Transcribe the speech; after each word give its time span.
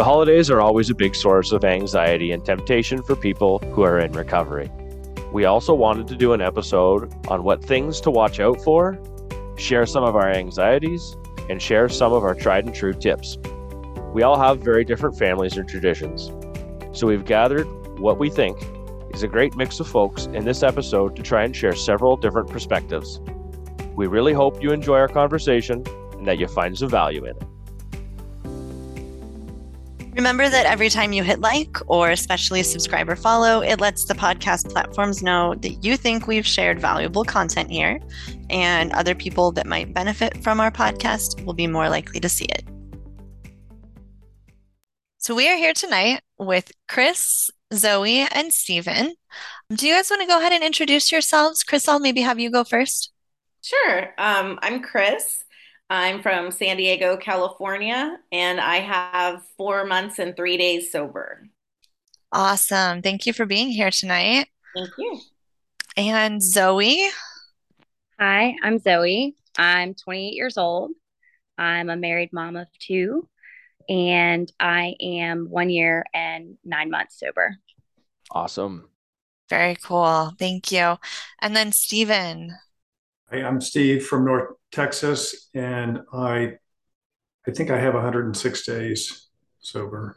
The 0.00 0.04
holidays 0.04 0.48
are 0.48 0.62
always 0.62 0.88
a 0.88 0.94
big 0.94 1.14
source 1.14 1.52
of 1.52 1.62
anxiety 1.62 2.32
and 2.32 2.42
temptation 2.42 3.02
for 3.02 3.14
people 3.14 3.58
who 3.74 3.82
are 3.82 3.98
in 3.98 4.12
recovery. 4.12 4.72
We 5.30 5.44
also 5.44 5.74
wanted 5.74 6.08
to 6.08 6.16
do 6.16 6.32
an 6.32 6.40
episode 6.40 7.12
on 7.28 7.42
what 7.42 7.62
things 7.62 8.00
to 8.00 8.10
watch 8.10 8.40
out 8.40 8.62
for, 8.62 8.98
share 9.58 9.84
some 9.84 10.02
of 10.02 10.16
our 10.16 10.30
anxieties, 10.30 11.18
and 11.50 11.60
share 11.60 11.90
some 11.90 12.14
of 12.14 12.24
our 12.24 12.34
tried 12.34 12.64
and 12.64 12.74
true 12.74 12.94
tips. 12.94 13.36
We 14.14 14.22
all 14.22 14.38
have 14.38 14.60
very 14.60 14.86
different 14.86 15.18
families 15.18 15.58
and 15.58 15.68
traditions, 15.68 16.32
so 16.98 17.06
we've 17.06 17.26
gathered 17.26 17.66
what 17.98 18.18
we 18.18 18.30
think 18.30 18.56
is 19.12 19.22
a 19.22 19.28
great 19.28 19.54
mix 19.54 19.80
of 19.80 19.86
folks 19.86 20.24
in 20.32 20.46
this 20.46 20.62
episode 20.62 21.14
to 21.16 21.22
try 21.22 21.44
and 21.44 21.54
share 21.54 21.76
several 21.76 22.16
different 22.16 22.48
perspectives. 22.48 23.20
We 23.94 24.06
really 24.06 24.32
hope 24.32 24.62
you 24.62 24.72
enjoy 24.72 24.96
our 24.96 25.08
conversation 25.08 25.84
and 26.12 26.26
that 26.26 26.38
you 26.38 26.48
find 26.48 26.78
some 26.78 26.88
value 26.88 27.26
in 27.26 27.36
it. 27.36 27.44
Remember 30.14 30.48
that 30.48 30.66
every 30.66 30.88
time 30.88 31.12
you 31.12 31.22
hit 31.22 31.40
like 31.40 31.76
or 31.86 32.10
especially 32.10 32.64
subscribe 32.64 33.08
or 33.08 33.14
follow, 33.14 33.60
it 33.60 33.80
lets 33.80 34.04
the 34.04 34.14
podcast 34.14 34.70
platforms 34.70 35.22
know 35.22 35.54
that 35.56 35.84
you 35.84 35.96
think 35.96 36.26
we've 36.26 36.46
shared 36.46 36.80
valuable 36.80 37.24
content 37.24 37.70
here, 37.70 38.00
and 38.50 38.90
other 38.92 39.14
people 39.14 39.52
that 39.52 39.66
might 39.66 39.94
benefit 39.94 40.42
from 40.42 40.58
our 40.58 40.70
podcast 40.70 41.44
will 41.44 41.54
be 41.54 41.68
more 41.68 41.88
likely 41.88 42.18
to 42.20 42.28
see 42.28 42.46
it. 42.46 42.64
So, 45.18 45.34
we 45.34 45.48
are 45.48 45.56
here 45.56 45.74
tonight 45.74 46.22
with 46.38 46.72
Chris, 46.88 47.50
Zoe, 47.72 48.26
and 48.32 48.52
Stephen. 48.52 49.14
Do 49.72 49.86
you 49.86 49.94
guys 49.94 50.10
want 50.10 50.22
to 50.22 50.26
go 50.26 50.38
ahead 50.38 50.52
and 50.52 50.64
introduce 50.64 51.12
yourselves? 51.12 51.62
Chris, 51.62 51.86
I'll 51.86 52.00
maybe 52.00 52.22
have 52.22 52.40
you 52.40 52.50
go 52.50 52.64
first. 52.64 53.12
Sure. 53.62 54.14
Um, 54.18 54.58
I'm 54.62 54.82
Chris. 54.82 55.44
I'm 55.92 56.22
from 56.22 56.52
San 56.52 56.76
Diego, 56.76 57.16
California, 57.16 58.16
and 58.30 58.60
I 58.60 58.76
have 58.76 59.42
four 59.56 59.84
months 59.84 60.20
and 60.20 60.36
three 60.36 60.56
days 60.56 60.92
sober. 60.92 61.48
Awesome. 62.30 63.02
Thank 63.02 63.26
you 63.26 63.32
for 63.32 63.44
being 63.44 63.70
here 63.70 63.90
tonight. 63.90 64.46
Thank 64.72 64.90
you. 64.96 65.20
And 65.96 66.40
Zoe. 66.40 67.10
Hi, 68.20 68.54
I'm 68.62 68.78
Zoe. 68.78 69.34
I'm 69.58 69.94
28 69.94 70.32
years 70.32 70.56
old. 70.56 70.92
I'm 71.58 71.90
a 71.90 71.96
married 71.96 72.32
mom 72.32 72.54
of 72.54 72.68
two, 72.78 73.28
and 73.88 74.50
I 74.60 74.94
am 75.00 75.50
one 75.50 75.70
year 75.70 76.04
and 76.14 76.56
nine 76.64 76.90
months 76.90 77.18
sober. 77.18 77.56
Awesome. 78.30 78.88
Very 79.48 79.74
cool. 79.74 80.30
Thank 80.38 80.70
you. 80.70 80.98
And 81.42 81.56
then 81.56 81.72
Stephen. 81.72 82.56
Hi, 83.32 83.44
I'm 83.44 83.60
Steve 83.60 84.04
from 84.06 84.24
North 84.24 84.56
Texas, 84.72 85.50
and 85.54 86.00
I 86.12 86.54
I 87.46 87.52
think 87.52 87.70
I 87.70 87.78
have 87.78 87.94
106 87.94 88.66
days 88.66 89.28
sober. 89.60 90.16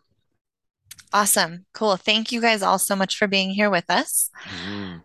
Awesome. 1.13 1.67
Cool. 1.75 1.95
Thank 1.97 2.31
you 2.31 2.41
guys 2.41 2.63
all 2.63 2.79
so 2.79 2.95
much 2.95 3.15
for 3.15 3.27
being 3.27 3.51
here 3.51 3.69
with 3.69 3.87
us. 3.87 4.31
Mm. 4.67 5.01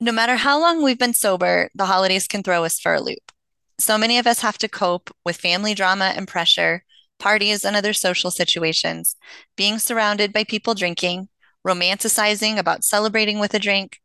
No 0.00 0.10
matter 0.10 0.36
how 0.36 0.58
long 0.58 0.82
we've 0.82 0.98
been 0.98 1.12
sober, 1.12 1.68
the 1.74 1.84
holidays 1.84 2.26
can 2.26 2.42
throw 2.42 2.64
us 2.64 2.80
for 2.80 2.94
a 2.94 3.00
loop. 3.00 3.30
So 3.78 3.98
many 3.98 4.18
of 4.18 4.26
us 4.26 4.40
have 4.40 4.56
to 4.58 4.68
cope 4.68 5.10
with 5.22 5.36
family 5.36 5.74
drama 5.74 6.14
and 6.16 6.26
pressure, 6.26 6.82
parties 7.18 7.62
and 7.62 7.76
other 7.76 7.92
social 7.92 8.30
situations, 8.30 9.16
being 9.54 9.78
surrounded 9.78 10.32
by 10.32 10.44
people 10.44 10.74
drinking, 10.74 11.28
romanticizing 11.66 12.56
about 12.56 12.84
celebrating 12.84 13.38
with 13.38 13.52
a 13.52 13.58
drink, 13.58 14.00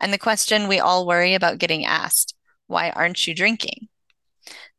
and 0.00 0.12
the 0.12 0.18
question 0.18 0.68
we 0.68 0.78
all 0.78 1.08
worry 1.08 1.34
about 1.34 1.58
getting 1.58 1.84
asked 1.84 2.34
why 2.68 2.90
aren't 2.90 3.26
you 3.26 3.34
drinking? 3.34 3.88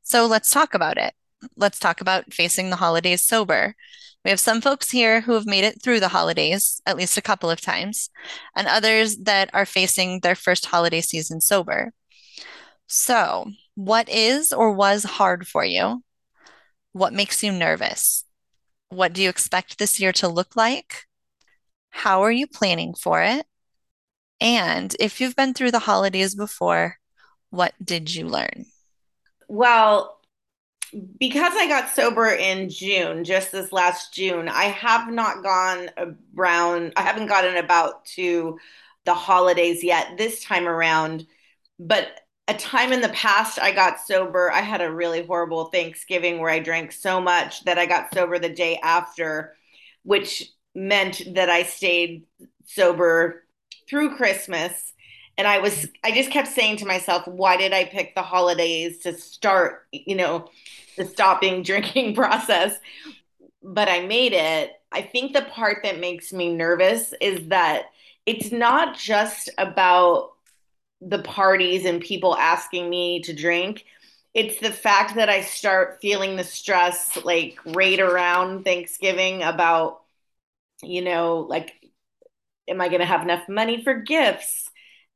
So 0.01 0.25
let's 0.25 0.49
talk 0.49 0.73
about 0.73 0.97
it. 0.97 1.13
Let's 1.57 1.79
talk 1.79 2.01
about 2.01 2.33
facing 2.33 2.69
the 2.69 2.77
holidays 2.77 3.21
sober. 3.21 3.75
We 4.23 4.31
have 4.31 4.39
some 4.39 4.61
folks 4.61 4.91
here 4.91 5.21
who 5.21 5.33
have 5.33 5.45
made 5.45 5.63
it 5.63 5.81
through 5.81 5.99
the 5.99 6.09
holidays 6.09 6.81
at 6.85 6.97
least 6.97 7.17
a 7.17 7.21
couple 7.21 7.49
of 7.49 7.61
times, 7.61 8.09
and 8.55 8.67
others 8.67 9.17
that 9.17 9.49
are 9.53 9.65
facing 9.65 10.19
their 10.19 10.35
first 10.35 10.65
holiday 10.65 11.01
season 11.01 11.41
sober. 11.41 11.93
So, 12.87 13.51
what 13.75 14.09
is 14.09 14.51
or 14.51 14.71
was 14.71 15.03
hard 15.03 15.47
for 15.47 15.63
you? 15.63 16.03
What 16.91 17.13
makes 17.13 17.43
you 17.43 17.51
nervous? 17.51 18.25
What 18.89 19.13
do 19.13 19.21
you 19.21 19.29
expect 19.29 19.77
this 19.77 19.99
year 19.99 20.11
to 20.13 20.27
look 20.27 20.55
like? 20.55 21.05
How 21.91 22.23
are 22.23 22.31
you 22.31 22.47
planning 22.47 22.93
for 22.95 23.21
it? 23.21 23.45
And 24.41 24.95
if 24.99 25.21
you've 25.21 25.35
been 25.35 25.53
through 25.53 25.71
the 25.71 25.79
holidays 25.79 26.35
before, 26.35 26.97
what 27.49 27.73
did 27.83 28.13
you 28.13 28.27
learn? 28.27 28.65
Well, 29.47 30.19
because 31.19 31.53
I 31.55 31.67
got 31.67 31.89
sober 31.89 32.27
in 32.27 32.69
June, 32.69 33.23
just 33.23 33.51
this 33.51 33.71
last 33.71 34.13
June, 34.13 34.49
I 34.49 34.65
have 34.65 35.11
not 35.11 35.43
gone 35.43 35.89
around, 36.35 36.93
I 36.95 37.01
haven't 37.01 37.27
gotten 37.27 37.57
about 37.57 38.05
to 38.05 38.57
the 39.05 39.13
holidays 39.13 39.83
yet 39.83 40.17
this 40.17 40.43
time 40.43 40.67
around. 40.67 41.25
But 41.79 42.07
a 42.47 42.53
time 42.53 42.91
in 42.91 43.01
the 43.01 43.09
past, 43.09 43.59
I 43.59 43.71
got 43.71 43.99
sober. 43.99 44.51
I 44.51 44.61
had 44.61 44.81
a 44.81 44.91
really 44.91 45.23
horrible 45.23 45.65
Thanksgiving 45.65 46.39
where 46.39 46.51
I 46.51 46.59
drank 46.59 46.91
so 46.91 47.21
much 47.21 47.63
that 47.65 47.77
I 47.77 47.85
got 47.85 48.13
sober 48.13 48.39
the 48.39 48.49
day 48.49 48.79
after, 48.81 49.55
which 50.03 50.51
meant 50.73 51.21
that 51.35 51.49
I 51.49 51.63
stayed 51.63 52.25
sober 52.65 53.43
through 53.87 54.15
Christmas 54.17 54.93
and 55.39 55.47
i 55.47 55.57
was 55.57 55.87
i 56.03 56.11
just 56.11 56.29
kept 56.29 56.47
saying 56.47 56.77
to 56.77 56.85
myself 56.85 57.25
why 57.27 57.57
did 57.57 57.73
i 57.73 57.85
pick 57.85 58.13
the 58.13 58.21
holidays 58.21 58.99
to 58.99 59.13
start 59.17 59.87
you 59.91 60.15
know 60.15 60.47
the 60.99 61.05
stopping 61.05 61.63
drinking 61.69 62.13
process? 62.13 62.77
But 63.63 63.89
i 63.89 64.01
made 64.05 64.33
it. 64.33 64.71
I 64.91 65.01
think 65.01 65.33
the 65.33 65.43
part 65.43 65.79
that 65.83 65.99
makes 65.99 66.31
me 66.31 66.53
nervous 66.53 67.13
is 67.21 67.47
that 67.47 67.85
it's 68.25 68.51
not 68.51 68.97
just 68.97 69.49
about 69.57 70.31
the 71.01 71.19
parties 71.19 71.85
and 71.85 72.01
people 72.01 72.35
asking 72.35 72.89
me 72.89 73.21
to 73.21 73.33
drink. 73.33 73.85
It's 74.33 74.59
the 74.59 74.71
fact 74.71 75.15
that 75.15 75.29
i 75.29 75.41
start 75.41 75.99
feeling 76.01 76.35
the 76.35 76.43
stress 76.43 77.17
like 77.23 77.57
right 77.65 77.99
around 77.99 78.63
thanksgiving 78.63 79.41
about 79.41 80.01
you 80.83 81.01
know 81.01 81.39
like 81.39 81.73
am 82.67 82.79
i 82.79 82.87
going 82.87 82.99
to 82.99 83.05
have 83.05 83.23
enough 83.23 83.49
money 83.49 83.83
for 83.83 83.95
gifts 83.95 84.68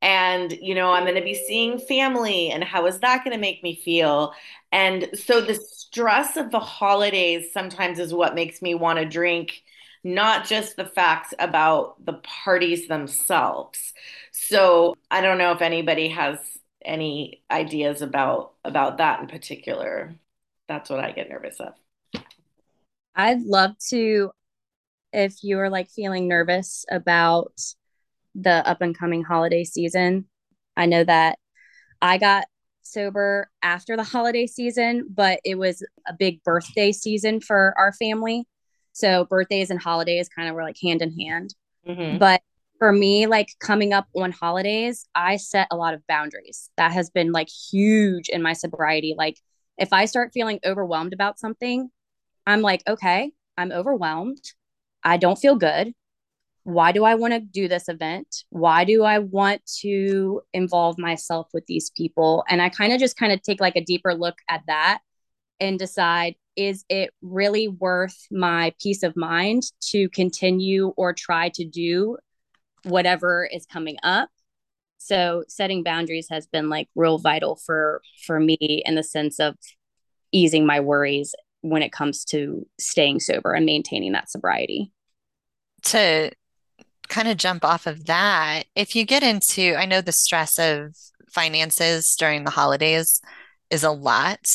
and 0.03 0.52
you 0.62 0.75
know 0.75 0.91
i'm 0.91 1.06
going 1.06 1.16
to 1.16 1.22
be 1.22 1.34
seeing 1.34 1.80
family 1.80 2.52
and 2.52 2.64
how 2.64 2.86
is 2.86 3.00
that 3.00 3.24
going 3.24 3.34
to 3.34 3.41
make 3.41 3.64
me 3.64 3.81
feel? 3.84 4.34
And 4.72 5.09
so 5.14 5.40
the 5.41 5.56
stress 5.56 6.36
of 6.36 6.52
the 6.52 6.59
holidays 6.59 7.52
sometimes 7.53 8.00
is 8.00 8.14
what 8.14 8.36
makes 8.36 8.62
me 8.62 8.75
want 8.75 9.00
to 9.00 9.06
drink 9.06 9.64
not 10.03 10.46
just 10.46 10.75
the 10.75 10.86
facts 10.86 11.34
about 11.40 12.03
the 12.06 12.14
parties 12.44 12.88
themselves. 12.88 13.94
So 14.31 14.96
i 15.09 15.22
don't 15.22 15.38
know 15.38 15.53
if 15.53 15.62
anybody 15.62 16.09
has 16.09 16.38
any 16.84 17.41
ideas 17.49 18.02
about 18.02 18.53
about 18.66 18.97
that 18.97 19.22
in 19.22 19.28
particular. 19.28 20.16
That's 20.67 20.90
what 20.90 20.99
i 20.99 21.11
get 21.11 21.29
nervous 21.29 21.59
of. 21.59 21.73
I'd 23.16 23.41
love 23.44 23.78
to 23.90 24.32
if 25.14 25.44
you're 25.44 25.70
like 25.70 25.90
feeling 25.90 26.28
nervous 26.28 26.85
about 26.91 27.53
the 28.35 28.68
up 28.68 28.82
and 28.82 28.97
coming 28.97 29.24
holiday 29.24 29.64
season. 29.64 30.26
I 30.76 30.85
know 30.85 31.03
that 31.03 31.38
I 32.02 32.18
got 32.18 32.46
sober 32.82 33.50
after 33.62 33.96
the 33.96 34.03
holiday 34.03 34.47
season, 34.47 35.08
but 35.14 35.40
it 35.44 35.56
was 35.56 35.85
a 36.08 36.14
big 36.14 36.44
birthday 36.44 36.91
season 36.91 37.41
for 37.41 37.74
our 37.78 37.94
family. 37.94 38.47
So 38.94 39.26
birthdays 39.26 39.70
and 39.70 39.82
holidays 39.82 40.30
kind 40.30 40.50
of 40.50 40.56
were 40.56 40.64
like 40.64 40.78
hand 40.82 41.02
in 41.02 41.18
hand. 41.18 41.56
Mm-hmm. 41.88 42.20
But 42.20 42.41
for 42.78 42.91
me, 42.91 43.28
like 43.28 43.50
coming 43.59 43.94
up 43.94 44.08
on 44.16 44.32
holidays, 44.32 45.06
I 45.16 45.38
set 45.38 45.68
a 45.72 45.76
lot 45.76 45.94
of 45.94 46.06
boundaries. 46.08 46.70
That 46.78 46.91
has 46.91 47.09
been 47.09 47.32
like 47.32 47.50
huge 47.72 48.30
in 48.30 48.41
my 48.41 48.53
sobriety. 48.53 49.16
Like 49.18 49.38
if 49.78 49.94
I 49.94 50.06
start 50.06 50.32
feeling 50.34 50.59
overwhelmed 50.66 51.14
about 51.14 51.40
something, 51.40 51.90
I'm 52.46 52.62
like, 52.62 52.84
okay, 52.88 53.32
I'm 53.58 53.72
overwhelmed. 53.72 54.41
I 55.03 55.18
don't 55.18 55.38
feel 55.38 55.56
good 55.56 55.94
why 56.63 56.91
do 56.91 57.03
I 57.03 57.15
want 57.15 57.33
to 57.33 57.39
do 57.39 57.67
this 57.67 57.89
event? 57.89 58.43
Why 58.49 58.85
do 58.85 59.03
I 59.03 59.19
want 59.19 59.61
to 59.81 60.41
involve 60.53 60.97
myself 60.97 61.49
with 61.53 61.65
these 61.65 61.89
people? 61.89 62.43
And 62.49 62.61
I 62.61 62.69
kind 62.69 62.93
of 62.93 62.99
just 62.99 63.17
kind 63.17 63.33
of 63.33 63.41
take 63.41 63.59
like 63.59 63.75
a 63.75 63.83
deeper 63.83 64.13
look 64.13 64.35
at 64.49 64.61
that 64.67 64.99
and 65.59 65.77
decide, 65.77 66.35
is 66.55 66.85
it 66.89 67.11
really 67.21 67.67
worth 67.67 68.27
my 68.31 68.73
peace 68.81 69.03
of 69.03 69.15
mind 69.17 69.63
to 69.89 70.07
continue 70.09 70.93
or 70.95 71.13
try 71.13 71.49
to 71.49 71.65
do 71.65 72.17
whatever 72.83 73.47
is 73.51 73.65
coming 73.65 73.97
up 74.03 74.29
so 75.03 75.43
setting 75.47 75.83
boundaries 75.83 76.27
has 76.29 76.47
been 76.47 76.69
like 76.69 76.87
real 76.95 77.17
vital 77.17 77.55
for 77.55 78.01
for 78.25 78.39
me 78.39 78.57
in 78.85 78.95
the 78.95 79.03
sense 79.03 79.39
of 79.39 79.55
easing 80.31 80.65
my 80.65 80.79
worries 80.79 81.35
when 81.61 81.81
it 81.81 81.91
comes 81.91 82.25
to 82.25 82.65
staying 82.79 83.19
sober 83.19 83.53
and 83.53 83.65
maintaining 83.65 84.13
that 84.13 84.29
sobriety 84.29 84.91
to 85.81 86.31
kind 87.09 87.28
of 87.28 87.38
jump 87.38 87.64
off 87.66 87.85
of 87.85 88.05
that 88.05 88.64
if 88.76 88.96
you 88.96 89.05
get 89.05 89.23
into 89.23 89.76
i 89.76 89.85
know 89.85 90.02
the 90.02 90.11
stress 90.11 90.58
of 90.58 90.96
finances 91.29 92.16
during 92.16 92.44
the 92.44 92.52
holidays 92.52 93.22
is 93.70 93.84
a 93.84 93.91
lot 93.91 94.47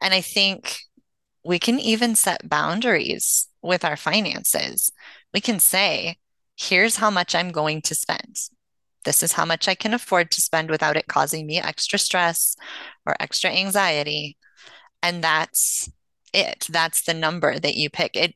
and 0.00 0.12
i 0.12 0.20
think 0.20 0.80
we 1.46 1.58
can 1.58 1.78
even 1.78 2.16
set 2.16 2.48
boundaries 2.48 3.48
with 3.62 3.84
our 3.84 3.96
finances. 3.96 4.90
We 5.32 5.40
can 5.40 5.60
say, 5.60 6.16
here's 6.56 6.96
how 6.96 7.10
much 7.10 7.34
I'm 7.34 7.50
going 7.50 7.82
to 7.82 7.94
spend. 7.94 8.36
This 9.04 9.22
is 9.22 9.32
how 9.32 9.44
much 9.44 9.68
I 9.68 9.76
can 9.76 9.94
afford 9.94 10.32
to 10.32 10.40
spend 10.40 10.70
without 10.70 10.96
it 10.96 11.06
causing 11.06 11.46
me 11.46 11.60
extra 11.60 11.98
stress 11.98 12.56
or 13.06 13.14
extra 13.20 13.50
anxiety. 13.50 14.36
And 15.02 15.22
that's 15.22 15.88
it. 16.32 16.66
That's 16.68 17.04
the 17.04 17.14
number 17.14 17.58
that 17.58 17.76
you 17.76 17.90
pick. 17.90 18.16
It 18.16 18.34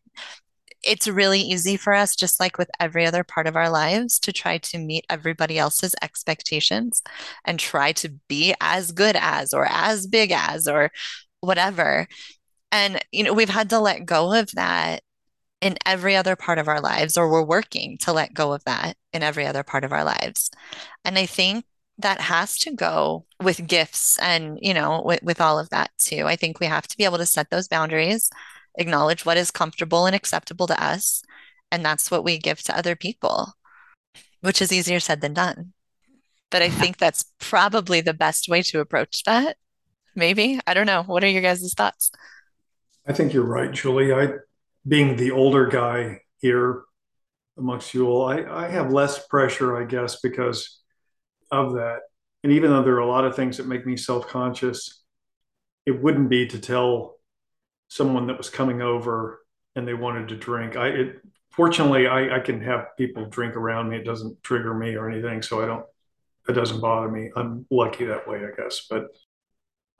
it's 0.82 1.06
really 1.08 1.40
easy 1.40 1.76
for 1.76 1.92
us, 1.92 2.16
just 2.16 2.40
like 2.40 2.58
with 2.58 2.70
every 2.80 3.06
other 3.06 3.24
part 3.24 3.46
of 3.46 3.56
our 3.56 3.70
lives, 3.70 4.18
to 4.20 4.32
try 4.32 4.58
to 4.58 4.78
meet 4.78 5.04
everybody 5.10 5.58
else's 5.58 5.94
expectations 6.02 7.02
and 7.44 7.58
try 7.58 7.92
to 7.92 8.08
be 8.28 8.54
as 8.60 8.92
good 8.92 9.16
as 9.18 9.52
or 9.52 9.66
as 9.68 10.06
big 10.06 10.32
as 10.32 10.66
or 10.66 10.90
whatever. 11.40 12.06
And, 12.72 13.04
you 13.12 13.24
know, 13.24 13.32
we've 13.32 13.48
had 13.48 13.70
to 13.70 13.78
let 13.78 14.06
go 14.06 14.32
of 14.32 14.52
that 14.52 15.02
in 15.60 15.76
every 15.84 16.16
other 16.16 16.36
part 16.36 16.58
of 16.58 16.68
our 16.68 16.80
lives, 16.80 17.18
or 17.18 17.30
we're 17.30 17.44
working 17.44 17.98
to 17.98 18.12
let 18.12 18.32
go 18.32 18.52
of 18.52 18.64
that 18.64 18.96
in 19.12 19.22
every 19.22 19.46
other 19.46 19.62
part 19.62 19.84
of 19.84 19.92
our 19.92 20.04
lives. 20.04 20.50
And 21.04 21.18
I 21.18 21.26
think 21.26 21.66
that 21.98 22.20
has 22.20 22.56
to 22.60 22.74
go 22.74 23.26
with 23.42 23.66
gifts 23.66 24.18
and, 24.20 24.58
you 24.62 24.72
know, 24.72 25.02
with, 25.04 25.22
with 25.22 25.40
all 25.40 25.58
of 25.58 25.68
that 25.68 25.90
too. 25.98 26.24
I 26.26 26.36
think 26.36 26.58
we 26.58 26.66
have 26.66 26.88
to 26.88 26.96
be 26.96 27.04
able 27.04 27.18
to 27.18 27.26
set 27.26 27.50
those 27.50 27.68
boundaries, 27.68 28.30
acknowledge 28.76 29.24
what 29.24 29.36
is 29.36 29.50
comfortable 29.50 30.06
and 30.06 30.14
acceptable 30.14 30.66
to 30.66 30.82
us. 30.82 31.22
And 31.70 31.84
that's 31.84 32.10
what 32.10 32.24
we 32.24 32.38
give 32.38 32.62
to 32.64 32.76
other 32.76 32.96
people, 32.96 33.54
which 34.40 34.60
is 34.60 34.72
easier 34.72 35.00
said 35.00 35.20
than 35.20 35.34
done. 35.34 35.72
But 36.50 36.62
I 36.62 36.68
think 36.70 36.98
that's 36.98 37.32
probably 37.38 38.00
the 38.00 38.14
best 38.14 38.48
way 38.48 38.62
to 38.62 38.80
approach 38.80 39.22
that. 39.24 39.56
Maybe. 40.14 40.60
I 40.66 40.74
don't 40.74 40.86
know. 40.86 41.02
What 41.04 41.22
are 41.22 41.28
your 41.28 41.42
guys' 41.42 41.72
thoughts? 41.74 42.10
I 43.06 43.12
think 43.12 43.32
you're 43.32 43.44
right, 43.44 43.70
Julie. 43.70 44.12
I, 44.12 44.34
being 44.86 45.16
the 45.16 45.30
older 45.30 45.66
guy 45.66 46.20
here 46.38 46.82
amongst 47.56 47.94
you 47.94 48.08
all, 48.08 48.28
I, 48.28 48.42
I 48.42 48.68
have 48.68 48.92
less 48.92 49.26
pressure, 49.26 49.76
I 49.76 49.84
guess, 49.84 50.20
because 50.20 50.80
of 51.50 51.74
that. 51.74 52.00
And 52.42 52.52
even 52.52 52.70
though 52.70 52.82
there 52.82 52.94
are 52.94 53.00
a 53.00 53.08
lot 53.08 53.24
of 53.24 53.36
things 53.36 53.58
that 53.58 53.66
make 53.66 53.86
me 53.86 53.96
self 53.96 54.26
conscious, 54.26 55.02
it 55.86 56.02
wouldn't 56.02 56.30
be 56.30 56.46
to 56.48 56.58
tell 56.58 57.16
someone 57.90 58.28
that 58.28 58.38
was 58.38 58.48
coming 58.48 58.80
over 58.80 59.44
and 59.74 59.86
they 59.86 59.94
wanted 59.94 60.28
to 60.28 60.36
drink. 60.36 60.76
I, 60.76 60.88
it, 60.88 61.20
fortunately, 61.50 62.06
I, 62.06 62.36
I 62.36 62.40
can 62.40 62.62
have 62.62 62.96
people 62.96 63.26
drink 63.26 63.56
around 63.56 63.90
me. 63.90 63.96
It 63.96 64.04
doesn't 64.04 64.42
trigger 64.42 64.72
me 64.72 64.94
or 64.94 65.10
anything. 65.10 65.42
So 65.42 65.60
I 65.62 65.66
don't, 65.66 65.84
it 66.48 66.52
doesn't 66.52 66.80
bother 66.80 67.10
me. 67.10 67.30
I'm 67.36 67.66
lucky 67.70 68.06
that 68.06 68.28
way, 68.28 68.38
I 68.38 68.50
guess. 68.56 68.86
But 68.88 69.08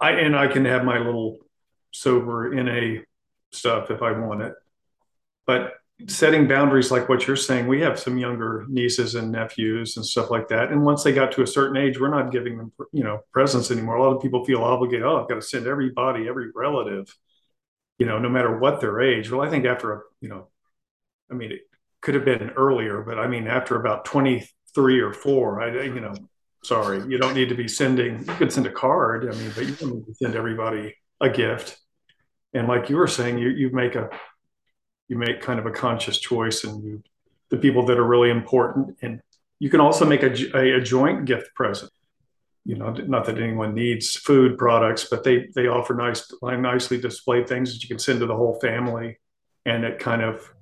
I, 0.01 0.13
and 0.13 0.37
I 0.37 0.47
can 0.47 0.65
have 0.65 0.85
my 0.85 0.99
little 0.99 1.39
sober 1.91 2.49
NA 2.55 3.03
stuff 3.51 3.91
if 3.91 4.03
I 4.03 4.13
want 4.13 4.43
it. 4.43 4.55
But 5.47 5.75
setting 6.07 6.47
boundaries 6.47 6.93
like 6.93 7.09
what 7.09 7.27
you're 7.27 7.37
saying, 7.37 7.67
we 7.67 7.81
have 7.81 7.99
some 7.99 8.17
younger 8.19 8.67
nieces 8.69 9.17
and 9.17 9.33
nephews 9.33 9.97
and 9.97 10.07
stuff 10.07 10.31
like 10.31 10.47
that. 10.49 10.71
And 10.71 10.85
once 10.85 11.03
they 11.03 11.13
got 11.13 11.33
to 11.33 11.43
a 11.43 11.47
certain 11.47 11.77
age, 11.77 11.99
we're 11.99 12.09
not 12.09 12.31
giving 12.31 12.57
them, 12.57 12.73
you 12.93 13.03
know, 13.03 13.25
presents 13.33 13.73
anymore. 13.73 13.97
A 13.97 14.03
lot 14.03 14.15
of 14.15 14.23
people 14.23 14.45
feel 14.45 14.63
obligated. 14.63 15.05
Oh, 15.05 15.21
I've 15.21 15.29
got 15.29 15.35
to 15.35 15.43
send 15.43 15.67
everybody, 15.67 16.29
every 16.29 16.51
relative, 16.55 17.13
you 18.01 18.07
know, 18.07 18.19
no 18.19 18.31
matter 18.31 18.59
what 18.59 18.81
their 18.81 19.01
age. 19.01 19.31
Well, 19.31 19.47
I 19.47 19.51
think 19.51 19.67
after 19.67 19.93
a, 19.93 20.01
you 20.23 20.31
know, 20.31 20.49
I 21.31 21.35
mean, 21.35 21.53
it 21.53 21.61
could 22.01 22.15
have 22.15 22.25
been 22.25 22.51
earlier, 22.57 23.03
but 23.03 23.19
I 23.19 23.29
mean, 23.29 23.47
after 23.47 23.79
about 23.79 24.07
23 24.07 25.01
or 25.01 25.13
four, 25.13 25.61
I, 25.61 25.85
you 25.85 26.01
know, 26.01 26.15
sorry, 26.65 27.07
you 27.07 27.19
don't 27.19 27.35
need 27.35 27.51
to 27.51 27.55
be 27.55 27.69
sending, 27.69 28.21
you 28.21 28.35
could 28.35 28.53
send 28.53 28.67
a 28.67 28.73
card. 28.73 29.29
I 29.29 29.37
mean, 29.37 29.53
but 29.55 29.67
you 29.67 29.75
don't 29.75 29.97
need 29.97 30.07
to 30.07 30.15
send 30.15 30.35
everybody 30.35 30.97
a 31.21 31.29
gift. 31.29 31.79
And 32.55 32.67
like 32.67 32.89
you 32.89 32.97
were 32.97 33.07
saying, 33.07 33.39
you 33.39 33.51
you 33.51 33.71
make 33.71 33.95
a 33.95 34.09
you 35.07 35.17
make 35.17 35.41
kind 35.41 35.61
of 35.61 35.67
a 35.67 35.71
conscious 35.71 36.19
choice, 36.19 36.65
and 36.65 36.83
you 36.83 37.03
the 37.51 37.59
people 37.59 37.87
that 37.87 37.99
are 37.99 38.05
really 38.05 38.31
important, 38.31 38.97
and 39.03 39.21
you 39.61 39.71
can 39.71 39.81
also 39.81 40.05
make 40.05 40.25
a, 40.25 40.33
a, 40.57 40.79
a 40.79 40.81
joint 40.81 41.27
gift 41.27 41.55
present. 41.55 41.93
You 42.65 42.77
know, 42.77 42.91
not 42.91 43.25
that 43.25 43.39
anyone 43.39 43.75
needs 43.75 44.17
food 44.17 44.59
products, 44.59 45.05
but 45.05 45.25
they 45.25 45.49
they 45.55 45.67
offer 45.67 45.95
nice, 45.95 46.31
nicely 46.43 47.01
displayed 47.01 47.49
things 47.49 47.73
that 47.73 47.83
you 47.83 47.89
can 47.89 47.99
send 47.99 48.21
to 48.21 48.27
the 48.27 48.37
whole 48.37 48.59
family, 48.61 49.19
and 49.65 49.85
it 49.85 49.99
kind 49.99 50.23
of 50.23 50.53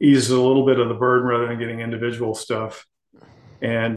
eases 0.00 0.30
a 0.30 0.40
little 0.40 0.66
bit 0.66 0.80
of 0.80 0.88
the 0.88 0.94
burden 0.94 1.28
rather 1.28 1.46
than 1.46 1.58
getting 1.58 1.80
individual 1.80 2.34
stuff. 2.34 2.86
And 3.62 3.96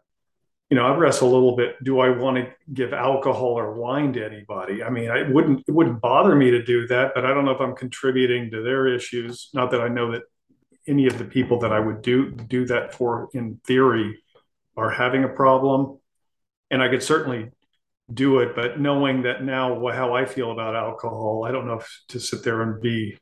you 0.70 0.76
know, 0.76 0.86
I 0.86 0.96
wrestle 0.96 1.28
a 1.28 1.34
little 1.34 1.56
bit. 1.56 1.76
Do 1.84 2.00
I 2.00 2.08
want 2.10 2.36
to 2.36 2.52
give 2.72 2.92
alcohol 2.92 3.58
or 3.58 3.74
wine 3.74 4.12
to 4.14 4.24
anybody? 4.24 4.82
I 4.82 4.90
mean, 4.90 5.10
I 5.10 5.28
wouldn't. 5.28 5.64
It 5.68 5.72
wouldn't 5.72 6.00
bother 6.00 6.34
me 6.34 6.50
to 6.50 6.64
do 6.64 6.86
that, 6.88 7.12
but 7.14 7.24
I 7.24 7.34
don't 7.34 7.44
know 7.44 7.52
if 7.52 7.60
I'm 7.60 7.76
contributing 7.76 8.50
to 8.50 8.62
their 8.62 8.86
issues. 8.86 9.50
Not 9.52 9.70
that 9.72 9.80
I 9.80 9.88
know 9.88 10.12
that 10.12 10.22
any 10.86 11.06
of 11.06 11.18
the 11.18 11.24
people 11.24 11.58
that 11.60 11.72
I 11.72 11.80
would 11.80 12.02
do 12.02 12.30
do 12.30 12.66
that 12.66 12.94
for, 12.94 13.28
in 13.34 13.60
theory, 13.66 14.20
are 14.76 14.90
having 14.90 15.24
a 15.24 15.28
problem, 15.28 15.98
and 16.70 16.82
I 16.82 16.88
could 16.88 17.02
certainly 17.02 17.50
do 18.12 18.40
it. 18.40 18.54
But 18.54 18.80
knowing 18.80 19.22
that 19.22 19.42
now 19.42 19.86
how 19.88 20.14
I 20.14 20.24
feel 20.24 20.52
about 20.52 20.76
alcohol, 20.76 21.44
I 21.46 21.52
don't 21.52 21.66
know 21.66 21.78
if 21.78 22.00
to 22.08 22.20
sit 22.20 22.42
there 22.42 22.62
and 22.62 22.80
be 22.80 23.18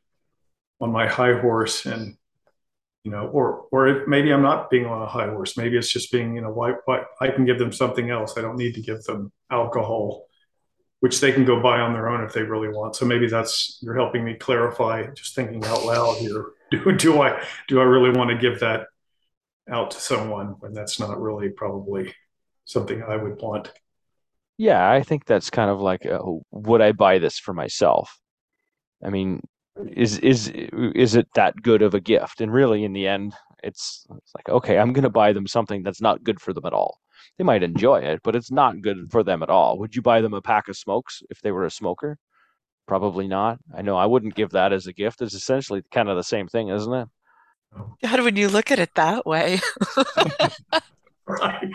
on 0.81 0.91
my 0.91 1.06
high 1.06 1.39
horse 1.39 1.87
and 1.87 2.17
you 3.05 3.11
know, 3.11 3.27
or 3.27 3.67
or 3.73 4.05
maybe 4.06 4.33
I'm 4.33 4.43
not 4.43 4.71
being 4.71 4.87
on 4.87 5.03
a 5.03 5.06
high 5.06 5.29
horse. 5.29 5.56
Maybe 5.56 5.77
it's 5.77 5.93
just 5.93 6.12
being, 6.12 6.37
you 6.37 6.41
know, 6.41 6.50
why, 6.53 6.75
why 6.85 7.03
I 7.21 7.29
can 7.29 7.44
give 7.44 7.59
them 7.59 7.73
something 7.73 8.11
else. 8.11 8.39
I 8.39 8.43
don't 8.43 8.56
need 8.56 8.75
to 8.75 8.81
give 8.81 9.03
them 9.03 9.33
alcohol, 9.50 10.27
which 11.01 11.20
they 11.20 11.32
can 11.32 11.44
go 11.44 11.61
buy 11.61 11.81
on 11.81 11.94
their 11.94 12.08
own 12.08 12.22
if 12.22 12.32
they 12.32 12.43
really 12.43 12.69
want. 12.69 12.94
So 12.94 13.05
maybe 13.05 13.27
that's 13.29 13.79
you're 13.82 13.96
helping 13.96 14.25
me 14.25 14.34
clarify. 14.34 15.06
Just 15.15 15.34
thinking 15.34 15.65
out 15.65 15.84
loud 15.84 16.19
here. 16.19 16.46
Do 16.70 16.91
do 16.96 17.20
I 17.20 17.44
do 17.69 17.81
I 17.81 17.84
really 17.84 18.17
want 18.17 18.31
to 18.31 18.39
give 18.39 18.61
that 18.61 18.87
out 19.69 19.91
to 19.91 20.01
someone 20.01 20.56
when 20.61 20.72
that's 20.72 20.99
not 20.99 21.20
really 21.20 21.51
probably 21.51 22.15
something 22.65 23.03
I 23.03 23.17
would 23.17 23.41
want? 23.41 23.73
Yeah, 24.59 24.91
I 24.91 25.03
think 25.03 25.25
that's 25.25 25.51
kind 25.51 25.71
of 25.71 25.81
like, 25.81 26.07
uh, 26.07 26.21
would 26.51 26.81
I 26.81 26.93
buy 26.93 27.19
this 27.19 27.39
for 27.39 27.53
myself? 27.55 28.19
I 29.03 29.11
mean, 29.11 29.41
is 29.91 30.19
is 30.19 30.49
is 30.49 31.15
it 31.15 31.27
that 31.35 31.61
good 31.63 31.83
of 31.83 31.95
a 31.95 32.01
gift? 32.01 32.41
And 32.41 32.53
really, 32.53 32.85
in 32.85 32.93
the 32.93 33.09
end, 33.09 33.35
it's 33.63 34.07
it's 34.17 34.33
like 34.37 34.49
okay, 34.49 34.79
I'm 34.79 34.93
going 34.93 35.03
to 35.05 35.11
buy 35.11 35.33
them 35.33 35.47
something 35.47 35.83
that's 35.83 36.01
not 36.01 36.23
good 36.23 36.41
for 36.41 36.53
them 36.53 36.67
at 36.67 36.73
all. 36.73 36.99
They 37.39 37.45
might 37.45 37.63
enjoy 37.63 38.01
it, 38.01 38.21
but 38.23 38.37
it's 38.37 38.51
not 38.51 38.83
good 38.83 39.11
for 39.11 39.23
them 39.23 39.43
at 39.43 39.51
all. 39.51 39.79
Would 39.79 39.97
you 39.97 40.03
buy 40.03 40.21
them 40.21 40.35
a 40.35 40.43
pack 40.43 40.69
of 40.69 40.77
smokes 40.77 41.23
if 41.31 41.41
they 41.41 41.51
were 41.51 41.65
a 41.65 41.71
smoker? 41.71 42.19
Probably 42.87 43.27
not. 43.27 43.59
I 43.75 43.83
know 43.83 43.97
I 43.97 44.07
wouldn't 44.07 44.35
give 44.35 44.51
that 44.51 44.73
as 44.73 44.87
a 44.87 44.93
gift. 44.93 45.23
It's 45.23 45.35
essentially 45.35 45.83
kind 45.91 46.09
of 46.09 46.17
the 46.17 46.23
same 46.23 46.49
thing, 46.49 46.69
isn't 46.69 46.93
it? 46.93 47.09
God, 48.03 48.21
when 48.21 48.37
you 48.37 48.49
look 48.49 48.71
at 48.71 48.79
it 48.79 48.95
that 48.97 49.25
way. 49.25 49.61
right. 51.27 51.71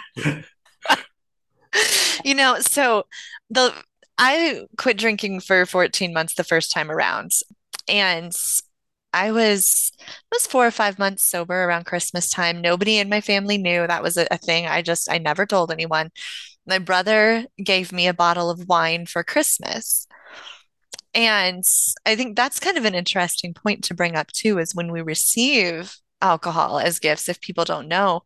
you 2.26 2.36
know, 2.36 2.60
so 2.60 3.06
the 3.50 3.74
I 4.18 4.66
quit 4.78 4.98
drinking 4.98 5.42
for 5.42 5.66
14 5.66 6.14
months 6.14 6.34
the 6.34 6.44
first 6.44 6.72
time 6.72 6.90
around 6.90 7.32
and 7.88 8.36
I 9.14 9.32
was 9.32 9.92
was 10.32 10.48
four 10.48 10.68
or 10.68 10.72
five 10.72 11.00
months 11.00 11.24
sober 11.24 11.64
around 11.64 11.86
Christmas 11.86 12.30
time. 12.30 12.62
Nobody 12.62 12.98
in 12.98 13.10
my 13.10 13.22
family 13.22 13.58
knew 13.58 13.88
that 13.88 14.04
was 14.04 14.18
a, 14.18 14.28
a, 14.32 14.38
thing. 14.38 14.68
I 14.68 14.82
just 14.82 15.10
I 15.12 15.18
never 15.18 15.46
told 15.46 15.72
anyone. 15.72 16.12
My 16.66 16.80
brother 16.80 17.46
gave 17.64 17.92
me 17.92 18.08
a 18.08 18.14
bottle 18.14 18.50
of 18.50 18.68
wine 18.68 19.06
for 19.06 19.24
Christmas. 19.24 20.08
And 21.14 21.64
I 22.06 22.16
think 22.16 22.36
that's 22.36 22.60
kind 22.60 22.78
of 22.78 22.86
an 22.86 22.94
interesting 22.94 23.54
point 23.54 23.84
to 23.86 23.96
bring 23.96 24.16
up 24.16 24.28
too, 24.32 24.60
is 24.60 24.76
when 24.76 24.92
we 24.92 25.02
receive 25.02 25.96
alcohol 26.22 26.80
as 26.80 27.00
gifts, 27.00 27.30
if 27.30 27.42
people 27.42 27.66
don't 27.66 27.88
know. 27.88 28.22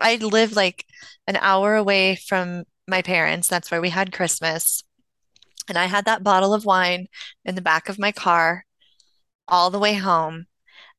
I 0.00 0.16
live 0.16 0.56
like 0.56 0.86
an 1.26 1.36
hour 1.36 1.74
away 1.74 2.16
from 2.16 2.64
my 2.86 3.02
parents. 3.02 3.48
That's 3.48 3.70
where 3.70 3.80
we 3.80 3.90
had 3.90 4.12
Christmas. 4.12 4.84
And 5.68 5.78
I 5.78 5.86
had 5.86 6.04
that 6.06 6.24
bottle 6.24 6.54
of 6.54 6.64
wine 6.64 7.06
in 7.44 7.54
the 7.54 7.62
back 7.62 7.88
of 7.88 7.98
my 7.98 8.12
car 8.12 8.64
all 9.48 9.70
the 9.70 9.78
way 9.78 9.94
home. 9.94 10.46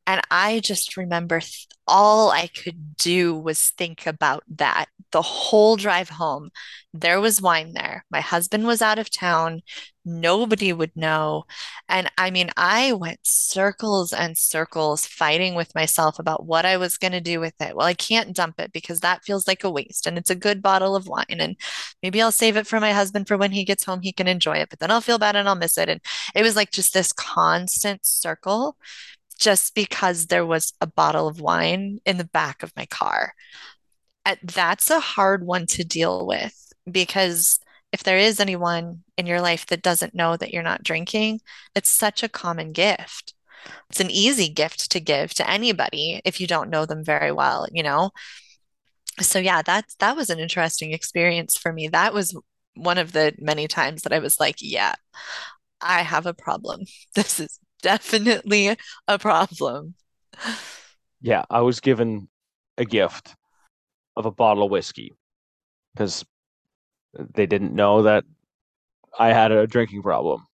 And 0.05 0.21
I 0.29 0.59
just 0.59 0.97
remember 0.97 1.39
th- 1.39 1.67
all 1.87 2.31
I 2.31 2.47
could 2.47 2.97
do 2.97 3.35
was 3.35 3.69
think 3.77 4.05
about 4.05 4.43
that 4.55 4.87
the 5.11 5.21
whole 5.21 5.75
drive 5.77 6.09
home. 6.09 6.49
There 6.93 7.21
was 7.21 7.41
wine 7.41 7.73
there. 7.73 8.03
My 8.09 8.19
husband 8.19 8.65
was 8.65 8.81
out 8.81 8.97
of 8.99 9.11
town. 9.11 9.61
Nobody 10.03 10.73
would 10.73 10.95
know. 10.95 11.45
And 11.87 12.11
I 12.17 12.31
mean, 12.31 12.49
I 12.57 12.93
went 12.93 13.19
circles 13.23 14.11
and 14.11 14.37
circles 14.37 15.05
fighting 15.05 15.53
with 15.55 15.75
myself 15.75 16.19
about 16.19 16.45
what 16.45 16.65
I 16.65 16.77
was 16.77 16.97
going 16.97 17.13
to 17.13 17.21
do 17.21 17.39
with 17.39 17.53
it. 17.61 17.75
Well, 17.75 17.85
I 17.85 17.93
can't 17.93 18.35
dump 18.35 18.59
it 18.59 18.73
because 18.73 18.99
that 19.01 19.23
feels 19.23 19.47
like 19.47 19.63
a 19.63 19.69
waste. 19.71 20.07
And 20.07 20.17
it's 20.17 20.31
a 20.31 20.35
good 20.35 20.61
bottle 20.63 20.95
of 20.95 21.07
wine. 21.07 21.25
And 21.39 21.55
maybe 22.01 22.21
I'll 22.21 22.31
save 22.31 22.57
it 22.57 22.67
for 22.67 22.79
my 22.79 22.91
husband 22.91 23.27
for 23.27 23.37
when 23.37 23.51
he 23.51 23.63
gets 23.65 23.83
home, 23.83 24.01
he 24.01 24.11
can 24.11 24.27
enjoy 24.27 24.57
it. 24.57 24.69
But 24.69 24.79
then 24.79 24.91
I'll 24.91 25.01
feel 25.01 25.19
bad 25.19 25.35
and 25.35 25.47
I'll 25.47 25.55
miss 25.55 25.77
it. 25.77 25.89
And 25.89 26.01
it 26.35 26.41
was 26.41 26.55
like 26.55 26.71
just 26.71 26.93
this 26.93 27.13
constant 27.13 28.05
circle 28.05 28.77
just 29.43 29.75
because 29.75 30.27
there 30.27 30.45
was 30.45 30.71
a 30.79 30.87
bottle 30.87 31.27
of 31.27 31.41
wine 31.41 31.99
in 32.05 32.17
the 32.17 32.23
back 32.23 32.63
of 32.63 32.71
my 32.77 32.85
car. 32.85 33.33
Uh, 34.25 34.37
that's 34.41 34.89
a 34.89 35.01
hard 35.01 35.45
one 35.45 35.65
to 35.65 35.83
deal 35.83 36.25
with 36.25 36.71
because 36.89 37.59
if 37.91 38.03
there 38.03 38.17
is 38.17 38.39
anyone 38.39 39.03
in 39.17 39.27
your 39.27 39.41
life 39.41 39.65
that 39.65 39.81
doesn't 39.81 40.15
know 40.15 40.37
that 40.37 40.53
you're 40.53 40.63
not 40.63 40.81
drinking, 40.81 41.41
it's 41.75 41.91
such 41.91 42.23
a 42.23 42.29
common 42.29 42.71
gift. 42.71 43.33
It's 43.89 43.99
an 43.99 44.09
easy 44.09 44.47
gift 44.47 44.89
to 44.91 45.01
give 45.01 45.33
to 45.33 45.49
anybody 45.49 46.21
if 46.23 46.39
you 46.39 46.47
don't 46.47 46.69
know 46.69 46.85
them 46.85 47.03
very 47.03 47.33
well, 47.33 47.67
you 47.71 47.83
know? 47.83 48.11
So 49.19 49.39
yeah, 49.39 49.61
that's 49.61 49.95
that 49.95 50.15
was 50.15 50.29
an 50.29 50.39
interesting 50.39 50.93
experience 50.93 51.57
for 51.57 51.71
me. 51.73 51.87
That 51.89 52.13
was 52.13 52.35
one 52.75 52.97
of 52.97 53.11
the 53.11 53.33
many 53.39 53.67
times 53.67 54.03
that 54.03 54.13
I 54.13 54.19
was 54.19 54.39
like, 54.39 54.55
yeah, 54.61 54.95
I 55.81 56.01
have 56.03 56.25
a 56.25 56.33
problem. 56.33 56.81
This 57.15 57.39
is 57.39 57.59
definitely 57.83 58.75
a 59.07 59.19
problem. 59.19 59.93
Yeah, 61.21 61.43
I 61.49 61.61
was 61.61 61.79
given 61.79 62.27
a 62.77 62.85
gift 62.85 63.35
of 64.15 64.25
a 64.25 64.31
bottle 64.31 64.63
of 64.63 64.71
whiskey 64.71 65.13
because 65.93 66.25
they 67.35 67.45
didn't 67.45 67.75
know 67.75 68.01
that 68.01 68.23
I 69.19 69.31
had 69.33 69.51
a 69.51 69.67
drinking 69.67 70.01
problem. 70.01 70.45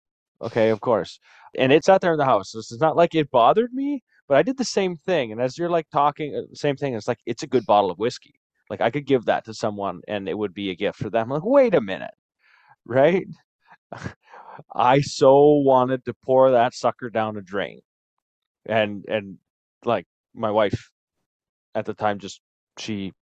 Okay, 0.41 0.69
of 0.69 0.81
course. 0.81 1.19
And 1.57 1.71
it 1.71 1.85
sat 1.85 2.01
there 2.01 2.11
in 2.11 2.17
the 2.17 2.25
house. 2.25 2.51
This 2.51 2.71
is 2.71 2.79
not 2.79 2.95
like 2.95 3.15
it 3.15 3.31
bothered 3.31 3.73
me, 3.73 4.03
but 4.27 4.37
I 4.37 4.43
did 4.43 4.57
the 4.57 4.65
same 4.65 4.95
thing. 4.95 5.31
And 5.31 5.41
as 5.41 5.57
you're 5.57 5.69
like 5.69 5.89
talking, 5.91 6.35
uh, 6.35 6.53
same 6.53 6.75
thing. 6.75 6.93
It's 6.93 7.07
like 7.07 7.19
it's 7.25 7.43
a 7.43 7.47
good 7.47 7.65
bottle 7.65 7.91
of 7.91 7.97
whiskey. 7.97 8.35
Like 8.69 8.81
I 8.81 8.91
could 8.91 9.07
give 9.07 9.25
that 9.25 9.45
to 9.45 9.53
someone, 9.53 10.01
and 10.07 10.29
it 10.29 10.37
would 10.37 10.53
be 10.53 10.69
a 10.69 10.75
gift 10.75 10.99
for 10.99 11.09
them. 11.09 11.23
I'm 11.23 11.29
like, 11.29 11.45
wait 11.45 11.73
a 11.73 11.81
minute, 11.81 12.11
right? 12.85 13.25
I 14.73 15.01
so 15.01 15.61
wanted 15.63 16.05
to 16.05 16.13
pour 16.25 16.51
that 16.51 16.73
sucker 16.73 17.09
down 17.09 17.37
a 17.37 17.41
drain. 17.41 17.81
And 18.65 19.05
and 19.07 19.37
like 19.85 20.05
my 20.33 20.51
wife 20.51 20.89
at 21.75 21.85
the 21.85 21.93
time 21.93 22.19
just 22.19 22.41
she 22.77 23.13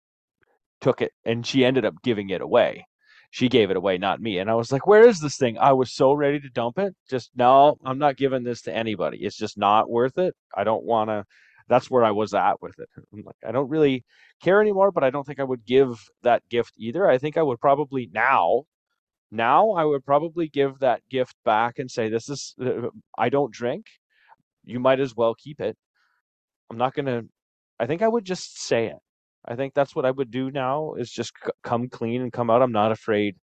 took 0.82 1.02
it 1.02 1.12
and 1.26 1.46
she 1.46 1.66
ended 1.66 1.86
up 1.86 1.96
giving 2.04 2.30
it 2.30 2.42
away. 2.42 2.86
She 3.32 3.50
gave 3.50 3.70
it 3.72 3.78
away, 3.78 3.98
not 3.98 4.22
me. 4.22 4.40
And 4.40 4.50
I 4.50 4.56
was 4.56 4.72
like, 4.72 4.88
"Where 4.88 5.08
is 5.08 5.20
this 5.20 5.38
thing?" 5.38 5.58
I 5.58 5.74
was 5.74 5.94
so 5.94 6.14
ready 6.14 6.40
to 6.40 6.50
dump 6.50 6.80
it. 6.80 6.96
Just 7.10 7.32
no, 7.36 7.78
I'm 7.86 8.00
not 8.00 8.18
giving 8.18 8.44
this 8.44 8.62
to 8.64 8.76
anybody. 8.76 9.20
It's 9.20 9.38
just 9.38 9.58
not 9.58 9.90
worth 9.90 10.18
it. 10.18 10.36
I 10.56 10.64
don't 10.64 10.84
want 10.84 11.10
to 11.10 11.26
that's 11.68 11.90
where 11.92 12.04
I 12.04 12.12
was 12.12 12.34
at 12.34 12.62
with 12.62 12.80
it. 12.80 12.90
I'm 13.14 13.24
like, 13.24 13.36
I 13.46 13.52
don't 13.52 13.70
really 13.70 14.06
care 14.42 14.62
anymore, 14.62 14.92
but 14.92 15.04
I 15.04 15.10
don't 15.10 15.26
think 15.26 15.40
I 15.40 15.44
would 15.44 15.66
give 15.66 16.00
that 16.24 16.48
gift 16.50 16.74
either. 16.78 17.10
I 17.10 17.18
think 17.18 17.38
I 17.38 17.44
would 17.44 17.60
probably 17.60 18.10
now 18.14 18.64
now 19.32 19.72
I 19.72 19.84
would 19.84 20.06
probably 20.06 20.48
give 20.48 20.80
that 20.80 21.02
gift 21.10 21.36
back 21.44 21.80
and 21.80 21.90
say, 21.90 22.10
This 22.10 22.30
is, 22.30 22.56
uh, 22.62 22.90
I 23.18 23.30
don't 23.30 23.52
drink. 23.52 23.86
You 24.64 24.80
might 24.80 25.00
as 25.00 25.16
well 25.16 25.36
keep 25.36 25.60
it. 25.60 25.78
I'm 26.70 26.78
not 26.78 26.96
to, 26.96 27.26
I 27.80 27.86
think 27.86 28.02
I 28.02 28.08
would 28.08 28.26
just 28.26 28.62
say 28.62 28.88
it. 28.88 28.98
I 29.46 29.56
think 29.56 29.74
that's 29.74 29.96
what 29.96 30.06
I 30.06 30.12
would 30.12 30.30
do 30.30 30.52
now 30.52 30.94
is 30.96 31.10
just 31.10 31.32
c- 31.44 31.52
come 31.64 31.88
clean 31.88 32.22
and 32.22 32.34
come 32.34 32.50
out. 32.50 32.62
I'm 32.62 32.74
not 32.74 32.92
afraid 32.92 33.38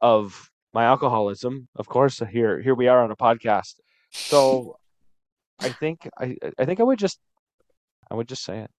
of 0.00 0.50
my 0.72 0.84
alcoholism. 0.84 1.68
Of 1.76 1.88
course, 1.88 2.22
here 2.30 2.60
here 2.60 2.74
we 2.74 2.88
are 2.88 3.04
on 3.04 3.10
a 3.10 3.16
podcast. 3.16 3.74
So 4.10 4.76
I 5.58 5.70
think 5.70 6.08
I 6.18 6.36
I 6.58 6.64
think 6.64 6.80
I 6.80 6.84
would 6.84 6.98
just 6.98 7.18
I 8.10 8.14
would 8.14 8.28
just 8.28 8.44
say 8.44 8.60
it. 8.60 8.70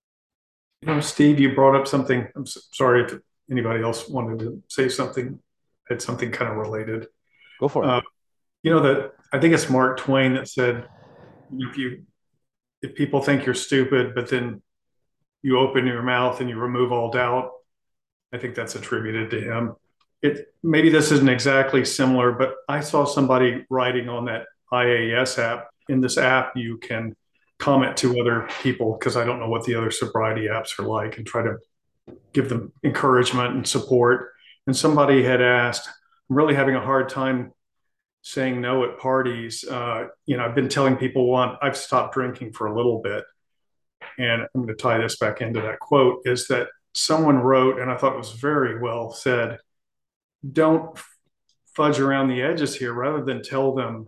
You 0.81 0.87
know, 0.87 0.99
Steve, 0.99 1.39
you 1.39 1.53
brought 1.53 1.79
up 1.79 1.87
something. 1.87 2.27
I'm 2.35 2.47
sorry 2.47 3.03
if 3.03 3.19
anybody 3.51 3.83
else 3.83 4.09
wanted 4.09 4.39
to 4.39 4.63
say 4.67 4.89
something 4.89 5.39
it's 5.91 6.05
something 6.05 6.31
kind 6.31 6.51
of 6.51 6.57
related. 6.57 7.07
Go 7.59 7.67
for 7.67 7.83
it. 7.83 7.89
Uh, 7.89 8.01
you 8.63 8.71
know 8.71 8.81
that 8.81 9.13
I 9.33 9.39
think 9.39 9.53
it's 9.53 9.69
Mark 9.69 9.99
Twain 9.99 10.33
that 10.35 10.47
said, 10.47 10.87
if 11.53 11.77
you 11.77 12.03
if 12.81 12.95
people 12.95 13.21
think 13.21 13.45
you're 13.45 13.55
stupid, 13.55 14.15
but 14.15 14.29
then 14.29 14.61
you 15.43 15.59
open 15.59 15.87
your 15.87 16.03
mouth 16.03 16.39
and 16.41 16.49
you 16.49 16.57
remove 16.57 16.91
all 16.91 17.11
doubt, 17.11 17.51
I 18.33 18.37
think 18.37 18.55
that's 18.55 18.75
attributed 18.75 19.31
to 19.31 19.41
him. 19.41 19.75
It 20.21 20.53
maybe 20.63 20.89
this 20.89 21.11
isn't 21.11 21.29
exactly 21.29 21.83
similar, 21.85 22.31
but 22.31 22.55
I 22.69 22.81
saw 22.81 23.05
somebody 23.05 23.65
writing 23.69 24.09
on 24.09 24.25
that 24.25 24.45
IAS 24.71 25.39
app. 25.39 25.67
In 25.89 25.99
this 25.99 26.17
app, 26.17 26.55
you 26.55 26.77
can 26.77 27.15
comment 27.57 27.97
to 27.97 28.19
other 28.19 28.47
people 28.61 28.97
because 28.97 29.17
I 29.17 29.25
don't 29.25 29.39
know 29.39 29.49
what 29.49 29.65
the 29.65 29.75
other 29.75 29.91
sobriety 29.91 30.47
apps 30.47 30.79
are 30.79 30.85
like 30.85 31.17
and 31.17 31.25
try 31.25 31.43
to 31.43 31.57
give 32.33 32.49
them 32.49 32.71
encouragement 32.83 33.55
and 33.55 33.67
support 33.67 34.31
and 34.67 34.75
somebody 34.75 35.23
had 35.23 35.41
asked, 35.41 35.87
I'm 36.29 36.35
really 36.35 36.55
having 36.55 36.75
a 36.75 36.81
hard 36.81 37.09
time 37.09 37.51
saying 38.21 38.61
no 38.61 38.83
at 38.83 38.99
parties. 38.99 39.63
Uh, 39.63 40.07
you 40.25 40.37
know, 40.37 40.45
I've 40.45 40.55
been 40.55 40.69
telling 40.69 40.95
people, 40.95 41.29
well, 41.29 41.57
I've 41.61 41.77
stopped 41.77 42.13
drinking 42.13 42.53
for 42.53 42.67
a 42.67 42.75
little 42.75 43.01
bit. 43.01 43.23
And 44.17 44.43
I'm 44.43 44.65
going 44.65 44.67
to 44.67 44.75
tie 44.75 44.97
this 44.97 45.17
back 45.17 45.41
into 45.41 45.61
that 45.61 45.79
quote 45.79 46.21
is 46.25 46.47
that 46.47 46.67
someone 46.93 47.37
wrote, 47.37 47.79
and 47.79 47.89
I 47.89 47.97
thought 47.97 48.13
it 48.13 48.17
was 48.17 48.31
very 48.31 48.79
well 48.79 49.11
said, 49.11 49.59
don't 50.49 50.97
fudge 51.75 51.99
around 51.99 52.27
the 52.27 52.41
edges 52.41 52.75
here 52.75 52.93
rather 52.93 53.23
than 53.23 53.41
tell 53.41 53.73
them 53.73 54.07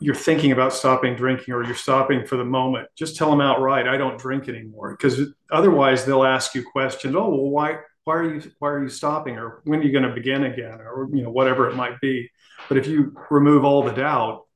you're 0.00 0.14
thinking 0.14 0.52
about 0.52 0.72
stopping 0.72 1.16
drinking 1.16 1.52
or 1.52 1.64
you're 1.64 1.74
stopping 1.74 2.24
for 2.24 2.36
the 2.36 2.44
moment 2.44 2.86
just 2.96 3.16
tell 3.16 3.30
them 3.30 3.40
outright 3.40 3.88
i 3.88 3.96
don't 3.96 4.18
drink 4.18 4.48
anymore 4.48 4.92
because 4.92 5.20
otherwise 5.50 6.04
they'll 6.04 6.24
ask 6.24 6.54
you 6.54 6.62
questions 6.62 7.16
oh 7.16 7.28
well 7.30 7.50
why 7.50 7.76
why 8.08 8.14
are 8.14 8.34
you 8.34 8.52
why 8.58 8.70
are 8.70 8.82
you 8.82 8.88
stopping 8.88 9.36
or 9.36 9.60
when 9.64 9.80
are 9.80 9.82
you 9.82 9.92
going 9.92 10.08
to 10.08 10.14
begin 10.14 10.44
again 10.44 10.80
or 10.80 11.08
you 11.12 11.22
know 11.22 11.30
whatever 11.30 11.68
it 11.68 11.76
might 11.76 12.00
be. 12.00 12.30
But 12.66 12.78
if 12.78 12.86
you 12.86 13.14
remove 13.28 13.66
all 13.66 13.82
the 13.82 13.92
doubt 13.92 14.46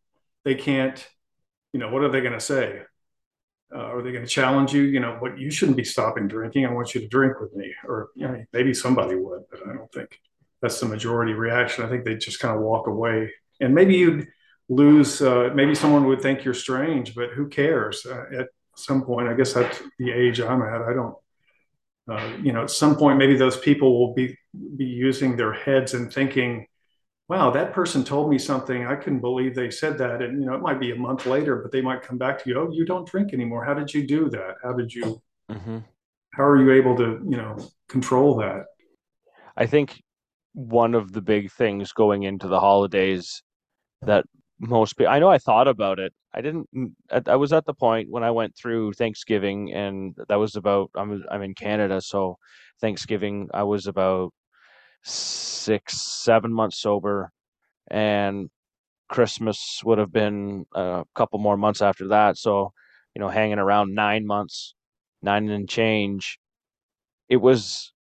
they 0.47 0.55
can't 0.55 1.07
you 1.75 1.79
know 1.79 1.91
what 1.91 2.03
are 2.03 2.09
they 2.11 2.23
going 2.23 2.33
to 2.33 2.41
say? 2.41 2.81
Uh, 3.75 3.79
are 3.79 4.03
they 4.03 4.11
going 4.11 4.25
to 4.25 4.37
challenge 4.41 4.73
you? 4.73 4.83
You 4.83 5.01
know 5.01 5.17
what 5.19 5.39
you 5.39 5.51
shouldn't 5.51 5.77
be 5.77 5.85
stopping 5.85 6.29
drinking. 6.29 6.65
I 6.65 6.73
want 6.73 6.95
you 6.95 7.03
to 7.03 7.09
drink 7.09 7.41
with 7.41 7.55
me. 7.55 7.75
Or 7.87 8.09
you 8.17 8.27
know, 8.27 8.43
maybe 8.55 8.73
somebody 8.73 9.17
would 9.17 9.43
but 9.51 9.61
i 9.69 9.75
don't 9.75 9.93
think 9.93 10.19
that's 10.63 10.81
the 10.81 10.87
majority 10.87 11.35
reaction. 11.35 11.85
I 11.85 11.91
think 11.91 12.05
they 12.07 12.17
just 12.17 12.41
kind 12.41 12.57
of 12.57 12.63
walk 12.63 12.87
away. 12.87 13.33
And 13.61 13.75
maybe 13.75 13.97
you'd 13.97 14.29
lose 14.71 15.21
uh, 15.21 15.51
maybe 15.55 15.75
someone 15.75 16.07
would 16.07 16.23
think 16.23 16.43
you're 16.43 16.55
strange 16.55 17.15
but 17.15 17.31
who 17.37 17.49
cares? 17.49 18.07
Uh, 18.07 18.25
at 18.41 18.49
some 18.75 19.03
point 19.05 19.29
i 19.29 19.35
guess 19.35 19.53
that's 19.53 19.83
the 19.99 20.11
age 20.11 20.41
i'm 20.41 20.63
at. 20.63 20.81
I 20.81 20.95
don't 20.95 21.15
uh, 22.11 22.37
you 22.43 22.53
know, 22.53 22.63
at 22.63 22.71
some 22.71 22.97
point, 22.97 23.19
maybe 23.19 23.37
those 23.37 23.59
people 23.59 23.99
will 23.99 24.15
be 24.15 24.37
be 24.77 24.85
using 24.85 25.37
their 25.37 25.53
heads 25.53 25.95
and 25.95 26.13
thinking, 26.13 26.67
"Wow, 27.29 27.51
that 27.51 27.73
person 27.73 28.05
told 28.05 28.29
me 28.31 28.39
something. 28.39 28.87
I 28.87 28.97
couldn't 28.97 29.21
believe 29.21 29.55
they 29.55 29.71
said 29.71 29.99
that." 29.99 30.21
And 30.21 30.41
you 30.41 30.47
know, 30.47 30.55
it 30.55 30.63
might 30.63 30.81
be 30.81 30.91
a 30.91 30.97
month 30.97 31.27
later, 31.27 31.57
but 31.57 31.71
they 31.71 31.81
might 31.81 32.03
come 32.03 32.19
back 32.19 32.43
to 32.43 32.51
you. 32.51 32.59
Oh, 32.59 32.71
you 32.73 32.85
don't 32.85 33.09
drink 33.09 33.33
anymore. 33.33 33.65
How 33.65 33.75
did 33.75 33.95
you 33.95 34.07
do 34.07 34.29
that? 34.31 34.57
How 34.63 34.73
did 34.73 34.93
you? 34.93 35.23
Mm-hmm. 35.51 35.79
How 36.35 36.45
are 36.45 36.61
you 36.61 36.73
able 36.73 36.97
to, 36.97 37.21
you 37.29 37.37
know, 37.37 37.57
control 37.89 38.37
that? 38.39 38.65
I 39.57 39.67
think 39.67 40.03
one 40.55 40.95
of 40.95 41.13
the 41.13 41.21
big 41.21 41.53
things 41.53 41.93
going 41.93 42.23
into 42.23 42.49
the 42.49 42.59
holidays 42.59 43.43
that 44.03 44.25
most 44.63 44.97
people, 44.97 45.13
I 45.13 45.19
know 45.21 45.29
I 45.29 45.39
thought 45.39 45.69
about 45.69 45.99
it 45.99 46.15
I 46.35 46.41
didn't. 46.41 46.69
I 47.27 47.37
was 47.37 47.53
at 47.53 47.67
the 47.67 47.75
point 47.75 48.11
when 48.11 48.25
I 48.25 48.31
went 48.31 48.57
through 48.57 48.95
Thanksgiving, 48.95 49.73
and 49.73 50.17
that 50.29 50.37
was 50.37 50.57
about. 50.57 50.91
I'm 50.97 51.23
I'm 51.31 51.43
in 51.43 51.55
Canada, 51.55 52.01
so 52.01 52.39
Thanksgiving 52.81 53.49
I 53.53 53.65
was 53.65 53.87
about 53.87 54.33
six, 55.05 56.01
seven 56.01 56.53
months 56.53 56.81
sober, 56.81 57.31
and 57.91 58.51
Christmas 59.09 59.83
would 59.85 59.99
have 59.99 60.13
been 60.13 60.67
a 60.75 61.05
couple 61.15 61.39
more 61.39 61.57
months 61.57 61.83
after 61.83 62.09
that. 62.09 62.39
So, 62.39 62.73
you 63.15 63.21
know, 63.21 63.29
hanging 63.29 63.59
around 63.59 63.95
nine 63.95 64.27
months, 64.27 64.75
nine 65.23 65.49
and 65.51 65.69
change. 65.69 66.39
It 67.29 67.39
was 67.39 67.93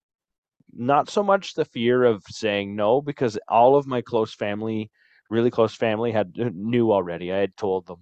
not 0.74 1.10
so 1.10 1.22
much 1.22 1.54
the 1.54 1.64
fear 1.66 2.04
of 2.04 2.22
saying 2.28 2.76
no 2.76 3.02
because 3.02 3.38
all 3.48 3.76
of 3.76 3.86
my 3.86 4.02
close 4.02 4.34
family, 4.34 4.90
really 5.34 5.50
close 5.50 5.74
family, 5.74 6.12
had 6.12 6.32
knew 6.36 6.92
already. 6.92 7.32
I 7.32 7.38
had 7.38 7.56
told 7.56 7.86
them 7.86 8.00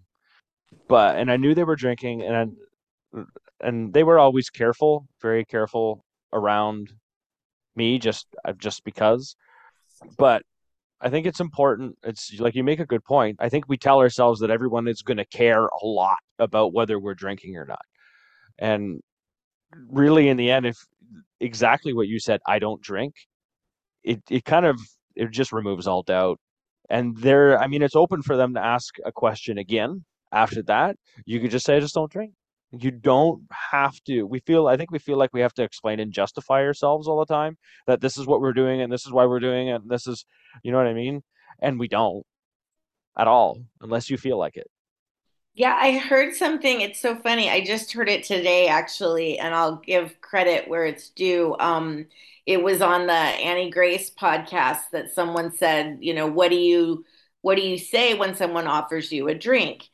but 0.89 1.17
and 1.17 1.31
I 1.31 1.37
knew 1.37 1.55
they 1.55 1.65
were 1.65 1.77
drinking, 1.77 2.23
and 2.23 2.37
I, 3.15 3.23
and 3.61 3.93
they 3.93 4.03
were 4.03 4.19
always 4.19 4.51
careful, 4.51 5.07
very 5.21 5.45
careful 5.45 6.05
around 6.33 6.93
me, 7.77 7.99
just 7.99 8.27
uh, 8.45 8.53
just 8.53 8.85
because. 8.85 9.37
But 10.17 10.43
I 11.01 11.11
think 11.11 11.27
it's 11.27 11.41
important. 11.41 11.97
It's 12.03 12.39
like 12.41 12.55
you 12.55 12.65
make 12.65 12.81
a 12.81 12.87
good 12.87 13.05
point. 13.05 13.37
I 13.41 13.49
think 13.49 13.69
we 13.69 13.77
tell 13.77 14.01
ourselves 14.01 14.41
that 14.41 14.51
everyone 14.51 14.89
is 14.89 15.03
going 15.03 15.19
to 15.19 15.25
care 15.25 15.67
a 15.67 15.87
lot 15.87 16.19
about 16.39 16.73
whether 16.73 16.99
we're 16.99 17.15
drinking 17.15 17.57
or 17.57 17.67
not. 17.67 17.85
And 18.59 19.01
really, 19.91 20.29
in 20.29 20.37
the 20.37 20.51
end, 20.51 20.67
if 20.67 20.77
exactly 21.41 21.93
what 21.93 22.09
you 22.09 22.19
said, 22.19 22.41
I 22.47 22.59
don't 22.59 22.83
drink, 22.83 23.15
it, 24.05 24.23
it 24.31 24.45
kind 24.45 24.67
of 24.67 24.81
it 25.17 25.31
just 25.31 25.53
removes 25.53 25.87
all 25.87 26.03
doubt. 26.03 26.39
And 26.91 27.17
there, 27.17 27.59
I 27.59 27.69
mean, 27.69 27.83
it's 27.83 27.97
open 27.97 28.21
for 28.21 28.37
them 28.37 28.55
to 28.55 28.61
ask 28.61 28.97
a 29.05 29.13
question 29.13 29.57
again 29.59 30.05
after 30.33 30.63
that. 30.65 30.97
You 31.25 31.41
could 31.41 31.53
just 31.53 31.65
say, 31.65 31.77
I 31.77 31.81
just 31.81 31.95
don't 31.95 32.11
drink. 32.11 32.33
You 32.73 32.91
don't 32.91 33.45
have 33.71 33.95
to. 34.07 34.25
We 34.25 34.41
feel, 34.41 34.67
I 34.67 34.77
think 34.77 34.91
we 34.91 34.99
feel 34.99 35.17
like 35.17 35.33
we 35.33 35.41
have 35.41 35.55
to 35.55 35.63
explain 35.63 36.01
and 36.01 36.13
justify 36.13 36.63
ourselves 36.63 37.09
all 37.09 37.19
the 37.19 37.33
time 37.33 37.57
that 37.87 38.01
this 38.01 38.19
is 38.19 38.27
what 38.27 38.41
we're 38.41 38.53
doing 38.53 38.81
and 38.81 38.93
this 38.93 39.07
is 39.07 39.13
why 39.13 39.25
we're 39.25 39.41
doing 39.41 39.69
it. 39.69 39.83
And 39.83 39.91
this 39.91 40.07
is, 40.07 40.25
you 40.63 40.73
know 40.73 40.79
what 40.79 40.87
I 40.89 40.95
mean? 40.95 41.23
And 41.61 41.79
we 41.79 41.89
don't 41.89 42.25
at 43.17 43.29
all 43.29 43.59
unless 43.81 44.11
you 44.11 44.17
feel 44.17 44.39
like 44.39 44.57
it. 44.57 44.69
Yeah, 45.61 45.77
I 45.79 45.99
heard 45.99 46.35
something. 46.35 46.81
It's 46.81 46.99
so 47.01 47.15
funny. 47.17 47.51
I 47.51 47.63
just 47.63 47.93
heard 47.93 48.09
it 48.09 48.25
today, 48.25 48.67
actually, 48.69 49.39
and 49.39 49.55
I'll 49.55 49.77
give 49.77 50.19
credit 50.23 50.67
where 50.69 50.87
it's 50.87 51.11
due. 51.11 51.55
Um, 51.61 52.07
it 52.47 52.63
was 52.63 52.81
on 52.81 53.07
the 53.07 53.13
Annie 53.13 53.71
Grace 53.71 54.09
podcast 54.11 54.81
that 54.93 55.13
someone 55.13 55.53
said, 55.53 55.99
you 56.01 56.15
know, 56.15 56.27
what 56.27 56.49
do 56.51 56.57
you 56.57 57.05
what 57.43 57.57
do 57.57 57.63
you 57.63 57.77
say 57.79 58.15
when 58.15 58.35
someone 58.37 58.67
offers 58.67 59.13
you 59.13 59.29
a 59.29 59.35
drink? 59.35 59.87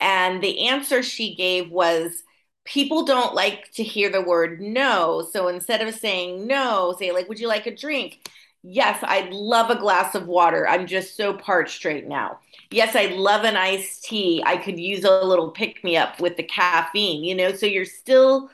And 0.00 0.42
the 0.42 0.68
answer 0.68 1.02
she 1.02 1.34
gave 1.36 1.70
was 1.70 2.22
people 2.64 3.04
don't 3.04 3.34
like 3.34 3.72
to 3.74 3.84
hear 3.84 4.10
the 4.10 4.22
word 4.22 4.60
no. 4.60 5.28
So 5.32 5.48
instead 5.48 5.82
of 5.86 5.94
saying 5.94 6.46
no, 6.46 6.96
say 6.98 7.12
like, 7.12 7.28
would 7.28 7.40
you 7.40 7.48
like 7.48 7.66
a 7.66 7.76
drink? 7.76 8.28
Yes, 8.62 8.98
I'd 9.02 9.32
love 9.32 9.70
a 9.70 9.78
glass 9.78 10.14
of 10.14 10.26
water. 10.26 10.68
I'm 10.68 10.86
just 10.86 11.16
so 11.16 11.32
parched 11.32 11.84
right 11.84 12.06
now. 12.06 12.40
Yes, 12.70 12.96
I'd 12.96 13.12
love 13.12 13.44
an 13.44 13.56
iced 13.56 14.04
tea. 14.04 14.42
I 14.44 14.56
could 14.56 14.78
use 14.78 15.04
a 15.04 15.24
little 15.24 15.50
pick 15.50 15.82
me 15.84 15.96
up 15.96 16.20
with 16.20 16.36
the 16.36 16.42
caffeine, 16.42 17.24
you 17.24 17.34
know? 17.34 17.52
So 17.52 17.66
you're 17.66 17.84
still 17.84 18.50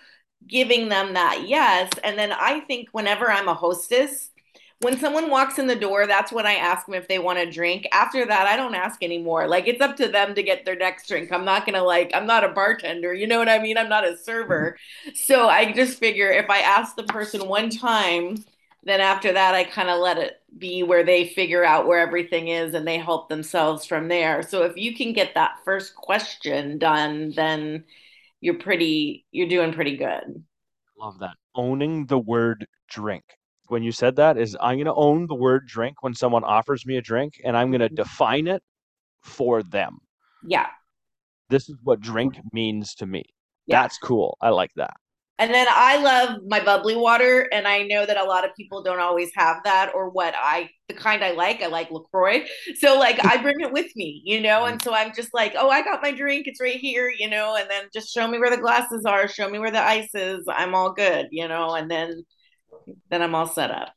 giving 0.46 0.88
them 0.90 1.14
that 1.14 1.44
yes. 1.48 1.90
And 2.04 2.18
then 2.18 2.32
I 2.32 2.60
think 2.60 2.88
whenever 2.92 3.30
I'm 3.30 3.48
a 3.48 3.54
hostess, 3.54 4.30
when 4.80 4.98
someone 4.98 5.30
walks 5.30 5.58
in 5.58 5.66
the 5.66 5.76
door, 5.76 6.06
that's 6.06 6.30
when 6.32 6.46
I 6.46 6.54
ask 6.54 6.84
them 6.84 6.94
if 6.94 7.08
they 7.08 7.18
want 7.18 7.38
a 7.38 7.50
drink. 7.50 7.86
After 7.92 8.26
that, 8.26 8.46
I 8.46 8.56
don't 8.56 8.74
ask 8.74 9.02
anymore. 9.02 9.48
Like 9.48 9.66
it's 9.66 9.80
up 9.80 9.96
to 9.96 10.08
them 10.08 10.34
to 10.34 10.42
get 10.42 10.66
their 10.66 10.76
next 10.76 11.08
drink. 11.08 11.32
I'm 11.32 11.44
not 11.46 11.64
gonna 11.64 11.82
like, 11.82 12.10
I'm 12.14 12.26
not 12.26 12.44
a 12.44 12.50
bartender, 12.50 13.14
you 13.14 13.26
know 13.26 13.38
what 13.38 13.48
I 13.48 13.58
mean? 13.58 13.78
I'm 13.78 13.88
not 13.88 14.06
a 14.06 14.18
server. 14.18 14.76
So 15.14 15.48
I 15.48 15.72
just 15.72 15.98
figure 15.98 16.30
if 16.30 16.50
I 16.50 16.58
ask 16.60 16.96
the 16.96 17.04
person 17.04 17.48
one 17.48 17.70
time, 17.70 18.44
then 18.84 19.00
after 19.00 19.32
that, 19.32 19.54
I 19.54 19.64
kind 19.64 19.88
of 19.88 20.00
let 20.00 20.18
it 20.18 20.42
be 20.58 20.82
where 20.82 21.04
they 21.04 21.26
figure 21.26 21.64
out 21.64 21.86
where 21.86 22.00
everything 22.00 22.48
is 22.48 22.74
and 22.74 22.86
they 22.86 22.98
help 22.98 23.28
themselves 23.28 23.86
from 23.86 24.08
there. 24.08 24.42
So 24.42 24.62
if 24.62 24.76
you 24.76 24.94
can 24.94 25.12
get 25.12 25.34
that 25.34 25.56
first 25.64 25.94
question 25.94 26.78
done, 26.78 27.32
then 27.34 27.84
you're 28.40 28.58
pretty 28.58 29.24
you're 29.30 29.48
doing 29.48 29.72
pretty 29.72 29.96
good. 29.96 30.44
Love 30.98 31.18
that. 31.20 31.36
Owning 31.54 32.06
the 32.06 32.18
word 32.18 32.66
drink. 32.90 33.24
When 33.68 33.82
you 33.82 33.92
said 33.92 34.16
that 34.16 34.36
is 34.36 34.56
I'm 34.60 34.76
going 34.76 34.84
to 34.84 34.94
own 34.94 35.26
the 35.26 35.34
word 35.34 35.66
drink 35.66 36.02
when 36.02 36.14
someone 36.14 36.44
offers 36.44 36.84
me 36.84 36.98
a 36.98 37.02
drink 37.02 37.40
and 37.42 37.56
I'm 37.56 37.70
going 37.70 37.80
to 37.80 37.86
mm-hmm. 37.86 37.94
define 37.94 38.46
it 38.46 38.62
for 39.22 39.62
them. 39.62 39.98
Yeah. 40.46 40.66
This 41.48 41.70
is 41.70 41.76
what 41.82 42.00
drink 42.00 42.36
means 42.52 42.94
to 42.96 43.06
me. 43.06 43.24
Yeah. 43.66 43.82
That's 43.82 43.96
cool. 43.96 44.36
I 44.42 44.50
like 44.50 44.72
that. 44.76 44.94
And 45.38 45.52
then 45.52 45.66
I 45.68 45.96
love 45.96 46.42
my 46.46 46.64
bubbly 46.64 46.94
water, 46.94 47.48
and 47.52 47.66
I 47.66 47.82
know 47.82 48.06
that 48.06 48.16
a 48.16 48.22
lot 48.22 48.44
of 48.44 48.54
people 48.54 48.84
don't 48.84 49.00
always 49.00 49.30
have 49.34 49.56
that 49.64 49.92
or 49.92 50.08
what 50.08 50.32
I 50.36 50.70
the 50.88 50.94
kind 50.94 51.24
I 51.24 51.32
like. 51.32 51.60
I 51.60 51.66
like 51.66 51.90
LaCroix. 51.90 52.46
So 52.76 52.96
like 52.98 53.24
I 53.24 53.42
bring 53.42 53.60
it 53.60 53.72
with 53.72 53.94
me, 53.96 54.22
you 54.24 54.40
know, 54.40 54.66
and 54.66 54.80
so 54.80 54.94
I'm 54.94 55.12
just 55.12 55.34
like, 55.34 55.54
oh, 55.56 55.70
I 55.70 55.82
got 55.82 56.02
my 56.02 56.12
drink, 56.12 56.46
it's 56.46 56.60
right 56.60 56.76
here, 56.76 57.12
you 57.18 57.28
know, 57.28 57.56
and 57.56 57.68
then 57.68 57.86
just 57.92 58.12
show 58.12 58.28
me 58.28 58.38
where 58.38 58.50
the 58.50 58.62
glasses 58.62 59.04
are, 59.04 59.26
show 59.26 59.48
me 59.48 59.58
where 59.58 59.72
the 59.72 59.82
ice 59.82 60.14
is, 60.14 60.44
I'm 60.48 60.74
all 60.74 60.92
good, 60.92 61.28
you 61.32 61.48
know, 61.48 61.74
and 61.74 61.90
then 61.90 62.24
then 63.10 63.22
I'm 63.22 63.34
all 63.34 63.46
set 63.46 63.70
up. 63.70 63.92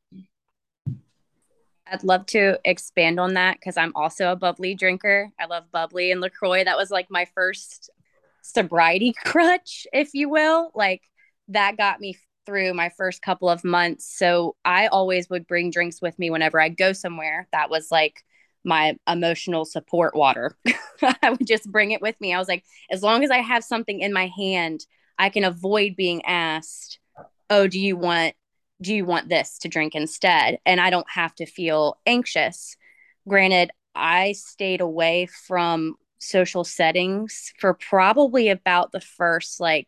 I'd 1.91 2.03
love 2.03 2.25
to 2.27 2.59
expand 2.65 3.19
on 3.19 3.35
that 3.35 3.57
because 3.59 3.77
I'm 3.77 3.91
also 3.95 4.31
a 4.31 4.35
bubbly 4.35 4.75
drinker. 4.75 5.29
I 5.39 5.45
love 5.45 5.71
bubbly 5.71 6.11
and 6.11 6.19
LaCroix. 6.19 6.63
That 6.63 6.77
was 6.77 6.91
like 6.91 7.07
my 7.09 7.25
first 7.35 7.89
sobriety 8.41 9.13
crutch, 9.25 9.87
if 9.93 10.13
you 10.13 10.29
will. 10.29 10.71
Like 10.73 11.03
that 11.49 11.77
got 11.77 11.99
me 11.99 12.17
through 12.45 12.73
my 12.73 12.89
first 12.89 13.21
couple 13.21 13.49
of 13.49 13.63
months. 13.63 14.05
So 14.17 14.55
I 14.63 14.87
always 14.87 15.29
would 15.29 15.47
bring 15.47 15.69
drinks 15.69 16.01
with 16.01 16.17
me 16.17 16.29
whenever 16.29 16.59
I'd 16.61 16.77
go 16.77 16.93
somewhere. 16.93 17.47
That 17.51 17.69
was 17.69 17.91
like 17.91 18.23
my 18.63 18.95
emotional 19.07 19.65
support 19.65 20.15
water. 20.15 20.57
I 21.21 21.31
would 21.31 21.45
just 21.45 21.69
bring 21.71 21.91
it 21.91 22.01
with 22.01 22.19
me. 22.21 22.33
I 22.33 22.39
was 22.39 22.47
like, 22.47 22.63
as 22.89 23.03
long 23.03 23.23
as 23.23 23.31
I 23.31 23.39
have 23.39 23.63
something 23.63 23.99
in 23.99 24.13
my 24.13 24.27
hand, 24.27 24.85
I 25.19 25.29
can 25.29 25.43
avoid 25.43 25.95
being 25.95 26.23
asked, 26.25 26.99
"Oh, 27.49 27.67
do 27.67 27.79
you 27.79 27.97
want 27.97 28.35
do 28.81 28.93
you 28.93 29.05
want 29.05 29.29
this 29.29 29.57
to 29.59 29.67
drink 29.67 29.95
instead?" 29.95 30.59
And 30.65 30.79
I 30.79 30.89
don't 30.89 31.09
have 31.09 31.33
to 31.35 31.45
feel 31.45 31.97
anxious. 32.05 32.77
Granted, 33.27 33.71
I 33.95 34.33
stayed 34.33 34.81
away 34.81 35.27
from 35.47 35.95
social 36.19 36.63
settings 36.63 37.53
for 37.59 37.73
probably 37.73 38.49
about 38.49 38.91
the 38.91 39.01
first 39.01 39.59
like 39.59 39.87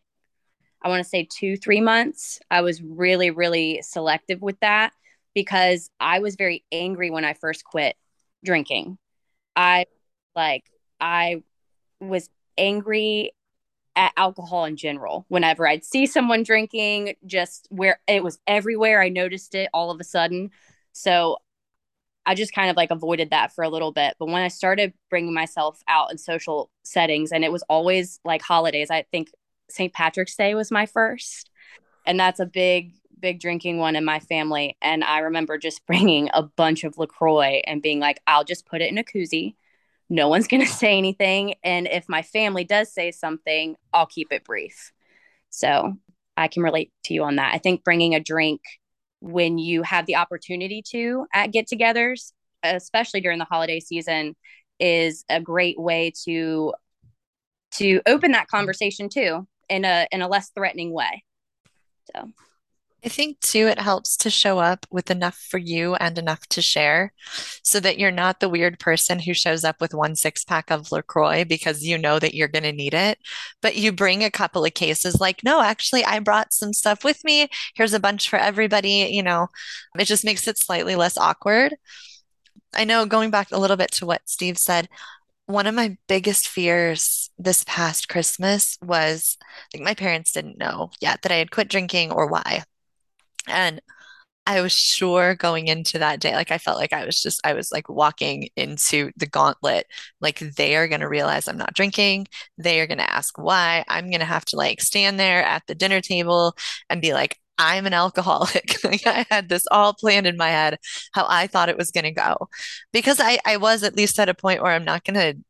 I 0.82 0.88
want 0.88 1.02
to 1.02 1.08
say 1.08 1.28
two, 1.30 1.56
three 1.56 1.80
months. 1.80 2.40
I 2.50 2.62
was 2.62 2.82
really, 2.82 3.30
really 3.30 3.80
selective 3.82 4.40
with 4.40 4.58
that 4.60 4.92
because 5.34 5.90
I 6.00 6.20
was 6.20 6.36
very 6.36 6.64
angry 6.72 7.10
when 7.10 7.24
I 7.24 7.34
first 7.34 7.64
quit 7.64 7.96
drinking. 8.44 8.98
I 9.54 9.86
like, 10.34 10.64
I 11.00 11.42
was 12.00 12.30
angry 12.56 13.32
at 13.96 14.12
alcohol 14.16 14.64
in 14.64 14.76
general. 14.76 15.26
Whenever 15.28 15.66
I'd 15.68 15.84
see 15.84 16.06
someone 16.06 16.42
drinking, 16.42 17.14
just 17.26 17.66
where 17.70 18.00
it 18.06 18.24
was 18.24 18.38
everywhere, 18.46 19.02
I 19.02 19.08
noticed 19.08 19.54
it 19.54 19.68
all 19.74 19.90
of 19.90 20.00
a 20.00 20.04
sudden. 20.04 20.50
So 20.92 21.38
I 22.24 22.34
just 22.34 22.54
kind 22.54 22.70
of 22.70 22.76
like 22.76 22.90
avoided 22.90 23.30
that 23.30 23.52
for 23.52 23.64
a 23.64 23.68
little 23.68 23.92
bit. 23.92 24.14
But 24.18 24.26
when 24.26 24.42
I 24.42 24.48
started 24.48 24.92
bringing 25.08 25.34
myself 25.34 25.82
out 25.88 26.10
in 26.10 26.18
social 26.18 26.70
settings, 26.84 27.32
and 27.32 27.44
it 27.44 27.52
was 27.52 27.62
always 27.68 28.20
like 28.24 28.42
holidays, 28.42 28.90
I 28.90 29.04
think 29.10 29.30
St. 29.72 29.92
Patrick's 29.92 30.36
Day 30.36 30.54
was 30.54 30.70
my 30.70 30.86
first. 30.86 31.50
And 32.06 32.18
that's 32.18 32.40
a 32.40 32.46
big, 32.46 32.94
big 33.18 33.40
drinking 33.40 33.78
one 33.78 33.96
in 33.96 34.04
my 34.04 34.20
family. 34.20 34.76
And 34.80 35.04
I 35.04 35.20
remember 35.20 35.58
just 35.58 35.86
bringing 35.86 36.30
a 36.32 36.42
bunch 36.42 36.84
of 36.84 36.98
LaCroix 36.98 37.62
and 37.66 37.82
being 37.82 38.00
like, 38.00 38.20
I'll 38.26 38.44
just 38.44 38.66
put 38.66 38.80
it 38.80 38.90
in 38.90 38.98
a 38.98 39.04
koozie. 39.04 39.54
No 40.08 40.28
one's 40.28 40.48
going 40.48 40.60
to 40.66 40.72
say 40.72 40.98
anything. 40.98 41.54
And 41.62 41.86
if 41.86 42.08
my 42.08 42.22
family 42.22 42.64
does 42.64 42.92
say 42.92 43.10
something, 43.10 43.76
I'll 43.92 44.06
keep 44.06 44.32
it 44.32 44.44
brief. 44.44 44.92
So 45.50 45.94
I 46.36 46.48
can 46.48 46.62
relate 46.62 46.92
to 47.04 47.14
you 47.14 47.24
on 47.24 47.36
that. 47.36 47.54
I 47.54 47.58
think 47.58 47.84
bringing 47.84 48.14
a 48.14 48.20
drink 48.20 48.60
when 49.20 49.58
you 49.58 49.82
have 49.82 50.06
the 50.06 50.16
opportunity 50.16 50.82
to 50.90 51.26
at 51.34 51.52
get 51.52 51.68
togethers, 51.68 52.32
especially 52.62 53.20
during 53.20 53.38
the 53.38 53.44
holiday 53.44 53.80
season, 53.80 54.34
is 54.78 55.24
a 55.28 55.40
great 55.40 55.78
way 55.78 56.12
to 56.24 56.72
to 57.72 58.00
open 58.06 58.32
that 58.32 58.48
conversation 58.48 59.08
too 59.08 59.46
in 59.70 59.84
a 59.84 60.06
in 60.12 60.20
a 60.20 60.28
less 60.28 60.50
threatening 60.50 60.92
way. 60.92 61.24
So 62.14 62.28
I 63.04 63.08
think 63.08 63.40
too, 63.40 63.66
it 63.66 63.78
helps 63.78 64.16
to 64.18 64.30
show 64.30 64.58
up 64.58 64.86
with 64.90 65.10
enough 65.10 65.36
for 65.36 65.56
you 65.56 65.94
and 65.94 66.18
enough 66.18 66.46
to 66.48 66.60
share 66.60 67.14
so 67.62 67.80
that 67.80 67.98
you're 67.98 68.10
not 68.10 68.40
the 68.40 68.48
weird 68.48 68.78
person 68.78 69.18
who 69.18 69.32
shows 69.32 69.64
up 69.64 69.80
with 69.80 69.94
one 69.94 70.14
six 70.16 70.44
pack 70.44 70.70
of 70.70 70.92
LaCroix 70.92 71.44
because 71.44 71.82
you 71.82 71.96
know 71.96 72.18
that 72.18 72.34
you're 72.34 72.48
going 72.48 72.64
to 72.64 72.72
need 72.72 72.92
it. 72.92 73.18
But 73.62 73.76
you 73.76 73.92
bring 73.92 74.22
a 74.22 74.30
couple 74.30 74.66
of 74.66 74.74
cases 74.74 75.20
like, 75.20 75.42
no, 75.42 75.62
actually, 75.62 76.04
I 76.04 76.18
brought 76.18 76.52
some 76.52 76.74
stuff 76.74 77.02
with 77.02 77.24
me. 77.24 77.48
Here's 77.74 77.94
a 77.94 78.00
bunch 78.00 78.28
for 78.28 78.38
everybody. 78.38 79.08
You 79.10 79.22
know, 79.22 79.48
it 79.98 80.04
just 80.04 80.24
makes 80.24 80.46
it 80.46 80.58
slightly 80.58 80.94
less 80.94 81.16
awkward. 81.16 81.76
I 82.74 82.84
know 82.84 83.06
going 83.06 83.30
back 83.30 83.50
a 83.50 83.58
little 83.58 83.78
bit 83.78 83.92
to 83.92 84.06
what 84.06 84.22
Steve 84.26 84.58
said, 84.58 84.88
one 85.46 85.66
of 85.66 85.74
my 85.74 85.96
biggest 86.06 86.48
fears 86.48 87.29
this 87.40 87.64
past 87.66 88.08
Christmas 88.08 88.78
was 88.82 89.38
like 89.74 89.82
my 89.82 89.94
parents 89.94 90.32
didn't 90.32 90.58
know 90.58 90.90
yet 91.00 91.22
that 91.22 91.32
I 91.32 91.36
had 91.36 91.50
quit 91.50 91.68
drinking 91.68 92.12
or 92.12 92.26
why. 92.26 92.64
And 93.48 93.80
I 94.46 94.62
was 94.62 94.72
sure 94.72 95.34
going 95.36 95.68
into 95.68 95.98
that 96.00 96.20
day, 96.20 96.34
like 96.34 96.50
I 96.50 96.58
felt 96.58 96.78
like 96.78 96.92
I 96.92 97.06
was 97.06 97.22
just, 97.22 97.40
I 97.46 97.52
was 97.54 97.70
like 97.72 97.88
walking 97.88 98.48
into 98.56 99.12
the 99.16 99.26
gauntlet. 99.26 99.86
Like 100.20 100.40
they 100.40 100.76
are 100.76 100.88
going 100.88 101.02
to 101.02 101.08
realize 101.08 101.46
I'm 101.48 101.58
not 101.58 101.74
drinking. 101.74 102.26
They 102.58 102.80
are 102.80 102.86
going 102.86 102.98
to 102.98 103.12
ask 103.12 103.38
why. 103.38 103.84
I'm 103.88 104.10
going 104.10 104.20
to 104.20 104.26
have 104.26 104.44
to 104.46 104.56
like 104.56 104.80
stand 104.80 105.20
there 105.20 105.44
at 105.44 105.62
the 105.68 105.74
dinner 105.74 106.00
table 106.00 106.56
and 106.88 107.00
be 107.02 107.12
like, 107.14 107.38
I'm 107.58 107.86
an 107.86 107.94
alcoholic. 107.94 108.76
like 108.84 109.06
I 109.06 109.26
had 109.30 109.48
this 109.48 109.66
all 109.70 109.94
planned 109.94 110.26
in 110.26 110.36
my 110.36 110.48
head 110.48 110.78
how 111.12 111.26
I 111.28 111.46
thought 111.46 111.68
it 111.68 111.78
was 111.78 111.90
going 111.92 112.04
to 112.04 112.10
go 112.12 112.48
because 112.92 113.20
I, 113.20 113.38
I 113.46 113.58
was 113.58 113.82
at 113.84 113.96
least 113.96 114.18
at 114.18 114.28
a 114.28 114.34
point 114.34 114.62
where 114.62 114.72
I'm 114.72 114.84
not 114.84 115.04
going 115.04 115.14
to 115.14 115.40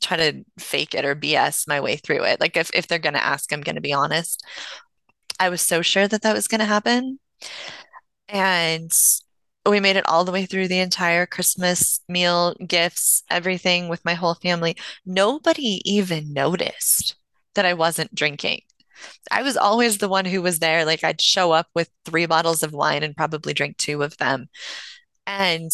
try 0.00 0.16
to 0.16 0.44
fake 0.58 0.94
it 0.94 1.04
or 1.04 1.14
BS 1.14 1.66
my 1.68 1.80
way 1.80 1.96
through 1.96 2.24
it. 2.24 2.40
Like 2.40 2.56
if, 2.56 2.70
if 2.74 2.86
they're 2.86 2.98
going 2.98 3.14
to 3.14 3.24
ask, 3.24 3.52
I'm 3.52 3.62
going 3.62 3.76
to 3.76 3.80
be 3.80 3.92
honest. 3.92 4.44
I 5.38 5.48
was 5.48 5.60
so 5.60 5.82
sure 5.82 6.06
that 6.08 6.22
that 6.22 6.34
was 6.34 6.48
going 6.48 6.60
to 6.60 6.64
happen. 6.64 7.18
And 8.28 8.92
we 9.66 9.80
made 9.80 9.96
it 9.96 10.06
all 10.06 10.24
the 10.24 10.32
way 10.32 10.46
through 10.46 10.68
the 10.68 10.80
entire 10.80 11.26
Christmas 11.26 12.00
meal, 12.08 12.54
gifts, 12.66 13.22
everything 13.30 13.88
with 13.88 14.04
my 14.04 14.14
whole 14.14 14.34
family. 14.34 14.76
Nobody 15.06 15.80
even 15.84 16.32
noticed 16.32 17.16
that 17.54 17.64
I 17.64 17.74
wasn't 17.74 18.14
drinking. 18.14 18.60
I 19.30 19.42
was 19.42 19.56
always 19.56 19.98
the 19.98 20.08
one 20.08 20.24
who 20.24 20.42
was 20.42 20.58
there. 20.58 20.84
Like 20.84 21.02
I'd 21.02 21.20
show 21.20 21.52
up 21.52 21.68
with 21.74 21.90
three 22.04 22.26
bottles 22.26 22.62
of 22.62 22.72
wine 22.72 23.02
and 23.02 23.16
probably 23.16 23.54
drink 23.54 23.76
two 23.76 24.02
of 24.02 24.16
them. 24.18 24.48
And 25.26 25.70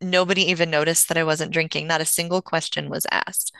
nobody 0.00 0.42
even 0.50 0.70
noticed 0.70 1.08
that 1.08 1.18
I 1.18 1.24
wasn't 1.24 1.52
drinking. 1.52 1.86
Not 1.86 2.00
a 2.00 2.06
single 2.06 2.42
question 2.42 2.90
was 2.90 3.06
asked. 3.10 3.54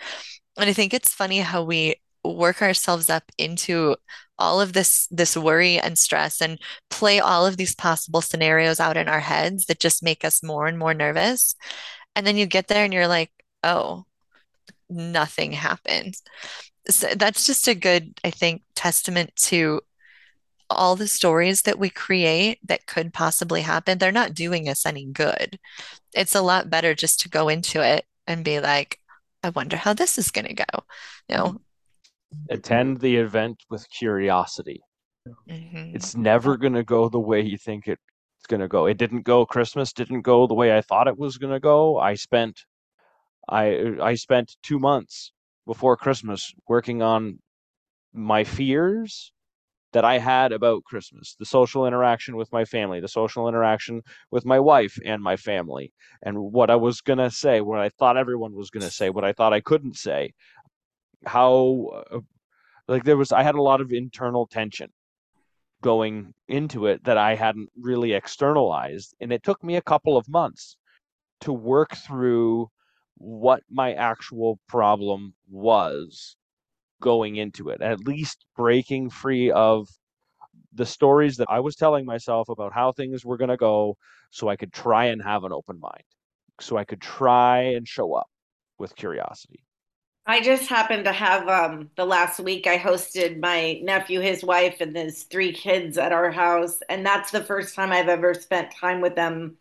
And 0.58 0.68
I 0.68 0.72
think 0.72 0.94
it's 0.94 1.12
funny 1.12 1.40
how 1.40 1.62
we 1.62 1.96
work 2.24 2.62
ourselves 2.62 3.08
up 3.08 3.24
into 3.38 3.96
all 4.38 4.60
of 4.60 4.72
this 4.72 5.06
this 5.10 5.36
worry 5.36 5.78
and 5.78 5.98
stress 5.98 6.42
and 6.42 6.58
play 6.90 7.20
all 7.20 7.46
of 7.46 7.56
these 7.56 7.74
possible 7.74 8.20
scenarios 8.20 8.80
out 8.80 8.96
in 8.96 9.08
our 9.08 9.20
heads 9.20 9.66
that 9.66 9.80
just 9.80 10.02
make 10.02 10.24
us 10.24 10.42
more 10.42 10.66
and 10.66 10.78
more 10.78 10.94
nervous. 10.94 11.54
And 12.14 12.26
then 12.26 12.36
you 12.36 12.46
get 12.46 12.68
there 12.68 12.84
and 12.84 12.92
you're 12.92 13.08
like, 13.08 13.30
oh, 13.62 14.04
nothing 14.88 15.52
happened. 15.52 16.14
So 16.88 17.08
that's 17.16 17.46
just 17.46 17.68
a 17.68 17.74
good, 17.74 18.18
I 18.24 18.30
think, 18.30 18.62
testament 18.74 19.34
to 19.36 19.80
all 20.68 20.96
the 20.96 21.08
stories 21.08 21.62
that 21.62 21.78
we 21.78 21.90
create 21.90 22.58
that 22.66 22.86
could 22.86 23.12
possibly 23.12 23.62
happen. 23.62 23.98
They're 23.98 24.12
not 24.12 24.34
doing 24.34 24.68
us 24.68 24.84
any 24.84 25.04
good. 25.04 25.58
It's 26.14 26.34
a 26.34 26.42
lot 26.42 26.70
better 26.70 26.94
just 26.94 27.20
to 27.20 27.28
go 27.28 27.48
into 27.48 27.80
it 27.80 28.04
and 28.26 28.44
be 28.44 28.60
like, 28.60 28.98
I 29.42 29.50
wonder 29.50 29.76
how 29.76 29.92
this 29.94 30.18
is 30.18 30.30
going 30.30 30.46
to 30.46 30.54
go. 30.54 30.64
You 31.28 31.36
know, 31.36 31.60
attend 32.50 33.00
the 33.00 33.16
event 33.16 33.62
with 33.70 33.88
curiosity. 33.90 34.82
Mm-hmm. 35.48 35.94
It's 35.94 36.16
never 36.16 36.56
going 36.56 36.74
to 36.74 36.84
go 36.84 37.08
the 37.08 37.20
way 37.20 37.40
you 37.40 37.58
think 37.58 37.86
it's 37.86 38.00
going 38.48 38.60
to 38.60 38.68
go. 38.68 38.86
It 38.86 38.96
didn't 38.96 39.22
go 39.22 39.46
Christmas 39.46 39.92
didn't 39.92 40.22
go 40.22 40.46
the 40.46 40.54
way 40.54 40.76
I 40.76 40.80
thought 40.80 41.08
it 41.08 41.18
was 41.18 41.38
going 41.38 41.52
to 41.52 41.60
go. 41.60 41.98
I 41.98 42.14
spent 42.14 42.64
I 43.48 43.96
I 44.02 44.14
spent 44.14 44.56
2 44.64 44.78
months 44.78 45.32
before 45.66 45.96
Christmas 45.96 46.52
working 46.68 47.02
on 47.02 47.38
my 48.12 48.44
fears 48.44 49.32
that 49.92 50.04
I 50.04 50.18
had 50.18 50.52
about 50.52 50.84
Christmas, 50.84 51.36
the 51.38 51.46
social 51.46 51.86
interaction 51.86 52.36
with 52.36 52.52
my 52.52 52.64
family, 52.64 53.00
the 53.00 53.08
social 53.08 53.48
interaction 53.48 54.02
with 54.30 54.44
my 54.44 54.60
wife 54.60 54.98
and 55.04 55.22
my 55.22 55.36
family, 55.36 55.92
and 56.22 56.38
what 56.38 56.70
I 56.70 56.76
was 56.76 57.00
going 57.00 57.18
to 57.18 57.30
say, 57.30 57.60
what 57.60 57.78
I 57.78 57.88
thought 57.90 58.16
everyone 58.16 58.54
was 58.54 58.70
going 58.70 58.84
to 58.84 58.90
say, 58.90 59.10
what 59.10 59.24
I 59.24 59.32
thought 59.32 59.52
I 59.52 59.60
couldn't 59.60 59.96
say, 59.96 60.32
how 61.24 62.04
uh, 62.12 62.20
like 62.88 63.04
there 63.04 63.16
was 63.16 63.32
I 63.32 63.42
had 63.42 63.54
a 63.54 63.62
lot 63.62 63.80
of 63.80 63.92
internal 63.92 64.46
tension 64.46 64.90
going 65.82 66.34
into 66.48 66.86
it 66.86 67.04
that 67.04 67.18
I 67.18 67.34
hadn't 67.34 67.70
really 67.80 68.12
externalized 68.12 69.14
and 69.20 69.32
it 69.32 69.42
took 69.42 69.62
me 69.62 69.76
a 69.76 69.82
couple 69.82 70.16
of 70.16 70.28
months 70.28 70.76
to 71.40 71.52
work 71.52 71.96
through 71.96 72.70
what 73.18 73.62
my 73.70 73.92
actual 73.94 74.58
problem 74.68 75.34
was 75.50 76.36
going 77.00 77.36
into 77.36 77.68
it 77.68 77.82
at 77.82 78.00
least 78.06 78.44
breaking 78.56 79.10
free 79.10 79.50
of 79.50 79.88
the 80.74 80.86
stories 80.86 81.36
that 81.36 81.48
I 81.50 81.60
was 81.60 81.76
telling 81.76 82.04
myself 82.04 82.48
about 82.48 82.72
how 82.72 82.92
things 82.92 83.24
were 83.24 83.36
going 83.36 83.50
to 83.50 83.56
go 83.56 83.96
so 84.30 84.48
I 84.48 84.56
could 84.56 84.72
try 84.72 85.06
and 85.06 85.22
have 85.22 85.44
an 85.44 85.52
open 85.52 85.78
mind 85.80 86.04
so 86.60 86.76
I 86.76 86.84
could 86.84 87.00
try 87.00 87.60
and 87.62 87.86
show 87.86 88.14
up 88.14 88.28
with 88.78 88.96
curiosity 88.96 89.60
I 90.28 90.40
just 90.40 90.68
happened 90.68 91.04
to 91.04 91.12
have 91.12 91.48
um, 91.48 91.90
the 91.96 92.04
last 92.04 92.40
week 92.40 92.66
I 92.66 92.78
hosted 92.78 93.38
my 93.38 93.80
nephew, 93.84 94.20
his 94.20 94.42
wife, 94.42 94.80
and 94.80 94.96
his 94.96 95.22
three 95.24 95.52
kids 95.52 95.98
at 95.98 96.12
our 96.12 96.32
house. 96.32 96.80
And 96.88 97.06
that's 97.06 97.30
the 97.30 97.44
first 97.44 97.76
time 97.76 97.92
I've 97.92 98.08
ever 98.08 98.34
spent 98.34 98.72
time 98.72 99.00
with 99.00 99.14
them 99.14 99.56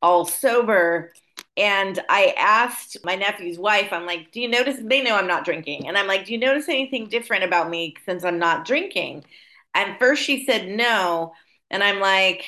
all 0.00 0.24
sober. 0.24 1.12
And 1.56 1.98
I 2.10 2.34
asked 2.36 2.98
my 3.04 3.14
nephew's 3.16 3.58
wife, 3.58 3.92
I'm 3.92 4.06
like, 4.06 4.30
Do 4.32 4.40
you 4.40 4.48
notice? 4.48 4.76
They 4.82 5.02
know 5.02 5.16
I'm 5.16 5.26
not 5.26 5.44
drinking. 5.44 5.88
And 5.88 5.96
I'm 5.96 6.06
like, 6.06 6.26
Do 6.26 6.32
you 6.32 6.38
notice 6.38 6.68
anything 6.68 7.08
different 7.08 7.44
about 7.44 7.70
me 7.70 7.94
since 8.04 8.24
I'm 8.24 8.38
not 8.38 8.66
drinking? 8.66 9.24
And 9.74 9.98
first 9.98 10.22
she 10.22 10.44
said 10.44 10.68
no. 10.68 11.32
And 11.70 11.82
I'm 11.82 12.00
like, 12.00 12.44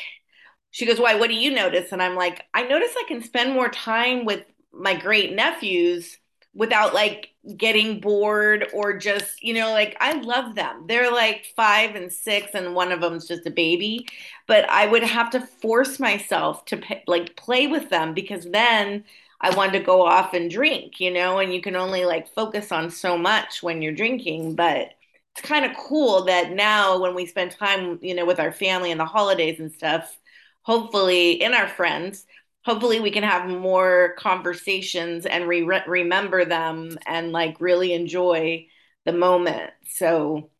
She 0.71 0.87
goes, 0.87 1.01
Why? 1.01 1.15
What 1.15 1.29
do 1.29 1.35
you 1.35 1.51
notice? 1.51 1.93
And 1.93 2.03
I'm 2.03 2.17
like, 2.17 2.45
I 2.55 2.65
notice 2.65 2.95
I 2.97 3.05
can 3.09 3.23
spend 3.23 3.53
more 3.55 3.69
time 3.71 4.25
with 4.25 4.45
my 4.73 4.95
great 4.95 5.33
nephews 5.35 6.19
without 6.59 6.93
like 6.93 7.31
getting 7.57 8.01
bored 8.01 8.67
or 8.75 8.99
just 8.99 9.43
you 9.45 9.55
know 9.55 9.71
like 9.71 9.97
i 10.01 10.13
love 10.21 10.57
them. 10.57 10.85
They're 10.89 11.11
like 11.11 11.47
five 11.57 11.95
and 11.95 12.13
six 12.13 12.51
and 12.53 12.75
one 12.75 12.93
of 12.93 13.01
them's 13.01 13.29
just 13.29 13.47
a 13.47 13.51
baby. 13.51 14.07
But 14.47 14.69
i 14.69 14.87
would 14.87 15.05
have 15.05 15.31
to 15.31 15.41
force 15.41 15.99
myself 16.01 16.65
to 16.67 16.83
like 17.07 17.37
play 17.37 17.69
with 17.69 17.89
them 17.91 18.13
because 18.13 18.45
then 18.51 19.05
i 19.41 19.55
wanted 19.55 19.79
to 19.79 19.85
go 19.85 20.05
off 20.05 20.35
and 20.35 20.51
drink 20.51 21.01
you 21.01 21.13
know? 21.13 21.39
And 21.39 21.55
you 21.55 21.63
can 21.63 21.77
only 21.77 22.05
like 22.05 22.29
focus 22.35 22.73
on 22.73 22.91
so 22.91 23.17
much 23.17 23.63
when 23.63 23.81
you're 23.81 23.95
drinking. 23.95 24.57
But 24.57 24.95
it's 25.37 25.47
kind 25.47 25.65
of 25.65 25.77
cool 25.77 26.25
that 26.25 26.51
now 26.53 26.99
when 27.01 27.15
we 27.15 27.25
spend 27.27 27.53
time 27.53 28.01
you 28.03 28.15
know 28.15 28.27
with 28.27 28.41
our 28.41 28.53
family 28.53 28.91
and 28.91 29.01
the 29.01 29.05
holidays 29.07 29.61
and 29.61 29.73
stuff 29.73 30.19
hopefully 30.63 31.33
in 31.41 31.55
our 31.55 31.69
friends 31.69 32.27
hopefully 32.65 33.01
we 33.01 33.11
can 33.11 33.23
have 33.23 33.49
more 33.49 34.15
conversations 34.19 35.27
and 35.27 35.49
re- 35.49 35.83
remember 35.87 36.45
them 36.45 36.99
and 37.07 37.33
like 37.33 37.61
really 37.61 37.93
enjoy 37.93 38.67
the 39.05 39.13
moment. 39.13 39.71
So 39.89 40.51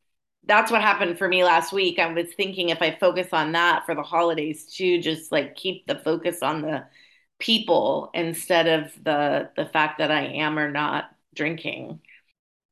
that's 0.45 0.71
what 0.71 0.81
happened 0.81 1.19
for 1.19 1.29
me 1.29 1.45
last 1.45 1.73
week. 1.73 1.99
I 1.99 2.11
was 2.13 2.33
thinking 2.35 2.71
if 2.71 2.81
I 2.81 2.97
focus 2.99 3.29
on 3.33 3.53
that 3.53 3.85
for 3.85 3.95
the 3.95 4.03
holidays 4.03 4.73
too, 4.73 5.01
just 5.03 5.31
like 5.31 5.55
keep 5.55 5.87
the 5.87 5.97
focus 5.97 6.43
on 6.43 6.63
the 6.63 6.87
people 7.39 8.11
instead 8.15 8.67
of 8.67 8.93
the 9.05 9.51
the 9.57 9.67
fact 9.67 9.99
that 9.99 10.11
I 10.11 10.25
am 10.25 10.59
or 10.59 10.71
not 10.71 11.11
drinking. 11.35 12.01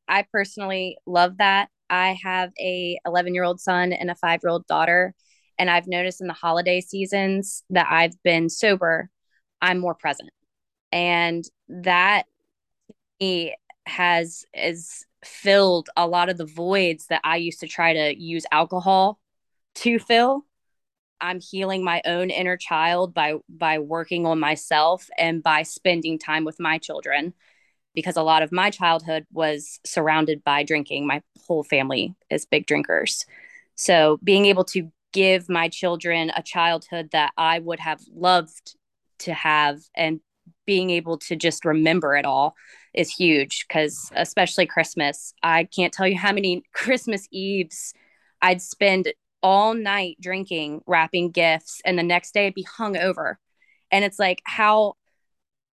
I 0.08 0.24
personally 0.32 0.96
love 1.06 1.38
that. 1.38 1.68
I 1.90 2.16
have 2.22 2.52
a 2.58 2.98
11 3.06 3.34
year 3.34 3.44
old 3.44 3.60
son 3.60 3.92
and 3.92 4.10
a 4.10 4.14
five 4.14 4.40
year 4.42 4.50
old 4.50 4.66
daughter. 4.66 5.14
And 5.58 5.70
I've 5.70 5.86
noticed 5.86 6.20
in 6.20 6.26
the 6.26 6.32
holiday 6.32 6.80
seasons 6.80 7.64
that 7.70 7.86
I've 7.90 8.20
been 8.22 8.48
sober 8.48 9.10
I'm 9.60 9.78
more 9.78 9.94
present. 9.94 10.30
And 10.92 11.44
that 11.68 12.26
has 13.86 14.44
is 14.52 15.06
filled 15.24 15.88
a 15.96 16.06
lot 16.06 16.28
of 16.28 16.36
the 16.36 16.46
voids 16.46 17.06
that 17.06 17.20
I 17.24 17.36
used 17.36 17.60
to 17.60 17.68
try 17.68 17.92
to 17.92 18.18
use 18.18 18.44
alcohol 18.52 19.18
to 19.76 19.98
fill. 19.98 20.44
I'm 21.20 21.40
healing 21.40 21.82
my 21.82 22.02
own 22.04 22.30
inner 22.30 22.56
child 22.56 23.14
by 23.14 23.34
by 23.48 23.78
working 23.78 24.26
on 24.26 24.38
myself 24.38 25.08
and 25.18 25.42
by 25.42 25.62
spending 25.62 26.18
time 26.18 26.44
with 26.44 26.60
my 26.60 26.78
children 26.78 27.32
because 27.94 28.16
a 28.16 28.22
lot 28.22 28.42
of 28.42 28.52
my 28.52 28.70
childhood 28.70 29.26
was 29.32 29.80
surrounded 29.84 30.44
by 30.44 30.62
drinking. 30.62 31.06
My 31.06 31.22
whole 31.46 31.64
family 31.64 32.14
is 32.28 32.44
big 32.44 32.66
drinkers. 32.66 33.24
So 33.74 34.18
being 34.22 34.44
able 34.46 34.64
to 34.64 34.92
give 35.12 35.48
my 35.48 35.68
children 35.68 36.30
a 36.36 36.42
childhood 36.42 37.08
that 37.12 37.32
I 37.38 37.58
would 37.58 37.80
have 37.80 38.00
loved 38.14 38.76
to 39.20 39.34
have 39.34 39.78
and 39.96 40.20
being 40.66 40.90
able 40.90 41.18
to 41.18 41.36
just 41.36 41.64
remember 41.64 42.16
it 42.16 42.24
all 42.24 42.54
is 42.94 43.10
huge 43.10 43.66
because 43.66 44.10
especially 44.14 44.66
christmas 44.66 45.32
i 45.42 45.64
can't 45.64 45.92
tell 45.92 46.06
you 46.06 46.16
how 46.16 46.32
many 46.32 46.62
christmas 46.72 47.26
eves 47.30 47.92
i'd 48.42 48.62
spend 48.62 49.12
all 49.42 49.74
night 49.74 50.16
drinking 50.20 50.80
wrapping 50.86 51.30
gifts 51.30 51.80
and 51.84 51.98
the 51.98 52.02
next 52.02 52.34
day 52.34 52.48
i'd 52.48 52.54
be 52.54 52.62
hung 52.62 52.96
over. 52.96 53.38
And 53.90 54.04
it's 54.04 54.18
like 54.18 54.42
how 54.44 54.94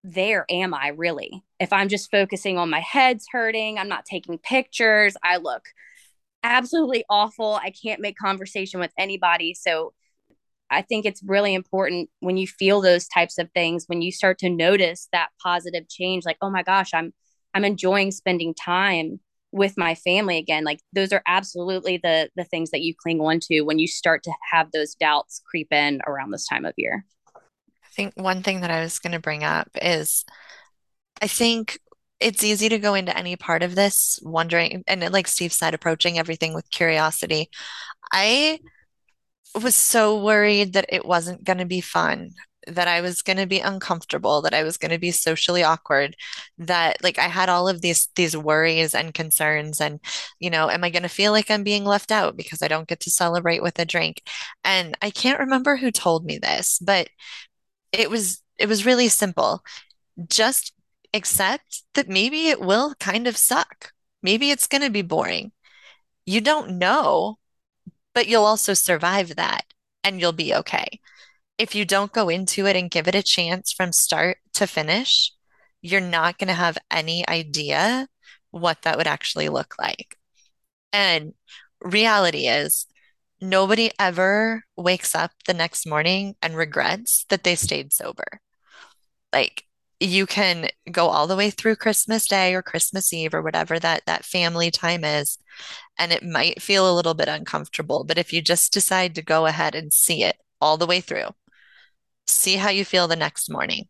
there 0.03 0.45
am 0.49 0.73
i 0.73 0.89
really? 0.89 1.43
If 1.60 1.73
i'm 1.73 1.89
just 1.89 2.12
focusing 2.12 2.58
on 2.58 2.69
my 2.69 2.82
head's 2.82 3.25
hurting 3.32 3.79
i'm 3.79 3.88
not 3.88 4.06
taking 4.06 4.38
pictures 4.38 5.15
i 5.23 5.38
look 5.38 5.63
absolutely 6.43 7.06
awful 7.10 7.56
i 7.63 7.71
can't 7.71 8.01
make 8.01 8.17
conversation 8.17 8.79
with 8.79 8.91
anybody. 8.97 9.53
So 9.53 9.93
I 10.69 10.82
think 10.82 11.06
it's 11.06 11.21
really 11.26 11.54
important 11.54 12.10
when 12.19 12.38
you 12.38 12.47
feel 12.47 12.82
those 12.82 13.08
types 13.08 13.38
of 13.38 13.52
things, 13.52 13.86
when 13.88 14.02
you 14.02 14.12
start 14.12 14.39
to 14.39 14.49
notice 14.49 15.08
that 15.12 15.30
positive 15.41 15.88
change, 15.88 16.26
like, 16.26 16.38
oh 16.41 16.49
my 16.49 16.63
gosh, 16.63 16.93
I'm 16.93 17.13
I'm 17.54 17.65
enjoying 17.65 18.12
spending 18.12 18.54
time 18.54 19.19
with 19.52 19.78
my 19.78 19.93
family 19.93 20.38
again. 20.38 20.63
Like 20.63 20.80
those 20.91 21.13
are 21.13 21.21
absolutely 21.28 21.97
the 21.97 22.30
the 22.36 22.43
things 22.43 22.71
that 22.71 22.82
you 22.82 22.93
cling 23.02 23.21
on 23.21 23.39
to 23.43 23.62
when 23.62 23.80
you 23.80 23.88
start 23.88 24.23
to 24.23 24.34
have 24.52 24.71
those 24.71 24.95
doubts 24.95 25.41
creep 25.49 25.71
in 25.71 26.02
around 26.08 26.32
this 26.32 26.47
time 26.47 26.65
of 26.65 26.73
year. 26.76 27.06
I 27.45 27.89
think 27.95 28.13
one 28.15 28.41
thing 28.41 28.62
that 28.62 28.71
I 28.71 28.82
was 28.82 28.97
going 28.97 29.13
to 29.13 29.19
bring 29.19 29.43
up 29.43 29.69
is 29.80 30.26
I 31.21 31.28
think 31.28 31.78
it's 32.19 32.43
easy 32.43 32.69
to 32.69 32.80
go 32.80 32.95
into 32.95 33.15
any 33.15 33.36
part 33.36 33.62
of 33.62 33.76
this 33.76 34.19
wondering 34.23 34.84
and 34.88 35.08
like 35.12 35.28
Steve 35.28 35.54
said 35.54 35.73
approaching 35.73 36.17
everything 36.17 36.54
with 36.54 36.69
curiosity. 36.71 37.49
I 38.12 38.60
was 39.62 39.76
so 39.76 40.18
worried 40.24 40.74
that 40.74 40.86
it 40.89 41.06
wasn't 41.06 41.44
going 41.44 41.60
to 41.60 41.66
be 41.66 41.82
fun, 41.82 42.32
that 42.68 42.88
I 42.88 43.02
was 43.02 43.22
going 43.22 43.38
to 43.38 43.46
be 43.46 43.60
uncomfortable, 43.60 44.42
that 44.42 44.54
I 44.54 44.63
was 44.63 44.78
going 44.78 44.92
to 44.92 44.98
be 44.98 45.12
socially 45.12 45.63
awkward, 45.63 46.16
that 46.58 46.98
like 47.04 47.20
I 47.20 47.28
had 47.28 47.50
all 47.50 47.68
of 47.68 47.82
these 47.82 48.10
these 48.16 48.38
worries 48.38 48.96
and 48.96 49.13
concerns 49.13 49.82
and 49.82 50.00
you 50.39 50.50
know, 50.50 50.70
am 50.70 50.84
I 50.84 50.89
going 50.89 51.04
to 51.04 51.10
feel 51.10 51.32
like 51.32 51.52
I'm 51.52 51.63
being 51.63 51.86
left 51.86 52.12
out 52.12 52.38
because 52.38 52.62
I 52.62 52.68
don't 52.68 52.88
get 52.88 53.02
to 53.02 53.12
celebrate 53.12 53.62
with 53.62 53.80
a 53.80 53.86
drink? 53.86 54.22
And 54.63 54.98
I 55.02 55.10
can't 55.10 55.39
remember 55.39 55.76
who 55.78 55.92
told 55.92 56.26
me 56.26 56.38
this, 56.38 56.80
but 56.80 57.10
it 57.92 58.10
was 58.10 58.42
it 58.58 58.68
was 58.68 58.86
really 58.86 59.08
simple. 59.10 59.63
Just 60.30 60.74
accept 61.13 61.84
that 61.96 62.10
maybe 62.10 62.50
it 62.50 62.62
will 62.62 62.96
kind 62.96 63.28
of 63.28 63.38
suck. 63.38 63.92
Maybe 64.22 64.52
it's 64.52 64.68
going 64.68 64.82
to 64.84 64.89
be 64.89 65.02
boring. 65.02 65.52
You 66.26 66.42
don't 66.42 66.78
know, 66.80 67.38
but 68.13 68.28
you'll 68.28 68.45
also 68.45 68.73
survive 68.73 69.36
that 69.36 69.65
and 70.04 70.19
you'll 70.19 70.32
be 70.32 70.54
okay. 70.54 70.99
If 71.58 71.76
you 71.76 71.86
don't 71.86 72.12
go 72.12 72.30
into 72.30 72.65
it 72.65 72.76
and 72.76 72.89
give 72.89 73.08
it 73.08 73.15
a 73.15 73.23
chance 73.23 73.71
from 73.71 73.91
start 73.91 74.38
to 74.54 74.67
finish, 74.67 75.32
you're 75.82 76.02
not 76.02 76.38
going 76.38 76.47
to 76.47 76.54
have 76.54 76.78
any 76.89 77.28
idea 77.28 78.08
what 78.52 78.82
that 78.84 78.97
would 78.97 79.08
actually 79.08 79.49
look 79.49 79.76
like. 79.80 80.17
And 80.91 81.34
reality 81.82 82.47
is, 82.47 82.86
nobody 83.41 83.91
ever 83.99 84.63
wakes 84.78 85.13
up 85.13 85.32
the 85.45 85.54
next 85.54 85.86
morning 85.86 86.36
and 86.41 86.56
regrets 86.56 87.26
that 87.30 87.43
they 87.43 87.56
stayed 87.56 87.91
sober. 87.91 88.39
Like 89.34 89.65
you 89.99 90.25
can 90.25 90.69
go 90.91 91.08
all 91.08 91.27
the 91.27 91.36
way 91.36 91.49
through 91.49 91.75
Christmas 91.75 92.27
Day 92.27 92.53
or 92.53 92.62
Christmas 92.62 93.13
Eve 93.13 93.34
or 93.34 93.41
whatever 93.41 93.79
that 93.79 94.03
that 94.06 94.25
family 94.25 94.71
time 94.71 95.03
is 95.03 95.38
and 95.97 96.12
it 96.12 96.23
might 96.23 96.62
feel 96.62 96.91
a 96.91 96.95
little 96.95 97.13
bit 97.13 97.27
uncomfortable, 97.27 98.03
but 98.03 98.17
if 98.17 98.34
you 98.34 98.41
just 98.41 98.73
decide 98.73 99.15
to 99.15 99.21
go 99.21 99.45
ahead 99.45 99.75
and 99.75 99.93
see 99.93 100.23
it 100.23 100.38
all 100.60 100.77
the 100.77 100.88
way 100.88 101.01
through, 101.01 101.27
see 102.27 102.56
how 102.56 102.69
you 102.69 102.86
feel 102.86 103.08
the 103.08 103.15
next 103.15 103.49
morning. 103.49 103.86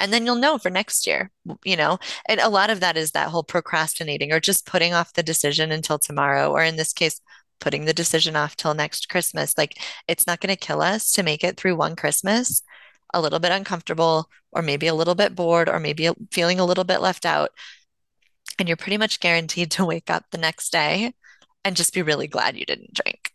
And 0.00 0.12
then 0.12 0.24
you'll 0.24 0.36
know 0.36 0.58
for 0.58 0.70
next 0.70 1.06
year, 1.06 1.30
you 1.64 1.76
know, 1.76 1.98
and 2.28 2.40
a 2.40 2.48
lot 2.48 2.70
of 2.70 2.80
that 2.80 2.96
is 2.96 3.12
that 3.12 3.28
whole 3.28 3.42
procrastinating 3.42 4.32
or 4.32 4.40
just 4.40 4.66
putting 4.66 4.94
off 4.94 5.12
the 5.12 5.24
decision 5.24 5.72
until 5.72 5.98
tomorrow, 5.98 6.52
or 6.52 6.62
in 6.62 6.76
this 6.76 6.92
case, 6.92 7.20
putting 7.60 7.84
the 7.84 7.92
decision 7.92 8.36
off 8.36 8.54
till 8.54 8.74
next 8.74 9.08
Christmas. 9.08 9.58
Like 9.58 9.74
it's 10.06 10.26
not 10.26 10.40
going 10.40 10.54
to 10.54 10.66
kill 10.66 10.82
us 10.82 11.10
to 11.12 11.24
make 11.24 11.42
it 11.42 11.56
through 11.56 11.76
one 11.76 11.96
Christmas 11.96 12.62
a 13.14 13.20
little 13.20 13.38
bit 13.38 13.52
uncomfortable, 13.52 14.28
or 14.52 14.62
maybe 14.62 14.86
a 14.86 14.94
little 14.94 15.14
bit 15.14 15.34
bored, 15.34 15.68
or 15.68 15.80
maybe 15.80 16.10
feeling 16.30 16.60
a 16.60 16.64
little 16.64 16.84
bit 16.84 17.00
left 17.00 17.24
out. 17.24 17.50
And 18.58 18.68
you're 18.68 18.76
pretty 18.76 18.98
much 18.98 19.20
guaranteed 19.20 19.70
to 19.72 19.84
wake 19.84 20.10
up 20.10 20.24
the 20.30 20.38
next 20.38 20.70
day 20.70 21.14
and 21.64 21.76
just 21.76 21.94
be 21.94 22.02
really 22.02 22.26
glad 22.26 22.56
you 22.56 22.64
didn't 22.64 22.94
drink. 22.94 23.32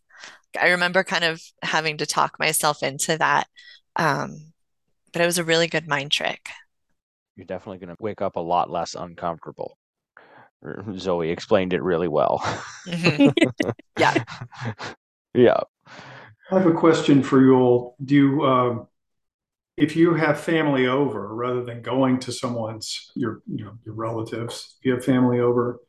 I 0.59 0.69
remember 0.69 1.03
kind 1.03 1.23
of 1.23 1.41
having 1.61 1.97
to 1.97 2.05
talk 2.05 2.37
myself 2.39 2.83
into 2.83 3.17
that. 3.17 3.47
Um, 3.95 4.53
but 5.11 5.21
it 5.21 5.25
was 5.25 5.37
a 5.37 5.43
really 5.43 5.67
good 5.67 5.87
mind 5.87 6.11
trick. 6.11 6.49
You're 7.35 7.45
definitely 7.45 7.79
going 7.79 7.95
to 7.95 8.03
wake 8.03 8.21
up 8.21 8.35
a 8.35 8.39
lot 8.39 8.69
less 8.69 8.95
uncomfortable. 8.95 9.77
Zoe 10.97 11.29
explained 11.29 11.73
it 11.73 11.81
really 11.81 12.07
well. 12.07 12.39
Mm-hmm. 12.87 13.69
yeah. 13.99 14.23
Yeah. 15.33 15.59
I 16.51 16.59
have 16.59 16.67
a 16.67 16.73
question 16.73 17.23
for 17.23 17.41
you 17.41 17.55
all. 17.55 17.95
Do 18.03 18.15
you, 18.15 18.45
um, 18.45 18.87
if 19.75 19.95
you 19.95 20.13
have 20.13 20.39
family 20.39 20.87
over, 20.87 21.33
rather 21.33 21.63
than 21.63 21.81
going 21.81 22.19
to 22.19 22.31
someone's 22.31 23.11
your 23.15 23.41
you 23.51 23.65
know 23.65 23.73
your 23.85 23.95
relatives, 23.95 24.75
if 24.79 24.85
you 24.85 24.93
have 24.93 25.05
family 25.05 25.39
over, 25.39 25.79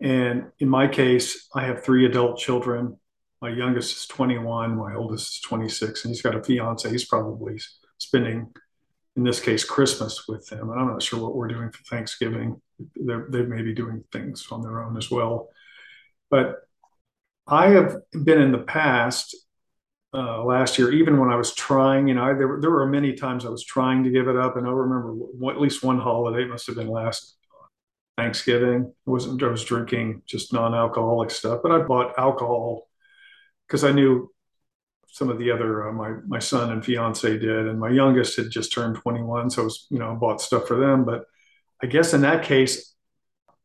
and 0.00 0.46
in 0.58 0.68
my 0.68 0.86
case, 0.86 1.48
I 1.54 1.64
have 1.64 1.82
three 1.82 2.06
adult 2.06 2.38
children. 2.38 2.96
My 3.40 3.50
youngest 3.50 3.96
is 3.96 4.06
21, 4.06 4.76
my 4.76 4.94
oldest 4.94 5.36
is 5.36 5.40
26, 5.42 6.04
and 6.04 6.12
he's 6.12 6.22
got 6.22 6.34
a 6.34 6.42
fiance. 6.42 6.88
He's 6.90 7.04
probably 7.04 7.60
spending, 7.98 8.52
in 9.16 9.24
this 9.24 9.40
case, 9.40 9.64
Christmas 9.64 10.26
with 10.26 10.46
them. 10.48 10.70
And 10.70 10.80
I'm 10.80 10.88
not 10.88 11.02
sure 11.02 11.20
what 11.20 11.36
we're 11.36 11.48
doing 11.48 11.70
for 11.70 11.82
Thanksgiving. 11.84 12.60
They're, 12.96 13.26
they 13.30 13.42
may 13.42 13.62
be 13.62 13.74
doing 13.74 14.04
things 14.12 14.46
on 14.50 14.62
their 14.62 14.82
own 14.82 14.96
as 14.96 15.10
well. 15.10 15.50
But 16.30 16.56
I 17.46 17.70
have 17.70 17.96
been 18.12 18.40
in 18.40 18.52
the 18.52 18.58
past, 18.58 19.36
uh, 20.14 20.42
last 20.42 20.78
year, 20.78 20.92
even 20.92 21.18
when 21.18 21.30
I 21.30 21.36
was 21.36 21.54
trying, 21.54 22.08
you 22.08 22.14
know, 22.14 22.24
I, 22.24 22.34
there, 22.34 22.48
were, 22.48 22.60
there 22.60 22.70
were 22.70 22.86
many 22.86 23.12
times 23.12 23.44
I 23.44 23.50
was 23.50 23.64
trying 23.64 24.04
to 24.04 24.10
give 24.10 24.28
it 24.28 24.36
up. 24.36 24.56
And 24.56 24.66
I 24.66 24.70
remember 24.70 25.12
what, 25.12 25.54
at 25.54 25.60
least 25.60 25.82
one 25.82 25.98
holiday, 25.98 26.46
must 26.46 26.66
have 26.66 26.76
been 26.76 26.88
last 26.88 27.36
Thanksgiving. 28.16 28.92
I 29.06 29.10
wasn't, 29.10 29.42
I 29.42 29.48
was 29.48 29.64
drinking 29.64 30.22
just 30.26 30.52
non 30.52 30.74
alcoholic 30.74 31.30
stuff, 31.30 31.60
but 31.62 31.72
I 31.72 31.78
bought 31.78 32.18
alcohol 32.18 32.88
because 33.66 33.84
I 33.84 33.92
knew 33.92 34.30
some 35.10 35.30
of 35.30 35.38
the 35.38 35.50
other 35.50 35.88
uh, 35.88 35.92
my 35.92 36.10
my 36.26 36.38
son 36.38 36.70
and 36.70 36.84
fiance 36.84 37.38
did, 37.38 37.66
and 37.66 37.80
my 37.80 37.88
youngest 37.88 38.36
had 38.36 38.50
just 38.50 38.72
turned 38.72 38.96
21, 38.96 39.50
so 39.50 39.64
was 39.64 39.86
you 39.90 39.98
know 39.98 40.14
bought 40.14 40.40
stuff 40.40 40.66
for 40.66 40.76
them. 40.76 41.04
But 41.04 41.24
I 41.82 41.86
guess 41.86 42.14
in 42.14 42.22
that 42.22 42.44
case, 42.44 42.94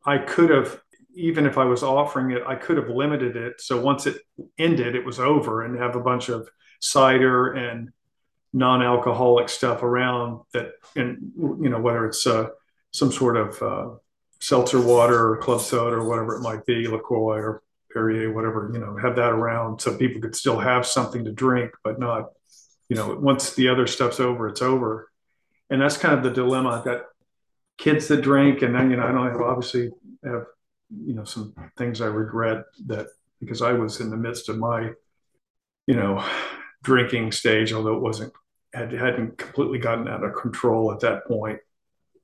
I 0.05 0.19
could 0.19 0.49
have 0.49 0.79
even 1.15 1.45
if 1.45 1.57
I 1.57 1.65
was 1.65 1.83
offering 1.83 2.31
it, 2.31 2.43
I 2.45 2.55
could 2.55 2.77
have 2.77 2.89
limited 2.89 3.35
it. 3.35 3.61
So 3.61 3.81
once 3.81 4.05
it 4.07 4.17
ended, 4.57 4.95
it 4.95 5.05
was 5.05 5.19
over, 5.19 5.63
and 5.63 5.77
have 5.77 5.95
a 5.95 6.01
bunch 6.01 6.29
of 6.29 6.49
cider 6.81 7.53
and 7.53 7.91
non-alcoholic 8.53 9.49
stuff 9.49 9.83
around 9.83 10.41
that, 10.53 10.73
and 10.95 11.31
you 11.37 11.69
know 11.69 11.79
whether 11.79 12.05
it's 12.05 12.25
uh, 12.27 12.49
some 12.91 13.11
sort 13.11 13.37
of 13.37 13.61
uh, 13.61 13.95
seltzer 14.39 14.81
water 14.81 15.29
or 15.29 15.37
club 15.37 15.61
soda 15.61 15.95
or 15.95 16.07
whatever 16.07 16.35
it 16.35 16.41
might 16.41 16.65
be, 16.65 16.87
LaCroix 16.87 17.37
or 17.37 17.63
Perrier, 17.93 18.33
whatever, 18.33 18.69
you 18.73 18.79
know, 18.79 18.97
have 18.97 19.15
that 19.15 19.31
around 19.31 19.79
so 19.79 19.95
people 19.95 20.21
could 20.21 20.35
still 20.35 20.59
have 20.59 20.85
something 20.85 21.23
to 21.25 21.31
drink, 21.31 21.71
but 21.83 21.99
not, 21.99 22.31
you 22.89 22.95
know, 22.95 23.15
once 23.15 23.53
the 23.53 23.69
other 23.69 23.87
stuff's 23.87 24.19
over, 24.19 24.47
it's 24.47 24.61
over. 24.61 25.09
And 25.69 25.81
that's 25.81 25.97
kind 25.97 26.15
of 26.15 26.23
the 26.23 26.31
dilemma. 26.31 26.69
I've 26.69 26.85
got 26.85 27.03
kids 27.77 28.07
that 28.09 28.21
drink, 28.21 28.63
and 28.63 28.75
then, 28.75 28.91
you 28.91 28.97
know, 28.97 29.05
I 29.05 29.11
don't 29.11 29.31
have, 29.31 29.41
obviously 29.41 29.91
have, 30.25 30.45
you 31.05 31.13
know, 31.13 31.23
some 31.23 31.53
things 31.77 32.01
I 32.01 32.07
regret 32.07 32.65
that 32.87 33.07
because 33.39 33.61
I 33.61 33.73
was 33.73 33.99
in 33.99 34.09
the 34.09 34.17
midst 34.17 34.49
of 34.49 34.57
my, 34.57 34.91
you 35.87 35.95
know, 35.95 36.25
drinking 36.83 37.31
stage, 37.31 37.73
although 37.73 37.95
it 37.95 38.01
wasn't, 38.01 38.33
had, 38.73 38.91
hadn't 38.91 39.37
completely 39.37 39.79
gotten 39.79 40.07
out 40.07 40.23
of 40.23 40.35
control 40.35 40.91
at 40.91 40.99
that 41.01 41.25
point. 41.27 41.59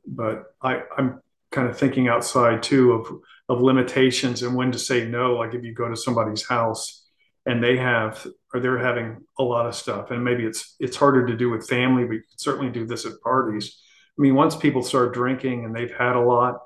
But 0.05 0.45
I, 0.61 0.83
I'm 0.97 1.21
kind 1.51 1.67
of 1.67 1.77
thinking 1.77 2.07
outside 2.07 2.63
too 2.63 2.93
of 2.93 3.21
of 3.49 3.61
limitations 3.61 4.43
and 4.43 4.55
when 4.55 4.71
to 4.71 4.79
say 4.79 5.07
no. 5.07 5.33
Like 5.33 5.55
if 5.55 5.63
you 5.63 5.73
go 5.73 5.89
to 5.89 5.95
somebody's 5.95 6.47
house 6.47 7.07
and 7.45 7.63
they 7.63 7.77
have 7.77 8.25
or 8.53 8.59
they're 8.59 8.77
having 8.77 9.17
a 9.39 9.43
lot 9.43 9.65
of 9.65 9.75
stuff, 9.75 10.11
and 10.11 10.23
maybe 10.23 10.45
it's 10.45 10.75
it's 10.79 10.95
harder 10.95 11.25
to 11.25 11.35
do 11.35 11.49
with 11.49 11.67
family, 11.67 12.05
but 12.05 12.13
you 12.13 12.19
can 12.19 12.37
certainly 12.37 12.71
do 12.71 12.85
this 12.85 13.05
at 13.05 13.19
parties. 13.23 13.81
I 14.17 14.21
mean, 14.21 14.35
once 14.35 14.55
people 14.55 14.83
start 14.83 15.13
drinking 15.13 15.65
and 15.65 15.75
they've 15.75 15.91
had 15.91 16.15
a 16.15 16.21
lot, 16.21 16.59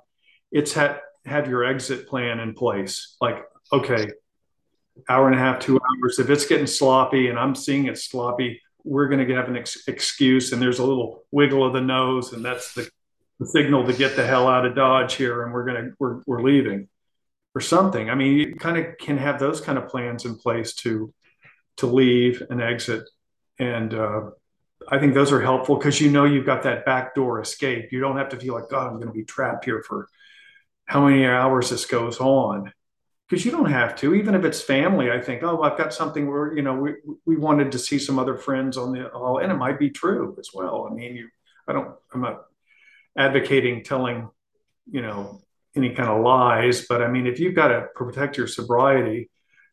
it's 0.52 0.74
had 0.74 1.00
have 1.26 1.48
your 1.48 1.64
exit 1.64 2.08
plan 2.08 2.40
in 2.40 2.54
place. 2.54 3.16
Like, 3.22 3.44
okay, 3.72 4.08
hour 5.10 5.28
and 5.28 5.36
a 5.36 5.40
half, 5.40 5.60
two 5.60 5.80
hours. 5.80 6.20
If 6.20 6.30
it's 6.30 6.46
getting 6.46 6.68
sloppy 6.68 7.28
and 7.28 7.40
I'm 7.40 7.56
seeing 7.56 7.86
it 7.86 7.98
sloppy, 7.98 8.62
we're 8.84 9.08
going 9.08 9.26
to 9.26 9.36
have 9.36 9.48
an 9.48 9.58
ex- 9.58 9.88
excuse. 9.88 10.52
And 10.52 10.62
there's 10.62 10.80
a 10.80 10.86
little 10.86 11.24
wiggle 11.32 11.66
of 11.66 11.74
the 11.74 11.82
nose, 11.82 12.34
and 12.34 12.44
that's 12.44 12.74
the 12.74 12.90
the 13.40 13.48
signal 13.48 13.86
to 13.86 13.94
get 13.94 14.16
the 14.16 14.26
hell 14.26 14.48
out 14.48 14.66
of 14.66 14.76
Dodge 14.76 15.16
here, 15.16 15.44
and 15.44 15.54
we're 15.54 15.66
gonna 15.66 15.92
we're 16.00 16.22
we're 16.26 16.42
leaving, 16.42 16.88
or 17.56 17.62
something. 17.62 18.10
I 18.10 18.16
mean, 18.16 18.38
you 18.38 18.56
kind 18.56 18.78
of 18.78 18.98
can 19.00 19.18
have 19.18 19.40
those 19.40 19.62
kind 19.62 19.78
of 19.78 19.88
plans 19.88 20.26
in 20.26 20.36
place 20.36 20.74
to 20.76 21.14
to 21.78 21.88
leave 21.88 22.44
and 22.50 22.62
exit, 22.62 23.10
and 23.60 23.94
uh, 23.94 24.22
I 24.90 25.00
think 25.00 25.14
those 25.14 25.32
are 25.32 25.42
helpful 25.42 25.78
because 25.78 26.00
you 26.00 26.12
know 26.12 26.26
you've 26.26 26.46
got 26.46 26.64
that 26.64 26.86
backdoor 26.86 27.42
escape. 27.42 27.92
You 27.92 28.00
don't 28.00 28.18
have 28.18 28.30
to 28.30 28.38
feel 28.38 28.54
like 28.54 28.70
God, 28.70 28.88
I'm 28.88 28.96
going 28.96 29.08
to 29.08 29.14
be 29.14 29.24
trapped 29.24 29.66
here 29.66 29.84
for 29.88 30.08
how 30.86 31.06
many 31.08 31.26
hours 31.26 31.70
this 31.70 31.86
goes 31.86 32.20
on 32.20 32.72
because 33.30 33.46
you 33.46 33.52
don't 33.52 33.72
have 33.72 33.96
to 33.96 34.14
even 34.14 34.36
if 34.36 34.44
it's 34.44 34.62
family 34.62 35.12
i 35.12 35.20
think 35.20 35.44
oh 35.44 35.62
i've 35.64 35.78
got 35.78 35.94
something 35.94 36.28
where 36.28 36.56
you 36.56 36.62
know 36.62 36.76
we, 36.76 36.94
we 37.26 37.36
wanted 37.38 37.72
to 37.72 37.80
see 37.80 37.98
some 37.98 38.20
other 38.20 38.38
friends 38.38 38.78
on 38.78 38.92
the 38.92 39.10
hall 39.10 39.40
and 39.40 39.52
it 39.52 39.56
might 39.56 39.80
be 39.80 39.90
true 39.90 40.36
as 40.40 40.50
well 40.54 40.88
i 40.90 40.94
mean 40.94 41.16
you 41.16 41.28
i 41.68 41.74
don't 41.74 41.96
i'm 42.14 42.22
not 42.22 42.46
advocating 43.18 43.84
telling, 43.84 44.30
you 44.90 45.02
know, 45.02 45.42
any 45.76 45.94
kind 45.94 46.10
of 46.10 46.24
lies. 46.24 46.86
But 46.88 47.02
I 47.02 47.08
mean, 47.08 47.28
if 47.28 47.40
you've 47.40 47.56
got 47.56 47.70
to 47.70 47.88
protect 47.96 48.38
your 48.38 48.48
sobriety 48.48 49.30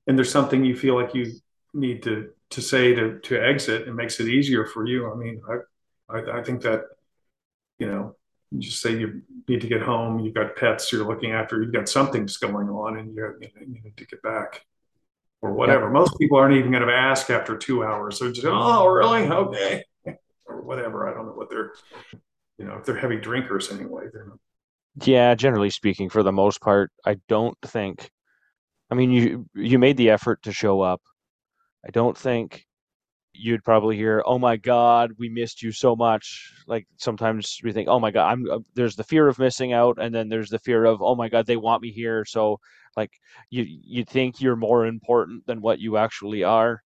and 0.07 0.17
there's 0.17 0.31
something 0.31 0.65
you 0.65 0.77
feel 0.77 0.95
like 0.95 1.15
you 1.15 1.33
need 1.75 2.03
to 2.05 2.31
to 2.51 2.61
say 2.61 2.95
to 2.95 3.19
to 3.21 3.37
exit, 3.37 3.89
it 3.89 3.95
makes 3.95 4.21
it 4.21 4.29
easier 4.29 4.67
for 4.67 4.87
you. 4.87 5.11
I 5.11 5.15
mean, 5.15 5.41
I 5.49 6.19
I, 6.19 6.41
I 6.41 6.43
think 6.43 6.63
that 6.63 6.83
you 7.79 7.87
know, 7.87 8.17
you 8.51 8.61
just 8.61 8.81
say 8.81 8.99
you 8.99 9.23
need 9.49 9.61
to 9.61 9.69
get 9.69 9.83
home, 9.83 10.21
you've 10.21 10.35
got 10.35 10.57
pets 10.57 10.93
you're 10.93 11.07
looking 11.07 11.33
after, 11.33 11.63
you've 11.63 11.73
got 11.73 11.89
something's 11.89 12.37
going 12.37 12.69
on, 12.69 12.99
and 12.99 13.15
you, 13.15 13.35
you 13.41 13.81
need 13.85 13.97
to 13.97 14.07
get 14.07 14.23
back 14.23 14.65
or 15.43 15.53
whatever. 15.53 15.87
Yeah. 15.87 15.93
Most 15.93 16.19
people 16.19 16.39
aren't 16.39 16.57
even 16.57 16.71
going 16.73 16.87
to 16.87 16.93
ask 16.93 17.31
after 17.31 17.57
two 17.57 17.85
hours. 17.85 18.19
They're 18.19 18.33
just, 18.33 18.47
oh, 18.49 18.87
really? 18.87 19.27
Okay. 19.29 19.85
or 20.47 20.63
whatever. 20.63 21.09
I 21.09 21.15
don't 21.15 21.27
know 21.27 21.33
what 21.33 21.49
they're 21.49 21.73
you 22.61 22.67
know, 22.67 22.77
if 22.77 22.85
they're 22.85 22.97
heavy 22.97 23.17
drinkers 23.17 23.73
anyway, 23.73 24.05
they're 24.13 24.27
not. 24.27 24.39
Yeah, 25.07 25.35
generally 25.35 25.71
speaking, 25.71 26.11
for 26.11 26.23
the 26.23 26.33
most 26.33 26.61
part, 26.61 26.93
I 27.07 27.17
don't 27.27 27.57
think. 27.63 28.11
I 28.91 28.95
mean, 28.95 29.11
you 29.11 29.47
you 29.55 29.79
made 29.79 29.97
the 29.97 30.11
effort 30.11 30.43
to 30.43 30.53
show 30.53 30.83
up. 30.83 31.01
I 31.87 31.91
don't 31.91 32.19
think 32.19 32.67
you'd 33.41 33.65
probably 33.65 33.97
hear, 33.97 34.23
"Oh 34.27 34.39
my 34.39 34.57
God, 34.57 35.13
we 35.19 35.29
missed 35.29 35.63
you 35.63 35.73
so 35.73 35.97
much." 35.97 36.53
Like 36.67 36.87
sometimes 36.99 37.59
we 37.65 37.73
think, 37.73 37.89
"Oh 37.89 38.01
my 38.01 38.11
God, 38.11 38.31
I'm." 38.33 38.51
Uh, 38.51 38.59
there's 38.75 38.97
the 38.97 39.05
fear 39.05 39.29
of 39.29 39.39
missing 39.39 39.73
out, 39.73 39.99
and 40.01 40.15
then 40.15 40.29
there's 40.29 40.51
the 40.51 40.59
fear 40.61 40.85
of, 40.85 41.03
"Oh 41.03 41.15
my 41.17 41.29
God, 41.29 41.47
they 41.47 41.57
want 41.57 41.83
me 41.83 41.91
here." 41.93 42.25
So, 42.25 42.59
like, 42.97 43.13
you 43.51 43.65
you 43.67 44.05
think 44.05 44.41
you're 44.41 44.57
more 44.57 44.87
important 44.87 45.47
than 45.47 45.61
what 45.63 45.79
you 45.81 45.97
actually 45.97 46.45
are. 46.45 46.81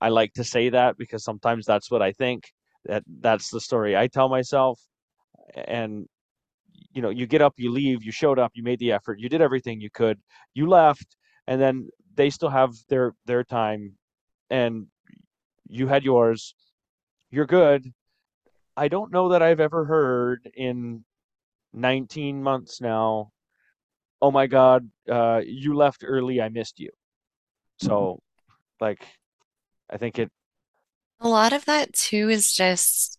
I 0.00 0.08
like 0.10 0.32
to 0.34 0.44
say 0.44 0.70
that 0.70 0.96
because 0.98 1.24
sometimes 1.24 1.66
that's 1.66 1.90
what 1.90 2.02
I 2.02 2.12
think, 2.12 2.44
that 2.86 3.04
that's 3.20 3.50
the 3.50 3.60
story 3.60 3.96
I 3.96 4.06
tell 4.08 4.28
myself. 4.28 4.80
And 5.54 6.06
you 6.92 7.02
know, 7.02 7.10
you 7.10 7.26
get 7.26 7.42
up, 7.42 7.54
you 7.58 7.70
leave, 7.70 8.02
you 8.04 8.12
showed 8.12 8.38
up, 8.38 8.52
you 8.54 8.62
made 8.64 8.78
the 8.80 8.92
effort, 8.92 9.20
you 9.20 9.28
did 9.28 9.40
everything 9.40 9.80
you 9.80 9.90
could, 9.90 10.18
you 10.54 10.66
left, 10.68 11.16
and 11.46 11.60
then 11.60 11.88
they 12.16 12.30
still 12.30 12.50
have 12.50 12.72
their 12.88 13.14
their 13.26 13.44
time, 13.44 13.96
and 14.50 14.86
you 15.70 15.86
had 15.86 16.04
yours. 16.04 16.54
You're 17.30 17.46
good. 17.46 17.92
I 18.76 18.88
don't 18.88 19.12
know 19.12 19.30
that 19.30 19.42
I've 19.42 19.60
ever 19.60 19.84
heard 19.84 20.50
in 20.54 21.04
19 21.72 22.42
months 22.42 22.80
now. 22.80 23.30
Oh 24.20 24.30
my 24.30 24.46
God, 24.46 24.90
uh, 25.08 25.40
you 25.44 25.74
left 25.74 26.04
early. 26.06 26.40
I 26.40 26.48
missed 26.48 26.78
you. 26.78 26.90
So, 27.80 28.20
like, 28.80 29.06
I 29.88 29.96
think 29.96 30.18
it. 30.18 30.30
A 31.20 31.28
lot 31.28 31.52
of 31.52 31.64
that 31.66 31.92
too 31.92 32.28
is 32.28 32.52
just 32.52 33.18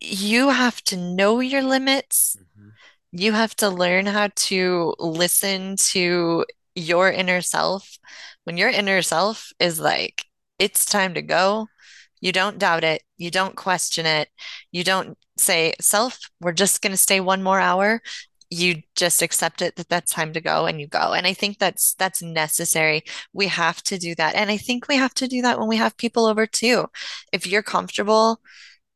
you 0.00 0.50
have 0.50 0.82
to 0.84 0.96
know 0.96 1.40
your 1.40 1.62
limits. 1.62 2.36
Mm-hmm. 2.38 2.68
You 3.12 3.32
have 3.32 3.54
to 3.56 3.68
learn 3.68 4.06
how 4.06 4.28
to 4.34 4.94
listen 4.98 5.76
to 5.92 6.44
your 6.74 7.10
inner 7.10 7.40
self. 7.40 7.98
When 8.44 8.56
your 8.56 8.68
inner 8.68 9.02
self 9.02 9.52
is 9.58 9.80
like, 9.80 10.24
it's 10.58 10.84
time 10.84 11.14
to 11.14 11.22
go, 11.22 11.68
you 12.20 12.32
don't 12.32 12.58
doubt 12.58 12.84
it. 12.84 13.02
You 13.18 13.30
don't 13.30 13.56
question 13.56 14.06
it. 14.06 14.28
You 14.72 14.84
don't 14.84 15.18
say, 15.36 15.74
self, 15.80 16.18
we're 16.40 16.52
just 16.52 16.82
going 16.82 16.92
to 16.92 16.96
stay 16.96 17.20
one 17.20 17.42
more 17.42 17.60
hour. 17.60 18.00
You 18.50 18.82
just 18.94 19.22
accept 19.22 19.60
it 19.60 19.76
that 19.76 19.88
that's 19.88 20.12
time 20.12 20.32
to 20.32 20.40
go 20.40 20.66
and 20.66 20.80
you 20.80 20.86
go. 20.86 21.12
And 21.12 21.26
I 21.26 21.34
think 21.34 21.58
that's 21.58 21.94
that's 21.94 22.22
necessary. 22.22 23.02
We 23.32 23.48
have 23.48 23.82
to 23.84 23.98
do 23.98 24.14
that. 24.14 24.34
And 24.36 24.50
I 24.50 24.56
think 24.56 24.88
we 24.88 24.96
have 24.96 25.14
to 25.14 25.28
do 25.28 25.42
that 25.42 25.58
when 25.58 25.68
we 25.68 25.76
have 25.76 25.96
people 25.96 26.26
over 26.26 26.46
too. 26.46 26.86
If 27.32 27.46
you're 27.46 27.62
comfortable 27.62 28.40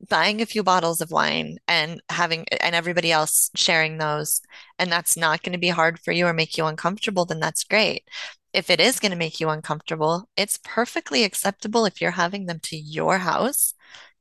buying 0.09 0.41
a 0.41 0.47
few 0.47 0.63
bottles 0.63 1.01
of 1.01 1.11
wine 1.11 1.59
and 1.69 2.01
having 2.09 2.47
and 2.61 2.75
everybody 2.75 3.13
else 3.13 3.51
sharing 3.55 3.99
those 3.99 4.41
and 4.79 4.91
that's 4.91 5.17
not 5.17 5.43
going 5.43 5.53
to 5.53 5.59
be 5.59 5.69
hard 5.69 5.99
for 6.01 6.13
you 6.13 6.27
or 6.27 6.33
make 6.33 6.57
you 6.57 6.65
uncomfortable 6.65 7.27
then 7.27 7.39
that's 7.39 7.65
great 7.65 8.05
if 8.53 8.71
it 8.71 8.81
is 8.81 9.01
going 9.01 9.11
to 9.11 9.17
make 9.19 9.41
you 9.41 9.49
uncomfortable 9.49 10.29
it's 10.37 10.59
perfectly 10.65 11.25
acceptable 11.25 11.85
if 11.85 12.01
you're 12.01 12.13
having 12.13 12.47
them 12.47 12.59
to 12.61 12.77
your 12.77 13.19
house 13.19 13.75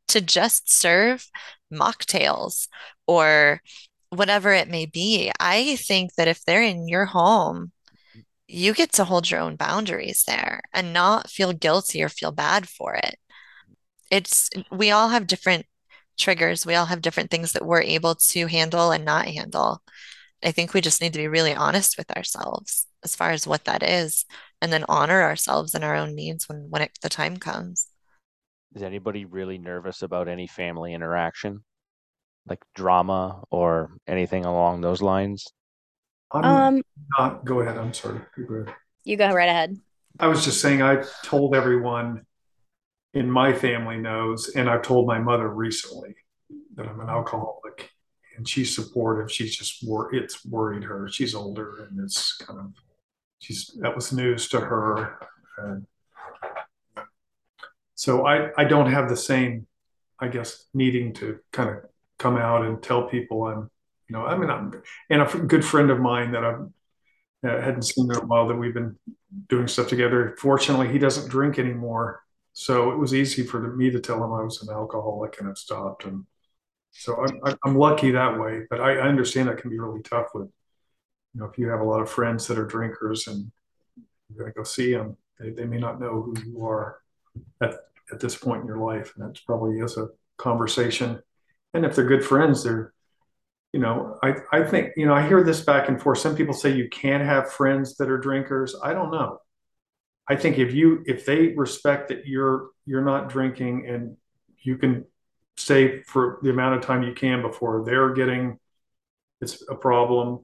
to 0.08 0.22
just 0.22 0.72
serve 0.72 1.28
mocktails 1.72 2.68
or 3.08 3.62
whatever 4.10 4.54
it 4.54 4.68
may 4.68 4.86
be 4.86 5.32
i 5.40 5.76
think 5.76 6.14
that 6.16 6.28
if 6.28 6.44
they're 6.44 6.64
in 6.64 6.88
your 6.88 7.06
home 7.06 7.72
you 8.48 8.74
get 8.74 8.92
to 8.92 9.04
hold 9.04 9.30
your 9.30 9.40
own 9.40 9.56
boundaries 9.56 10.24
there 10.26 10.62
and 10.74 10.92
not 10.92 11.30
feel 11.30 11.54
guilty 11.54 12.02
or 12.02 12.10
feel 12.10 12.32
bad 12.32 12.68
for 12.68 12.96
it 12.96 13.16
it's 14.12 14.50
we 14.72 14.90
all 14.90 15.10
have 15.10 15.28
different 15.28 15.66
triggers. 16.20 16.66
We 16.66 16.76
all 16.76 16.86
have 16.86 17.02
different 17.02 17.32
things 17.32 17.54
that 17.54 17.66
we're 17.66 17.82
able 17.82 18.16
to 18.16 18.48
handle 18.48 18.92
and 18.92 19.06
not 19.06 19.26
handle. 19.26 19.82
I 20.44 20.52
think 20.52 20.74
we 20.74 20.82
just 20.82 21.02
need 21.02 21.14
to 21.14 21.20
be 21.20 21.28
really 21.28 21.54
honest 21.54 21.98
with 21.98 22.10
ourselves 22.16 22.88
as 23.04 23.16
far 23.16 23.32
as 23.32 23.48
what 23.48 23.66
that 23.66 23.84
is, 23.84 24.26
and 24.62 24.72
then 24.72 24.86
honor 24.90 25.22
ourselves 25.22 25.74
and 25.74 25.84
our 25.84 25.96
own 25.96 26.16
needs 26.16 26.48
when 26.50 26.68
when 26.70 26.82
it, 26.84 26.92
the 27.02 27.10
time 27.10 27.38
comes. 27.38 27.88
Is 28.76 28.84
anybody 28.84 29.26
really 29.26 29.58
nervous 29.58 30.02
about 30.02 30.28
any 30.28 30.48
family 30.48 30.94
interaction, 30.94 31.64
like 32.48 32.64
drama 32.76 33.44
or 33.50 33.92
anything 34.08 34.46
along 34.46 34.82
those 34.82 35.02
lines? 35.02 35.46
I'm 36.32 36.46
Um, 36.46 36.82
not, 37.18 37.46
go 37.46 37.62
ahead. 37.62 37.78
I'm 37.78 37.94
sorry. 37.94 38.22
You 38.38 38.46
Go 38.46 38.66
you 39.04 39.18
go 39.18 39.34
right 39.34 39.50
ahead. 39.50 39.78
I 40.20 40.28
was 40.28 40.44
just 40.46 40.62
saying, 40.62 40.82
I've 40.82 41.10
told 41.24 41.56
everyone 41.56 42.26
in 43.14 43.30
my 43.32 43.54
family 43.54 43.98
knows, 43.98 44.50
and 44.56 44.70
I've 44.70 44.84
told 44.84 45.08
my 45.08 45.20
mother 45.20 45.48
recently 45.48 46.16
that 46.76 46.88
I'm 46.88 47.00
an 47.00 47.10
alcoholic, 47.10 47.90
and 48.40 48.48
she's 48.48 48.74
supportive. 48.74 49.30
She's 49.30 49.56
just 49.56 49.86
wor- 49.86 50.16
it's 50.16 50.46
worried 50.46 50.84
her. 50.86 51.10
She's 51.10 51.36
older, 51.36 51.90
and 51.90 52.00
it's 52.00 52.38
kind 52.38 52.58
of 52.58 52.72
she's 53.40 53.78
that 53.82 53.94
was 53.94 54.14
news 54.14 54.48
to 54.50 54.62
her. 54.62 55.20
And 55.58 55.86
so 57.96 58.26
I 58.26 58.52
I 58.58 58.64
don't 58.64 58.90
have 58.90 59.10
the 59.10 59.18
same, 59.18 59.68
I 60.22 60.30
guess, 60.30 60.68
needing 60.74 61.14
to 61.16 61.40
kind 61.52 61.70
of 61.70 61.76
come 62.18 62.38
out 62.38 62.66
and 62.66 62.82
tell 62.82 63.10
people 63.10 63.44
I'm, 63.44 63.70
you 64.08 64.14
know, 64.14 64.26
I 64.26 64.38
mean, 64.38 64.50
I'm 64.50 64.82
and 65.10 65.22
a 65.22 65.26
good 65.26 65.66
friend 65.66 65.92
of 65.92 66.00
mine 66.00 66.32
that 66.32 66.46
I've 66.46 66.62
uh, 67.46 67.62
hadn't 67.62 67.84
seen 67.84 68.10
in 68.10 68.18
a 68.18 68.26
while 68.26 68.48
that 68.48 68.56
we've 68.56 68.74
been 68.74 68.98
doing 69.50 69.68
stuff 69.68 69.90
together. 69.90 70.38
Fortunately, 70.40 70.88
he 70.88 70.98
doesn't 70.98 71.30
drink 71.30 71.60
anymore, 71.60 72.24
so 72.54 72.92
it 72.92 72.98
was 72.98 73.14
easy 73.14 73.44
for 73.44 73.76
me 73.76 73.92
to 73.92 74.00
tell 74.00 74.24
him 74.24 74.32
I 74.32 74.44
was 74.44 74.64
an 74.64 74.74
alcoholic 74.74 75.42
and 75.42 75.50
I've 75.50 75.58
stopped. 75.58 76.06
And 76.06 76.26
so 76.92 77.26
I'm, 77.26 77.56
I'm 77.66 77.76
lucky 77.76 78.12
that 78.12 78.40
way. 78.40 78.62
But 78.70 78.82
I, 78.82 78.98
I 78.98 79.08
understand 79.08 79.48
that 79.48 79.58
can 79.58 79.70
be 79.70 79.80
really 79.80 80.02
tough 80.02 80.28
with, 80.34 80.50
you 81.34 81.42
know, 81.42 81.46
if 81.46 81.58
you 81.58 81.68
have 81.70 81.82
a 81.82 81.86
lot 81.86 82.02
of 82.02 82.10
friends 82.10 82.48
that 82.48 82.58
are 82.58 82.66
drinkers 82.66 83.28
and 83.28 83.52
you're 84.30 84.40
going 84.40 84.52
to 84.52 84.58
go 84.58 84.64
see 84.64 84.94
them, 84.94 85.18
they, 85.40 85.52
they 85.52 85.66
may 85.66 85.78
not 85.78 86.00
know 86.00 86.22
who 86.22 86.36
you 86.46 86.66
are 86.66 87.00
at, 87.62 87.76
at 88.12 88.20
this 88.20 88.36
point 88.36 88.62
in 88.62 88.68
your 88.68 88.80
life. 88.80 89.14
And 89.16 89.28
that's 89.28 89.40
probably 89.42 89.80
is 89.80 89.98
a 89.98 90.10
conversation. 90.38 91.22
And 91.74 91.86
if 91.86 91.96
they're 91.96 92.06
good 92.06 92.26
friends, 92.26 92.64
they're, 92.64 92.94
you 93.72 93.80
know, 93.80 94.18
I, 94.24 94.36
I 94.52 94.64
think, 94.64 94.94
you 94.98 95.06
know, 95.06 95.14
I 95.14 95.28
hear 95.28 95.44
this 95.44 95.62
back 95.62 95.90
and 95.90 96.02
forth. 96.02 96.18
Some 96.18 96.36
people 96.36 96.56
say 96.56 96.72
you 96.76 96.90
can't 96.90 97.24
have 97.24 97.52
friends 97.52 97.96
that 97.98 98.10
are 98.10 98.18
drinkers. 98.18 98.76
I 98.84 98.94
don't 98.94 99.12
know. 99.12 99.40
I 100.28 100.36
think 100.36 100.60
if 100.60 100.74
you 100.74 101.04
if 101.08 101.26
they 101.26 101.56
respect 101.56 102.10
that 102.10 102.28
you're 102.28 102.70
you're 102.86 103.04
not 103.04 103.30
drinking 103.30 103.88
and 103.88 104.16
you 104.62 104.78
can 104.78 105.06
stay 105.60 106.02
for 106.04 106.40
the 106.42 106.50
amount 106.50 106.76
of 106.76 106.82
time 106.82 107.04
you 107.04 107.14
can 107.14 107.42
before 107.42 107.84
they're 107.86 108.14
getting 108.14 108.58
it's 109.42 109.64
a 109.70 109.76
problem 109.76 110.44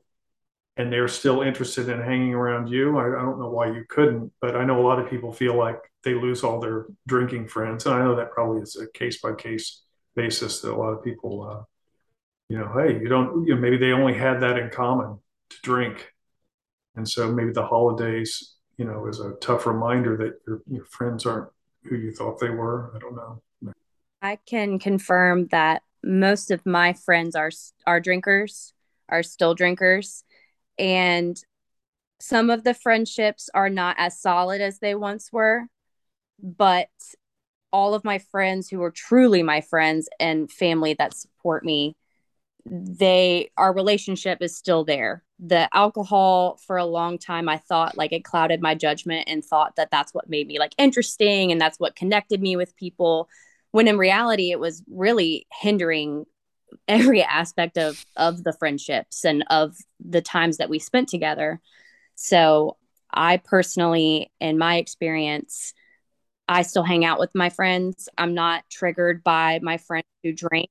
and 0.77 0.91
they're 0.91 1.07
still 1.07 1.41
interested 1.41 1.87
in 1.87 2.01
hanging 2.01 2.33
around 2.33 2.67
you, 2.67 2.97
I, 2.97 3.07
I 3.07 3.21
don't 3.21 3.39
know 3.39 3.49
why 3.49 3.67
you 3.67 3.85
couldn't, 3.87 4.31
but 4.41 4.55
I 4.57 4.65
know 4.65 4.79
a 4.79 4.85
lot 4.85 4.99
of 4.99 5.09
people 5.09 5.31
feel 5.31 5.55
like 5.55 5.79
they 6.03 6.13
lose 6.13 6.43
all 6.43 6.59
their 6.59 6.87
drinking 7.07 7.47
friends. 7.47 7.85
And 7.85 7.95
I 7.95 7.99
know 7.99 8.15
that 8.15 8.31
probably 8.31 8.61
is 8.61 8.75
a 8.75 8.87
case 8.91 9.21
by 9.21 9.33
case 9.35 9.83
basis 10.15 10.61
that 10.61 10.73
a 10.73 10.75
lot 10.75 10.91
of 10.91 11.03
people, 11.03 11.49
uh, 11.49 11.63
you 12.49 12.57
know, 12.57 12.73
hey, 12.73 12.99
you 12.99 13.07
don't, 13.07 13.45
you 13.47 13.55
know, 13.55 13.61
maybe 13.61 13.77
they 13.77 13.91
only 13.91 14.13
had 14.13 14.41
that 14.41 14.57
in 14.57 14.69
common 14.69 15.17
to 15.49 15.57
drink. 15.63 16.11
And 16.97 17.07
so 17.07 17.31
maybe 17.31 17.51
the 17.51 17.65
holidays, 17.65 18.55
you 18.77 18.83
know, 18.83 19.07
is 19.07 19.21
a 19.21 19.33
tough 19.41 19.65
reminder 19.65 20.17
that 20.17 20.41
your, 20.45 20.61
your 20.69 20.85
friends 20.85 21.25
aren't 21.25 21.49
who 21.83 21.95
you 21.95 22.11
thought 22.11 22.39
they 22.39 22.49
were. 22.49 22.91
I 22.93 22.99
don't 22.99 23.15
know. 23.15 23.41
I 24.25 24.39
can 24.47 24.79
confirm 24.79 25.49
that 25.49 25.83
most 26.03 26.49
of 26.49 26.65
my 26.65 26.93
friends 26.93 27.35
are 27.35 27.51
are 27.85 27.99
drinkers, 27.99 28.73
are 29.07 29.21
still 29.21 29.53
drinkers, 29.53 30.23
and 30.79 31.37
some 32.19 32.49
of 32.49 32.63
the 32.63 32.73
friendships 32.73 33.51
are 33.53 33.69
not 33.69 33.97
as 33.99 34.19
solid 34.19 34.61
as 34.61 34.79
they 34.79 34.95
once 34.95 35.31
were, 35.31 35.67
but 36.41 36.89
all 37.71 37.93
of 37.93 38.03
my 38.03 38.17
friends 38.17 38.67
who 38.67 38.81
are 38.81 38.89
truly 38.89 39.43
my 39.43 39.61
friends 39.61 40.09
and 40.19 40.51
family 40.51 40.95
that 40.95 41.13
support 41.13 41.63
me, 41.63 41.95
they 42.65 43.51
our 43.57 43.75
relationship 43.75 44.39
is 44.41 44.57
still 44.57 44.83
there. 44.83 45.23
The 45.37 45.69
alcohol 45.71 46.57
for 46.65 46.77
a 46.77 46.85
long 46.85 47.19
time 47.19 47.47
I 47.47 47.57
thought 47.57 47.95
like 47.95 48.11
it 48.11 48.23
clouded 48.23 48.59
my 48.59 48.73
judgment 48.73 49.25
and 49.27 49.45
thought 49.45 49.75
that 49.75 49.91
that's 49.91 50.15
what 50.15 50.31
made 50.31 50.47
me 50.47 50.57
like 50.57 50.73
interesting 50.79 51.51
and 51.51 51.61
that's 51.61 51.79
what 51.79 51.95
connected 51.95 52.41
me 52.41 52.55
with 52.55 52.75
people 52.75 53.29
when 53.75 53.89
in 53.89 53.97
reality 53.97 54.51
it 54.51 54.59
was 54.59 54.81
really 54.89 55.45
hindering 55.51 56.25
every 56.87 57.21
aspect 57.21 57.77
of 57.77 58.05
of 58.15 58.41
the 58.45 58.53
friendships 58.53 59.25
and 59.25 59.43
of 59.49 59.75
the 59.99 60.21
times 60.21 60.55
that 60.55 60.69
we 60.69 60.79
spent 60.79 61.09
together. 61.09 61.59
So 62.15 62.77
i 63.13 63.35
personally 63.35 64.31
in 64.39 64.57
my 64.57 64.77
experience 64.77 65.73
i 66.47 66.61
still 66.61 66.83
hang 66.83 67.03
out 67.03 67.19
with 67.19 67.35
my 67.35 67.49
friends. 67.49 68.07
I'm 68.17 68.33
not 68.33 68.63
triggered 68.71 69.25
by 69.25 69.59
my 69.61 69.77
friends 69.77 70.07
who 70.23 70.31
drink. 70.31 70.69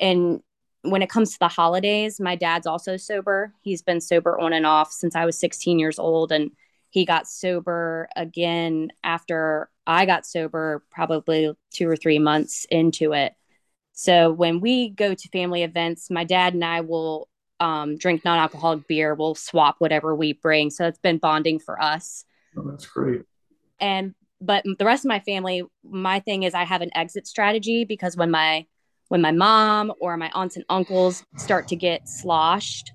And 0.00 0.40
when 0.82 1.02
it 1.02 1.10
comes 1.10 1.34
to 1.34 1.38
the 1.38 1.46
holidays 1.46 2.18
my 2.18 2.34
dad's 2.34 2.66
also 2.66 2.96
sober. 2.96 3.54
He's 3.60 3.82
been 3.82 4.00
sober 4.00 4.36
on 4.40 4.52
and 4.52 4.66
off 4.66 4.90
since 4.90 5.14
i 5.14 5.24
was 5.24 5.38
16 5.38 5.78
years 5.78 6.00
old 6.00 6.32
and 6.32 6.50
he 6.90 7.04
got 7.04 7.28
sober 7.28 8.08
again 8.16 8.90
after 9.04 9.70
I 9.86 10.06
got 10.06 10.26
sober, 10.26 10.84
probably 10.90 11.52
two 11.72 11.88
or 11.88 11.96
three 11.96 12.18
months 12.18 12.66
into 12.70 13.12
it. 13.12 13.34
So 13.92 14.32
when 14.32 14.60
we 14.60 14.90
go 14.90 15.14
to 15.14 15.28
family 15.28 15.62
events, 15.62 16.10
my 16.10 16.24
dad 16.24 16.54
and 16.54 16.64
I 16.64 16.80
will 16.80 17.28
um, 17.60 17.96
drink 17.96 18.24
non 18.24 18.38
alcoholic 18.38 18.86
beer. 18.88 19.14
We'll 19.14 19.34
swap 19.34 19.76
whatever 19.78 20.14
we 20.14 20.32
bring. 20.32 20.70
So 20.70 20.86
it's 20.86 20.98
been 20.98 21.18
bonding 21.18 21.58
for 21.58 21.80
us. 21.80 22.24
Oh, 22.56 22.68
that's 22.68 22.86
great. 22.86 23.22
And 23.80 24.14
but 24.40 24.64
the 24.64 24.84
rest 24.84 25.04
of 25.04 25.08
my 25.08 25.20
family, 25.20 25.62
my 25.84 26.20
thing 26.20 26.42
is 26.42 26.54
I 26.54 26.64
have 26.64 26.82
an 26.82 26.90
exit 26.96 27.26
strategy 27.26 27.84
because 27.84 28.16
when 28.16 28.30
my 28.30 28.66
when 29.08 29.20
my 29.20 29.30
mom 29.30 29.92
or 30.00 30.16
my 30.16 30.30
aunts 30.34 30.56
and 30.56 30.64
uncles 30.68 31.24
start 31.36 31.68
to 31.68 31.76
get 31.76 32.08
sloshed 32.08 32.92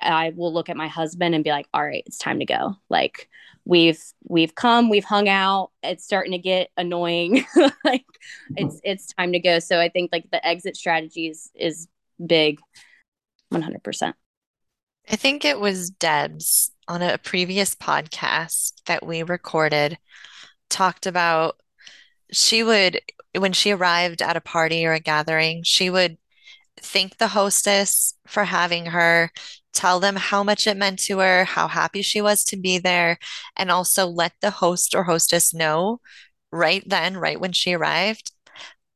I 0.00 0.32
will 0.34 0.52
look 0.52 0.68
at 0.68 0.76
my 0.76 0.88
husband 0.88 1.34
and 1.34 1.44
be 1.44 1.50
like, 1.50 1.66
all 1.74 1.84
right, 1.84 2.02
it's 2.06 2.18
time 2.18 2.38
to 2.38 2.46
go. 2.46 2.76
Like 2.88 3.28
we've 3.70 4.02
we've 4.24 4.54
come, 4.54 4.90
we've 4.90 5.04
hung 5.04 5.28
out. 5.28 5.70
It's 5.82 6.04
starting 6.04 6.32
to 6.32 6.38
get 6.38 6.70
annoying. 6.76 7.46
like 7.84 8.04
it's 8.56 8.80
it's 8.82 9.14
time 9.14 9.32
to 9.32 9.38
go. 9.38 9.60
So 9.60 9.80
I 9.80 9.88
think 9.88 10.10
like 10.12 10.28
the 10.30 10.44
exit 10.44 10.76
strategy 10.76 11.28
is 11.28 11.50
is 11.54 11.86
big. 12.24 12.58
100%. 13.54 14.12
I 15.10 15.16
think 15.16 15.44
it 15.44 15.58
was 15.58 15.90
Deb's 15.90 16.70
on 16.86 17.02
a 17.02 17.18
previous 17.18 17.74
podcast 17.74 18.72
that 18.86 19.04
we 19.04 19.22
recorded 19.22 19.98
talked 20.68 21.06
about 21.06 21.56
she 22.30 22.62
would 22.62 23.00
when 23.36 23.52
she 23.52 23.70
arrived 23.72 24.22
at 24.22 24.36
a 24.36 24.40
party 24.40 24.84
or 24.84 24.92
a 24.92 25.00
gathering, 25.00 25.62
she 25.62 25.90
would 25.90 26.18
thank 26.80 27.18
the 27.18 27.28
hostess 27.28 28.14
for 28.26 28.44
having 28.44 28.86
her, 28.86 29.30
tell 29.72 30.00
them 30.00 30.16
how 30.16 30.42
much 30.42 30.66
it 30.66 30.76
meant 30.76 30.98
to 31.00 31.18
her, 31.18 31.44
how 31.44 31.68
happy 31.68 32.02
she 32.02 32.20
was 32.20 32.44
to 32.44 32.56
be 32.56 32.78
there, 32.78 33.18
and 33.56 33.70
also 33.70 34.06
let 34.06 34.32
the 34.40 34.50
host 34.50 34.94
or 34.94 35.04
hostess 35.04 35.54
know 35.54 36.00
right 36.52 36.82
then, 36.86 37.16
right 37.16 37.40
when 37.40 37.52
she 37.52 37.74
arrived. 37.74 38.32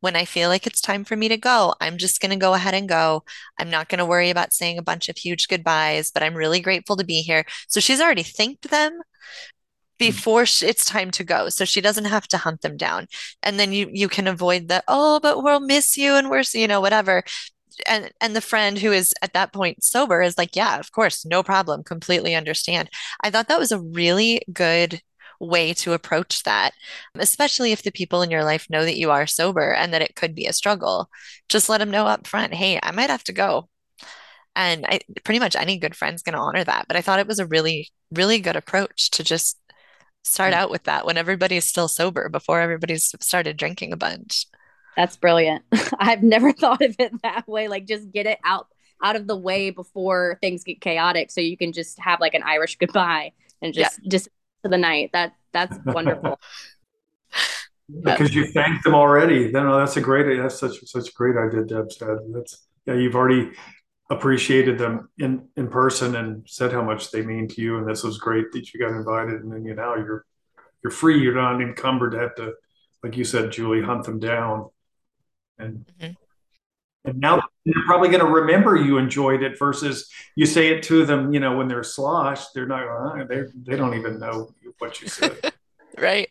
When 0.01 0.16
I 0.16 0.27
feel 0.27 0.51
like 0.51 0.66
it's 0.66 0.83
time 0.83 1.05
for 1.05 1.16
me 1.16 1.29
to 1.29 1.39
go, 1.39 1.75
I'm 1.81 1.97
just 1.97 2.20
going 2.20 2.31
to 2.31 2.37
go 2.37 2.53
ahead 2.53 2.75
and 2.75 2.89
go. 2.89 3.25
I'm 3.59 3.70
not 3.70 3.89
going 3.89 4.01
to 4.01 4.05
worry 4.05 4.29
about 4.29 4.53
saying 4.53 4.77
a 4.77 4.83
bunch 4.83 5.09
of 5.09 5.16
huge 5.16 5.49
goodbyes, 5.49 6.11
but 6.11 6.22
I'm 6.22 6.35
really 6.35 6.61
grateful 6.61 6.97
to 6.97 7.05
be 7.05 7.22
here. 7.22 7.47
So 7.68 7.81
she's 7.81 8.03
already 8.03 8.22
thanked 8.22 8.68
them 8.70 8.93
mm. 8.93 9.99
before 9.99 10.43
it's 10.43 10.85
time 10.85 11.11
to 11.12 11.25
go 11.25 11.49
so 11.49 11.64
she 11.64 11.81
doesn't 11.81 12.05
have 12.05 12.29
to 12.29 12.37
hunt 12.37 12.61
them 12.61 12.77
down 12.77 13.07
and 13.43 13.59
then 13.59 13.72
you 13.72 13.89
you 13.93 14.09
can 14.09 14.27
avoid 14.27 14.68
the 14.68 14.83
oh 14.89 15.20
but 15.20 15.43
we'll 15.43 15.61
miss 15.61 15.97
you 15.97 16.14
and 16.14 16.29
we're 16.29 16.43
you 16.53 16.66
know 16.68 16.81
whatever 16.81 17.22
and 17.87 18.12
and 18.20 18.35
the 18.35 18.41
friend 18.41 18.79
who 18.79 18.93
is 18.93 19.14
at 19.22 19.33
that 19.35 19.53
point 19.53 19.85
sober 19.85 20.22
is 20.22 20.39
like, 20.39 20.57
yeah, 20.57 20.79
of 20.79 20.93
course, 20.93 21.25
no 21.25 21.43
problem, 21.43 21.83
completely 21.85 22.35
understand. 22.35 22.91
I 23.22 23.31
thought 23.31 23.49
that 23.49 23.59
was 23.59 23.72
a 23.72 23.81
really 23.81 24.43
good 24.53 25.01
way 25.41 25.75
to 25.75 25.93
approach 25.93 26.43
that, 26.45 26.72
especially 27.16 27.72
if 27.72 27.83
the 27.83 27.93
people 27.93 28.22
in 28.22 28.31
your 28.31 28.45
life 28.45 28.68
know 28.70 28.85
that 28.85 28.97
you 28.99 29.11
are 29.11 29.27
sober 29.27 29.72
and 29.72 29.93
that 29.93 30.03
it 30.03 30.16
could 30.16 30.35
be 30.35 30.47
a 30.47 30.53
struggle. 30.53 31.09
Just 31.49 31.68
let 31.68 31.79
them 31.79 31.91
know 31.91 32.07
up 32.07 32.27
front, 32.27 32.55
hey, 32.55 32.79
I 32.83 32.91
might 32.93 33.11
have 33.11 33.25
to 33.25 33.33
go. 33.33 33.68
And 34.57 34.87
I 34.87 35.01
pretty 35.25 35.41
much 35.41 35.57
any 35.57 35.79
good 35.79 35.97
friend's 35.97 36.22
going 36.22 36.35
to 36.35 36.39
honor 36.39 36.62
that. 36.64 36.87
But 36.87 36.97
I 36.97 37.01
thought 37.01 37.18
it 37.18 37.27
was 37.27 37.41
a 37.41 37.47
really, 37.47 37.91
really 38.12 38.39
good 38.39 38.57
approach 38.57 39.11
to 39.12 39.25
just 39.25 39.59
start 40.22 40.53
mm. 40.53 40.57
out 40.57 40.70
with 40.70 40.85
that 40.85 41.05
when 41.05 41.16
everybody's 41.16 41.64
still 41.64 41.89
sober 41.89 42.29
before 42.29 42.61
everybody's 42.61 43.12
started 43.20 43.57
drinking 43.57 43.93
a 43.93 43.97
bunch. 43.97 44.47
That's 44.97 45.16
brilliant. 45.16 45.64
I've 45.99 46.22
never 46.22 46.53
thought 46.61 46.82
of 46.82 46.97
it 46.99 47.22
that 47.22 47.47
way. 47.49 47.68
Like 47.68 47.86
just 47.86 48.11
get 48.11 48.26
it 48.26 48.38
out 48.45 48.68
out 49.03 49.16
of 49.16 49.26
the 49.26 49.36
way 49.36 49.70
before 49.70 50.38
things 50.40 50.64
get 50.64 50.80
chaotic 50.80 51.30
so 51.30 51.40
you 51.40 51.57
can 51.57 51.72
just 51.72 51.99
have 51.99 52.20
like 52.20 52.34
an 52.34 52.42
Irish 52.42 52.76
goodbye 52.78 53.32
and 53.61 53.74
just 53.74 53.99
yeah. 54.03 54.09
just 54.11 54.28
for 54.62 54.68
the 54.68 54.78
night. 54.78 55.11
That 55.12 55.34
that's 55.53 55.76
wonderful. 55.84 56.38
because 58.03 58.34
you 58.34 58.47
thanked 58.47 58.84
them 58.84 58.95
already. 58.95 59.51
No, 59.51 59.64
no, 59.64 59.78
that's 59.78 59.97
a 59.97 60.01
great 60.01 60.40
that's 60.40 60.59
such 60.59 60.84
such 60.84 61.09
a 61.09 61.12
great 61.12 61.36
idea, 61.36 61.64
Deb 61.64 61.92
said. 61.92 62.18
That's 62.32 62.66
yeah, 62.86 62.95
you've 62.95 63.14
already 63.14 63.51
appreciated 64.11 64.78
them 64.78 65.09
in 65.18 65.49
in 65.57 65.68
person 65.68 66.16
and 66.16 66.45
said 66.47 66.72
how 66.72 66.82
much 66.82 67.11
they 67.11 67.22
mean 67.22 67.49
to 67.49 67.62
you 67.62 67.78
and 67.78 67.88
this 67.88 68.03
was 68.03 68.18
great 68.18 68.53
that 68.53 68.72
you 68.72 68.80
got 68.80 68.95
invited 68.95 69.42
and 69.42 69.51
then 69.51 69.64
you 69.64 69.74
now 69.74 69.95
you're 69.97 70.26
you're 70.82 70.90
free 70.90 71.18
you're 71.18 71.34
not 71.34 71.61
encumbered 71.62 72.12
to 72.12 72.18
have 72.18 72.34
to 72.34 72.53
like 73.03 73.16
you 73.16 73.24
said 73.24 73.51
julie 73.51 73.80
hunt 73.80 74.05
them 74.05 74.18
down 74.18 74.68
and 75.59 75.85
mm-hmm. 76.01 76.13
and 77.05 77.19
now 77.19 77.43
they're 77.65 77.85
probably 77.87 78.09
going 78.09 78.21
to 78.21 78.31
remember 78.31 78.77
you 78.77 78.99
enjoyed 78.99 79.43
it 79.43 79.59
versus 79.59 80.11
you 80.37 80.47
say 80.47 80.69
it 80.69 80.83
to 80.83 81.05
them 81.05 81.33
you 81.33 81.41
know 81.41 81.57
when 81.57 81.69
they're 81.69 81.83
sloshed 81.83 82.49
they're 82.55 82.67
not 82.67 82.87
uh, 82.87 83.25
they 83.25 83.43
they 83.65 83.77
don't 83.77 83.95
even 83.95 84.19
know 84.19 84.51
what 84.79 85.01
you 85.01 85.09
said. 85.09 85.53
Right. 85.97 86.29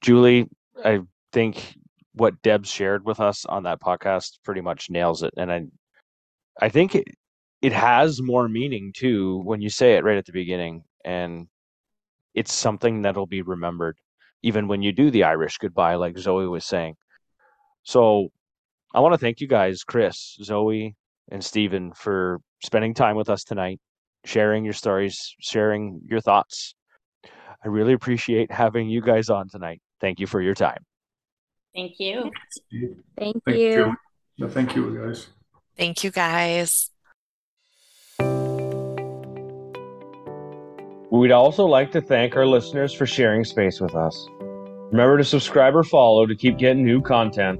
Julie 0.00 0.48
i 0.82 1.00
think 1.32 1.74
what 2.14 2.40
deb 2.40 2.64
shared 2.64 3.04
with 3.04 3.20
us 3.20 3.44
on 3.44 3.64
that 3.64 3.82
podcast 3.82 4.38
pretty 4.44 4.62
much 4.62 4.88
nails 4.88 5.22
it. 5.22 5.34
And 5.36 5.52
i 5.52 5.66
i 6.58 6.70
think 6.70 6.94
it, 6.94 7.04
it 7.60 7.72
has 7.72 8.22
more 8.22 8.48
meaning 8.48 8.92
too 8.96 9.42
when 9.44 9.60
you 9.60 9.68
say 9.68 9.96
it 9.96 10.04
right 10.04 10.16
at 10.16 10.24
the 10.24 10.32
beginning. 10.32 10.84
And 11.04 11.48
it's 12.34 12.52
something 12.52 13.02
that'll 13.02 13.26
be 13.26 13.42
remembered 13.42 13.98
even 14.42 14.68
when 14.68 14.82
you 14.82 14.92
do 14.92 15.10
the 15.10 15.24
irish 15.24 15.58
goodbye 15.58 15.96
like 15.96 16.16
zoe 16.18 16.46
was 16.46 16.64
saying 16.64 16.94
so 17.88 18.28
I 18.94 19.00
want 19.00 19.14
to 19.14 19.18
thank 19.18 19.40
you 19.40 19.46
guys, 19.46 19.82
Chris, 19.82 20.36
Zoe, 20.42 20.94
and 21.30 21.42
Stephen, 21.42 21.94
for 21.94 22.38
spending 22.62 22.92
time 22.92 23.16
with 23.16 23.30
us 23.30 23.44
tonight, 23.44 23.80
sharing 24.26 24.62
your 24.62 24.74
stories, 24.74 25.34
sharing 25.40 26.02
your 26.04 26.20
thoughts. 26.20 26.74
I 27.24 27.68
really 27.68 27.94
appreciate 27.94 28.52
having 28.52 28.90
you 28.90 29.00
guys 29.00 29.30
on 29.30 29.48
tonight. 29.48 29.80
Thank 30.02 30.20
you 30.20 30.26
for 30.26 30.42
your 30.42 30.54
time. 30.54 30.84
Thank 31.74 31.92
you. 31.98 32.30
Thank, 33.18 33.42
thank 33.46 33.58
you. 33.58 33.96
you. 34.36 34.48
thank 34.48 34.76
you, 34.76 34.98
guys. 34.98 35.28
Thank 35.74 36.04
you, 36.04 36.10
guys. 36.10 36.90
We'd 41.10 41.32
also 41.32 41.64
like 41.64 41.92
to 41.92 42.02
thank 42.02 42.36
our 42.36 42.44
listeners 42.44 42.92
for 42.92 43.06
sharing 43.06 43.44
space 43.44 43.80
with 43.80 43.94
us. 43.94 44.28
Remember 44.90 45.16
to 45.16 45.24
subscribe 45.24 45.74
or 45.74 45.84
follow 45.84 46.26
to 46.26 46.36
keep 46.36 46.58
getting 46.58 46.84
new 46.84 47.00
content. 47.00 47.58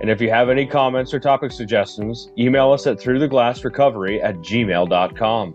And 0.00 0.08
if 0.08 0.20
you 0.20 0.30
have 0.30 0.48
any 0.48 0.66
comments 0.66 1.12
or 1.12 1.20
topic 1.20 1.52
suggestions, 1.52 2.30
email 2.38 2.72
us 2.72 2.86
at 2.86 2.98
throughtheglassrecovery 2.98 4.22
at 4.24 4.36
gmail.com. 4.36 5.54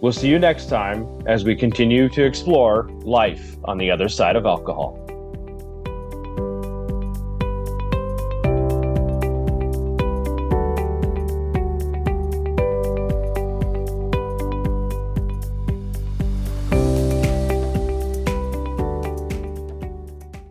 We'll 0.00 0.12
see 0.12 0.28
you 0.28 0.38
next 0.38 0.66
time 0.66 1.06
as 1.26 1.44
we 1.44 1.56
continue 1.56 2.08
to 2.10 2.24
explore 2.24 2.88
life 3.02 3.56
on 3.64 3.76
the 3.76 3.90
other 3.90 4.08
side 4.08 4.36
of 4.36 4.46
alcohol. 4.46 5.09